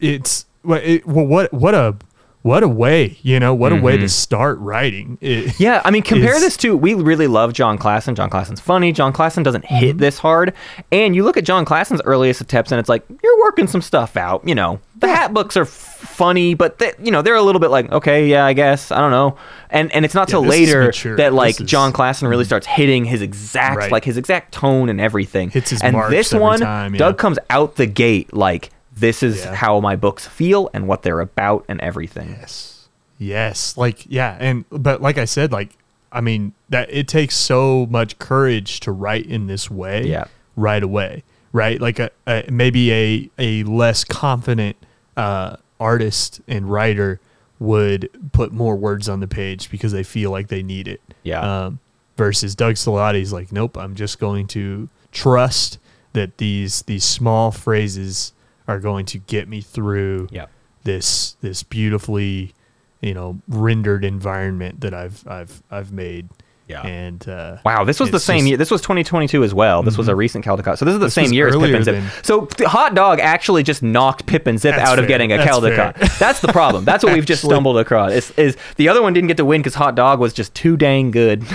it's 0.00 0.46
well, 0.64 0.80
it, 0.82 1.06
well, 1.06 1.26
what 1.26 1.52
what 1.52 1.74
a 1.74 1.96
what 2.42 2.62
a 2.62 2.68
way 2.68 3.16
you 3.22 3.38
know 3.40 3.54
what 3.54 3.72
a 3.72 3.76
way 3.76 3.94
Mm-hmm. 3.94 4.02
to 4.02 4.08
start 4.08 4.58
writing. 4.58 5.16
It- 5.20 5.58
Yeah, 5.60 5.80
I 5.84 5.90
mean, 5.90 6.02
compare 6.02 6.34
is- 6.34 6.42
this 6.42 6.56
to 6.58 6.76
we 6.76 6.94
really 6.94 7.26
love 7.28 7.52
Jon 7.52 7.78
Klassen. 7.78 8.14
Jon 8.16 8.28
Klassen's 8.30 8.60
funny. 8.60 8.92
Jon 8.92 9.12
Klassen 9.12 9.44
doesn't 9.44 9.64
Mm-hmm. 9.64 9.74
hit 9.76 9.98
this 9.98 10.18
hard. 10.18 10.52
And 10.90 11.14
you 11.14 11.22
look 11.24 11.36
at 11.36 11.44
Jon 11.44 11.64
Klassen's 11.64 12.02
earliest 12.04 12.40
attempts, 12.40 12.72
and 12.72 12.78
it's 12.80 12.88
like 12.88 13.04
you're 13.22 13.38
working 13.40 13.66
some 13.68 13.80
stuff 13.80 14.16
out. 14.16 14.46
You 14.46 14.54
know, 14.56 14.80
the 15.06 15.14
Hat 15.14 15.32
books 15.34 15.56
are 15.56 15.62
f- 15.62 15.68
funny, 15.68 16.54
but 16.54 16.78
they, 16.78 16.92
you 17.02 17.10
know 17.10 17.22
they're 17.22 17.34
a 17.34 17.42
little 17.42 17.60
bit 17.60 17.70
like 17.70 17.90
okay, 17.92 18.26
yeah, 18.28 18.44
I 18.44 18.52
guess 18.52 18.90
I 18.90 18.98
don't 18.98 19.10
know. 19.10 19.36
And 19.70 19.92
and 19.92 20.04
it's 20.04 20.14
not 20.14 20.28
till 20.28 20.42
is 20.44 20.48
later 20.48 21.16
that 21.16 21.32
like 21.32 21.60
is- 21.60 21.66
Jon 21.66 21.92
Klassen 21.92 22.28
really 22.28 22.44
mm. 22.44 22.48
starts 22.48 22.66
hitting 22.66 23.04
his 23.04 23.22
exact 23.22 23.76
Right. 23.76 23.92
like 23.92 24.04
his 24.04 24.16
exact 24.16 24.52
tone 24.52 24.88
and 24.88 25.00
everything. 25.00 25.50
Hits 25.50 25.70
his 25.70 25.82
and 25.82 25.96
this 26.10 26.32
one, 26.32 26.60
time, 26.60 26.94
yeah. 26.94 26.98
Doug 26.98 27.18
comes 27.18 27.38
out 27.50 27.76
the 27.76 27.86
gate 27.86 28.32
like 28.32 28.70
this 28.96 29.22
is 29.22 29.44
Yeah. 29.44 29.54
how 29.54 29.80
my 29.80 29.96
books 29.96 30.26
feel 30.26 30.70
and 30.72 30.86
what 30.86 31.02
they're 31.02 31.20
about 31.20 31.64
and 31.68 31.80
everything. 31.80 32.30
Yes. 32.30 32.86
Yes. 33.18 33.76
Like 33.76 34.04
yeah, 34.08 34.36
and 34.40 34.64
but 34.70 35.00
like 35.02 35.18
I 35.18 35.24
said, 35.24 35.52
like 35.52 35.76
I 36.12 36.20
mean 36.20 36.52
that 36.68 36.88
it 36.92 37.08
takes 37.08 37.36
so 37.36 37.86
much 37.90 38.18
courage 38.18 38.80
to 38.80 38.92
write 38.92 39.26
in 39.26 39.46
this 39.46 39.70
way. 39.70 40.06
Yeah. 40.06 40.24
Right 40.56 40.82
away. 40.82 41.24
Right. 41.52 41.80
Like 41.80 41.98
a, 41.98 42.10
a 42.26 42.44
maybe 42.50 42.92
a 42.92 43.30
a 43.38 43.62
less 43.64 44.04
confident 44.04 44.76
uh, 45.16 45.56
artist 45.80 46.40
and 46.48 46.70
writer 46.70 47.20
would 47.58 48.08
put 48.32 48.52
more 48.52 48.76
words 48.76 49.08
on 49.08 49.20
the 49.20 49.26
page 49.28 49.70
because 49.70 49.92
they 49.92 50.02
feel 50.02 50.30
like 50.30 50.48
they 50.48 50.62
need 50.62 50.88
it. 50.88 51.00
Yeah. 51.22 51.40
Um, 51.66 51.78
versus 52.16 52.54
Doug 52.54 52.76
Salati's 52.76 53.32
like, 53.32 53.50
nope, 53.52 53.76
I'm 53.76 53.94
just 53.94 54.18
going 54.18 54.46
to 54.48 54.88
trust 55.12 55.78
that 56.12 56.38
these 56.38 56.82
these 56.82 57.04
small 57.04 57.50
phrases 57.50 58.32
are 58.68 58.78
going 58.80 59.04
to 59.06 59.18
get 59.18 59.48
me 59.48 59.60
through 59.60 60.28
Yeah. 60.30 60.46
this 60.84 61.36
this 61.40 61.62
beautifully 61.62 62.54
you 63.00 63.12
know 63.14 63.40
rendered 63.48 64.04
environment 64.04 64.80
that 64.80 64.94
I've 64.94 65.26
I've 65.26 65.62
I've 65.70 65.92
made. 65.92 66.28
Yeah. 66.66 66.80
And 66.86 67.28
uh, 67.28 67.58
Wow, 67.64 67.84
this 67.84 68.00
was 68.00 68.10
the 68.10 68.18
same 68.18 68.38
just- 68.38 68.48
year. 68.48 68.56
This 68.56 68.70
was 68.70 68.80
2022 68.80 69.44
as 69.44 69.52
well. 69.52 69.82
This 69.82 69.98
was 69.98 70.08
a 70.08 70.16
recent 70.16 70.44
Caldecott. 70.46 70.78
So 70.78 70.84
this 70.86 70.94
is 70.94 70.98
the 70.98 71.06
This 71.06 71.14
same 71.14 71.32
year 71.32 71.48
as 71.48 71.56
Pippin 71.56 71.84
Zip. 71.84 71.94
than- 71.96 72.10
So 72.22 72.48
Hot 72.66 72.94
Dog 72.94 73.20
actually 73.20 73.62
just 73.62 73.82
knocked 73.82 74.24
Pippin 74.26 74.56
Zip 74.56 74.74
That's 74.74 74.90
out 74.90 74.98
of 74.98 75.06
getting 75.06 75.30
a 75.32 75.36
That's 75.36 75.50
Caldecott. 75.50 75.96
fair. 75.98 76.08
That's 76.18 76.40
the 76.40 76.48
problem. 76.48 76.84
That's 76.86 77.04
what 77.04 77.12
we've 77.12 77.26
just 77.26 77.42
stumbled 77.44 77.76
across. 77.76 78.12
Is, 78.12 78.30
is 78.38 78.56
the 78.76 78.88
other 78.88 79.02
one 79.02 79.12
didn't 79.12 79.28
get 79.28 79.36
to 79.36 79.44
win 79.44 79.60
because 79.60 79.74
Hot 79.74 79.94
Dog 79.94 80.20
was 80.20 80.32
just 80.32 80.54
too 80.54 80.76
dang 80.76 81.10
good. 81.10 81.44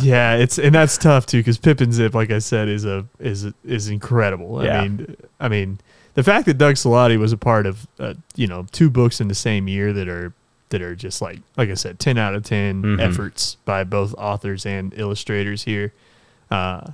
Yeah, 0.00 0.36
it's 0.36 0.56
and 0.56 0.72
that's 0.72 0.96
tough 0.96 1.26
too 1.26 1.38
because 1.40 1.58
Pippin 1.58 1.90
Zip, 1.90 2.14
like 2.14 2.30
I 2.30 2.38
said, 2.38 2.68
is 2.68 2.84
a 2.84 3.04
is 3.18 3.48
is 3.64 3.88
incredible. 3.88 4.64
Yeah. 4.64 4.82
I 4.82 4.88
mean, 4.88 5.16
I 5.40 5.48
mean, 5.48 5.80
the 6.14 6.22
fact 6.22 6.46
that 6.46 6.58
Doug 6.58 6.76
Salati 6.76 7.18
was 7.18 7.32
a 7.32 7.36
part 7.36 7.66
of 7.66 7.88
uh, 7.98 8.14
you 8.36 8.46
know 8.46 8.66
two 8.70 8.88
books 8.88 9.20
in 9.20 9.26
the 9.26 9.34
same 9.34 9.66
year 9.66 9.92
that 9.92 10.06
are 10.08 10.32
that 10.70 10.82
are 10.82 10.94
just 10.96 11.20
like 11.22 11.38
like 11.56 11.68
I 11.70 11.74
said, 11.74 11.98
ten 11.98 12.16
out 12.18 12.34
of 12.34 12.42
10 12.44 12.82
Mhm. 12.82 13.00
efforts 13.00 13.56
by 13.64 13.84
both 13.84 14.14
authors 14.14 14.64
and 14.66 14.92
illustrators 14.96 15.64
here. 15.64 15.92
Uh, 16.50 16.92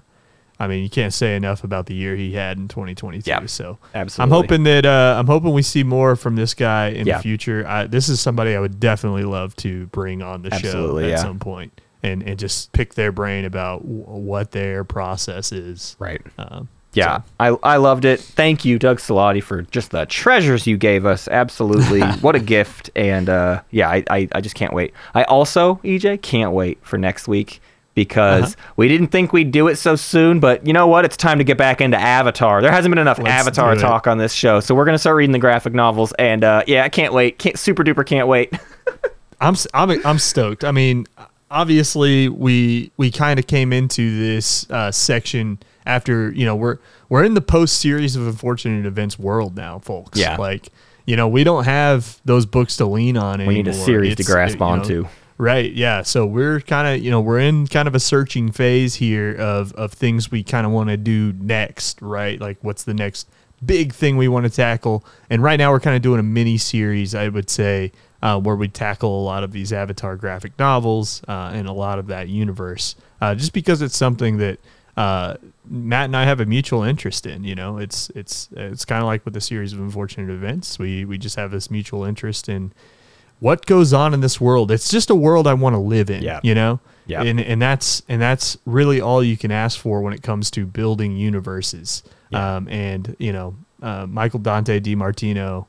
I 0.59 0.67
mean, 0.69 0.83
you 0.83 0.89
can't 0.89 1.13
say 1.13 1.37
enough 1.37 1.65
about 1.65 1.85
the 1.85 1.95
year 1.95 2.17
he 2.17 2.33
had 2.33 2.57
in 2.57 2.67
2022. 2.69 3.29
Yeah, 3.29 3.45
so 3.45 3.77
absolutely. 3.95 4.23
I'm 4.37 4.43
hoping 4.43 4.63
that 4.65 4.87
uh, 4.87 5.17
I'm 5.19 5.27
hoping 5.27 5.53
we 5.53 5.61
see 5.63 5.83
more 5.85 6.17
from 6.17 6.37
this 6.37 6.55
guy 6.55 6.89
in 6.89 7.07
the 7.07 7.19
future. 7.19 7.67
I, 7.67 7.87
this 7.87 8.09
is 8.09 8.21
somebody 8.21 8.55
I 8.57 8.61
would 8.61 8.81
definitely 8.81 9.25
love 9.25 9.55
to 9.57 9.87
bring 9.89 10.23
on 10.23 10.43
the 10.43 10.51
show 10.59 10.99
at 10.99 11.09
yeah. 11.11 11.17
some 11.17 11.39
point 11.39 11.79
and 12.03 12.23
and 12.23 12.39
just 12.39 12.73
pick 12.73 12.95
their 12.95 13.13
brain 13.13 13.45
about 13.45 13.83
w- 13.83 14.03
what 14.05 14.53
their 14.53 14.83
process 14.85 15.53
is. 15.53 15.95
Right. 15.99 16.23
Um, 16.39 16.69
Yeah, 16.97 17.19
so- 17.19 17.61
I, 17.65 17.75
I 17.75 17.77
loved 17.77 18.05
it. 18.05 18.21
Thank 18.21 18.65
you, 18.65 18.79
Doug 18.79 18.99
Salati, 18.99 19.43
for 19.43 19.63
just 19.63 19.91
the 19.91 20.07
treasures 20.07 20.67
you 20.67 20.77
gave 20.77 21.07
us. 21.07 21.29
Absolutely. 21.29 22.01
what 22.21 22.35
a 22.35 22.41
gift. 22.41 22.91
And 22.97 23.29
uh, 23.29 23.63
yeah, 23.71 23.89
I, 23.91 24.05
I, 24.11 24.29
I 24.33 24.41
just 24.41 24.55
can't 24.55 24.73
wait. 24.73 24.93
I 25.15 25.25
also, 25.25 25.77
EJ, 25.85 26.23
can't 26.23 26.53
wait 26.53 26.79
for 26.83 26.99
next 26.99 27.29
week 27.29 27.61
because 27.95 28.55
Uh-huh. 28.57 28.73
we 28.77 28.89
didn't 28.89 29.09
think 29.09 29.33
we'd 29.33 29.51
do 29.53 29.69
it 29.69 29.77
so 29.77 29.97
soon. 29.97 30.39
But 30.41 30.67
you 30.67 30.73
know 30.73 30.87
what? 30.87 31.05
It's 31.05 31.17
time 31.17 31.39
to 31.39 31.45
get 31.45 31.57
back 31.57 31.81
into 31.81 31.99
Avatar. 31.99 32.61
There 32.61 32.71
hasn't 32.73 32.91
been 32.93 32.99
enough 32.99 33.19
Let's 33.19 33.31
Avatar 33.31 33.75
talk 33.77 34.07
on 34.07 34.19
this 34.19 34.33
show. 34.35 34.61
So 34.61 34.75
we're 34.75 34.85
going 34.85 34.95
to 34.95 34.99
start 34.99 35.17
reading 35.17 35.33
the 35.33 35.39
graphic 35.39 35.73
novels. 35.75 36.13
And 36.19 36.45
uh, 36.45 36.63
yeah, 36.67 36.85
I 36.85 36.89
can't 36.89 37.13
wait. 37.15 37.39
Can't, 37.39 37.59
super 37.59 37.85
duper 37.85 38.05
can't 38.07 38.29
wait. 38.29 38.53
I'm 39.41 39.55
I'm 39.75 39.91
I'm 40.07 40.19
stoked. 40.19 40.65
I 40.65 40.73
mean, 40.73 41.07
obviously 41.51 42.29
we 42.29 42.91
we 42.97 43.11
kind 43.11 43.39
of 43.39 43.47
came 43.47 43.73
into 43.73 44.19
this 44.19 44.69
uh, 44.71 44.91
section 44.91 45.59
after 45.87 46.31
you 46.33 46.45
know 46.45 46.57
we're 46.57 46.79
we're 47.09 47.25
in 47.25 47.35
the 47.35 47.41
post 47.41 47.79
series 47.79 48.17
of 48.17 48.27
unfortunate 48.27 48.85
events 48.85 49.19
world 49.19 49.57
now, 49.57 49.79
folks. 49.79 50.19
Yeah. 50.19 50.37
like 50.37 50.69
you 51.07 51.17
know 51.17 51.29
we 51.29 51.45
don't 51.45 51.65
have 51.65 52.21
those 52.25 52.45
books 52.45 52.77
to 52.79 52.87
lean 52.87 53.17
on 53.17 53.37
anymore. 53.41 53.49
We 53.49 53.55
need 53.55 53.69
a 53.69 53.73
series 53.73 54.17
to 54.17 54.23
It's, 54.23 54.31
grasp 54.31 54.55
you 54.55 54.61
know, 54.61 54.67
onto. 54.67 55.09
Right. 55.39 55.71
Yeah. 55.73 56.01
So 56.03 56.25
we're 56.25 56.61
kind 56.61 56.89
of, 56.89 57.05
you 57.05 57.11
know, 57.11 57.21
we're 57.21 57.41
in 57.41 57.67
kind 57.67 57.87
of 57.87 57.95
a 57.95 58.01
searching 58.01 58.51
phase 58.51 58.95
here 58.95 59.35
of, 59.35 59.71
of 59.75 59.93
things 59.93 60.31
we 60.31 60.43
kind 60.43 60.65
of 60.67 60.73
want 60.73 60.89
to 60.89 60.97
do 60.97 61.35
next, 61.35 62.01
right? 62.01 62.41
Like 62.41 62.57
what's 62.63 62.85
the 62.85 62.95
next 62.95 63.29
big 63.63 63.93
thing 63.93 64.17
we 64.17 64.29
want 64.29 64.47
to 64.47 64.51
tackle? 64.51 65.05
And 65.29 65.43
right 65.43 65.59
now 65.59 65.73
we're 65.73 65.81
kind 65.81 65.95
of 65.95 66.01
doing 66.01 66.21
a 66.21 66.23
mini 66.23 66.57
series, 66.57 67.15
I 67.15 67.29
would 67.29 67.51
say, 67.51 67.93
uh, 68.23 68.41
where 68.41 68.57
we 68.57 68.69
tackle 68.69 69.21
a 69.21 69.25
lot 69.25 69.45
of 69.45 69.53
these 69.53 69.75
Avatar 69.75 70.17
graphic 70.17 70.59
novels 70.59 71.23
uh, 71.29 71.51
and 71.53 71.69
a 71.69 71.73
lot 71.73 71.99
of 71.99 72.07
that 72.07 72.29
universe, 72.29 72.97
uh, 73.21 73.35
just 73.35 73.53
because 73.53 73.83
it's 73.83 73.97
something 73.97 74.39
that 74.39 74.59
uh, 74.97 75.37
Matt 75.69 76.07
and 76.07 76.17
I 76.17 76.25
have 76.25 76.41
a 76.41 76.47
mutual 76.47 76.83
interest 76.83 77.27
in. 77.27 77.45
You 77.45 77.55
know, 77.55 77.79
it's 77.79 78.11
it's 78.11 78.49
it's 78.53 78.85
kind 78.85 79.03
of 79.03 79.07
like 79.07 79.25
with 79.25 79.37
a 79.37 79.41
series 79.41 79.73
of 79.73 79.81
unfortunate 79.81 80.33
events. 80.33 80.79
We 80.79 81.05
we 81.05 81.19
just 81.19 81.37
have 81.37 81.51
this 81.51 81.71
mutual 81.71 82.05
interest 82.05 82.49
in 82.49 82.73
what 83.41 83.67
goes 83.67 83.93
on 83.93 84.15
in 84.15 84.21
this 84.21 84.41
world. 84.41 84.71
It's 84.71 84.91
just 84.91 85.11
a 85.11 85.15
world 85.15 85.47
I 85.47 85.55
want 85.55 85.75
to 85.75 85.79
live 85.81 86.09
in. 86.09 86.23
Yeah. 86.23 86.41
You 86.43 86.55
know? 86.55 86.81
Yeah. 87.07 87.23
And 87.23 87.39
and 87.41 87.61
that's 87.61 88.03
and 88.09 88.21
that's 88.23 88.57
really 88.65 89.01
all 89.01 89.23
you 89.23 89.37
can 89.37 89.51
ask 89.51 89.79
for 89.79 90.01
when 90.01 90.13
it 90.15 90.23
comes 90.23 90.51
to 90.53 90.65
building 90.67 91.17
universes. 91.17 92.03
Yeah. 92.31 92.57
Um, 92.57 92.69
and 92.69 93.15
you 93.19 93.33
know, 93.33 93.55
uh, 93.83 94.07
Michael 94.07 94.41
Dante 94.41 94.81
DiMartino 94.81 95.67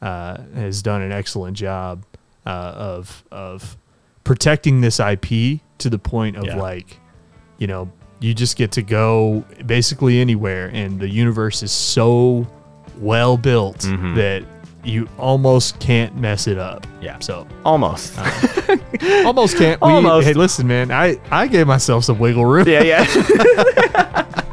uh, 0.00 0.38
has 0.54 0.82
done 0.82 1.02
an 1.02 1.12
excellent 1.12 1.56
job 1.56 2.04
uh, 2.46 2.48
of 2.74 3.22
of 3.30 3.76
protecting 4.24 4.80
this 4.80 4.98
IP 4.98 5.60
to 5.78 5.90
the 5.90 5.98
point 5.98 6.36
of 6.36 6.46
Yeah. 6.46 6.56
like, 6.56 6.98
you 7.58 7.66
know, 7.66 7.90
you 8.20 8.34
just 8.34 8.56
get 8.56 8.70
to 8.72 8.82
go 8.82 9.44
basically 9.66 10.20
anywhere, 10.20 10.70
and 10.72 11.00
the 11.00 11.08
universe 11.08 11.62
is 11.62 11.72
so 11.72 12.46
well 12.98 13.36
built 13.36 13.78
Mhm. 13.78 14.14
that 14.16 14.42
you 14.84 15.08
almost 15.18 15.78
can't 15.78 16.16
mess 16.16 16.46
it 16.46 16.56
up. 16.58 16.86
Yeah. 17.02 17.18
So 17.20 17.46
Almost. 17.64 18.18
almost 19.24 19.56
can't. 19.58 19.80
We, 19.80 19.88
Almost. 19.90 20.26
Hey, 20.26 20.32
listen, 20.34 20.66
man. 20.66 20.90
I 20.90 21.18
I 21.30 21.46
gave 21.48 21.66
myself 21.66 22.04
some 22.04 22.18
wiggle 22.18 22.44
room. 22.46 22.66
yeah, 22.68 22.82
yeah. 22.82 23.06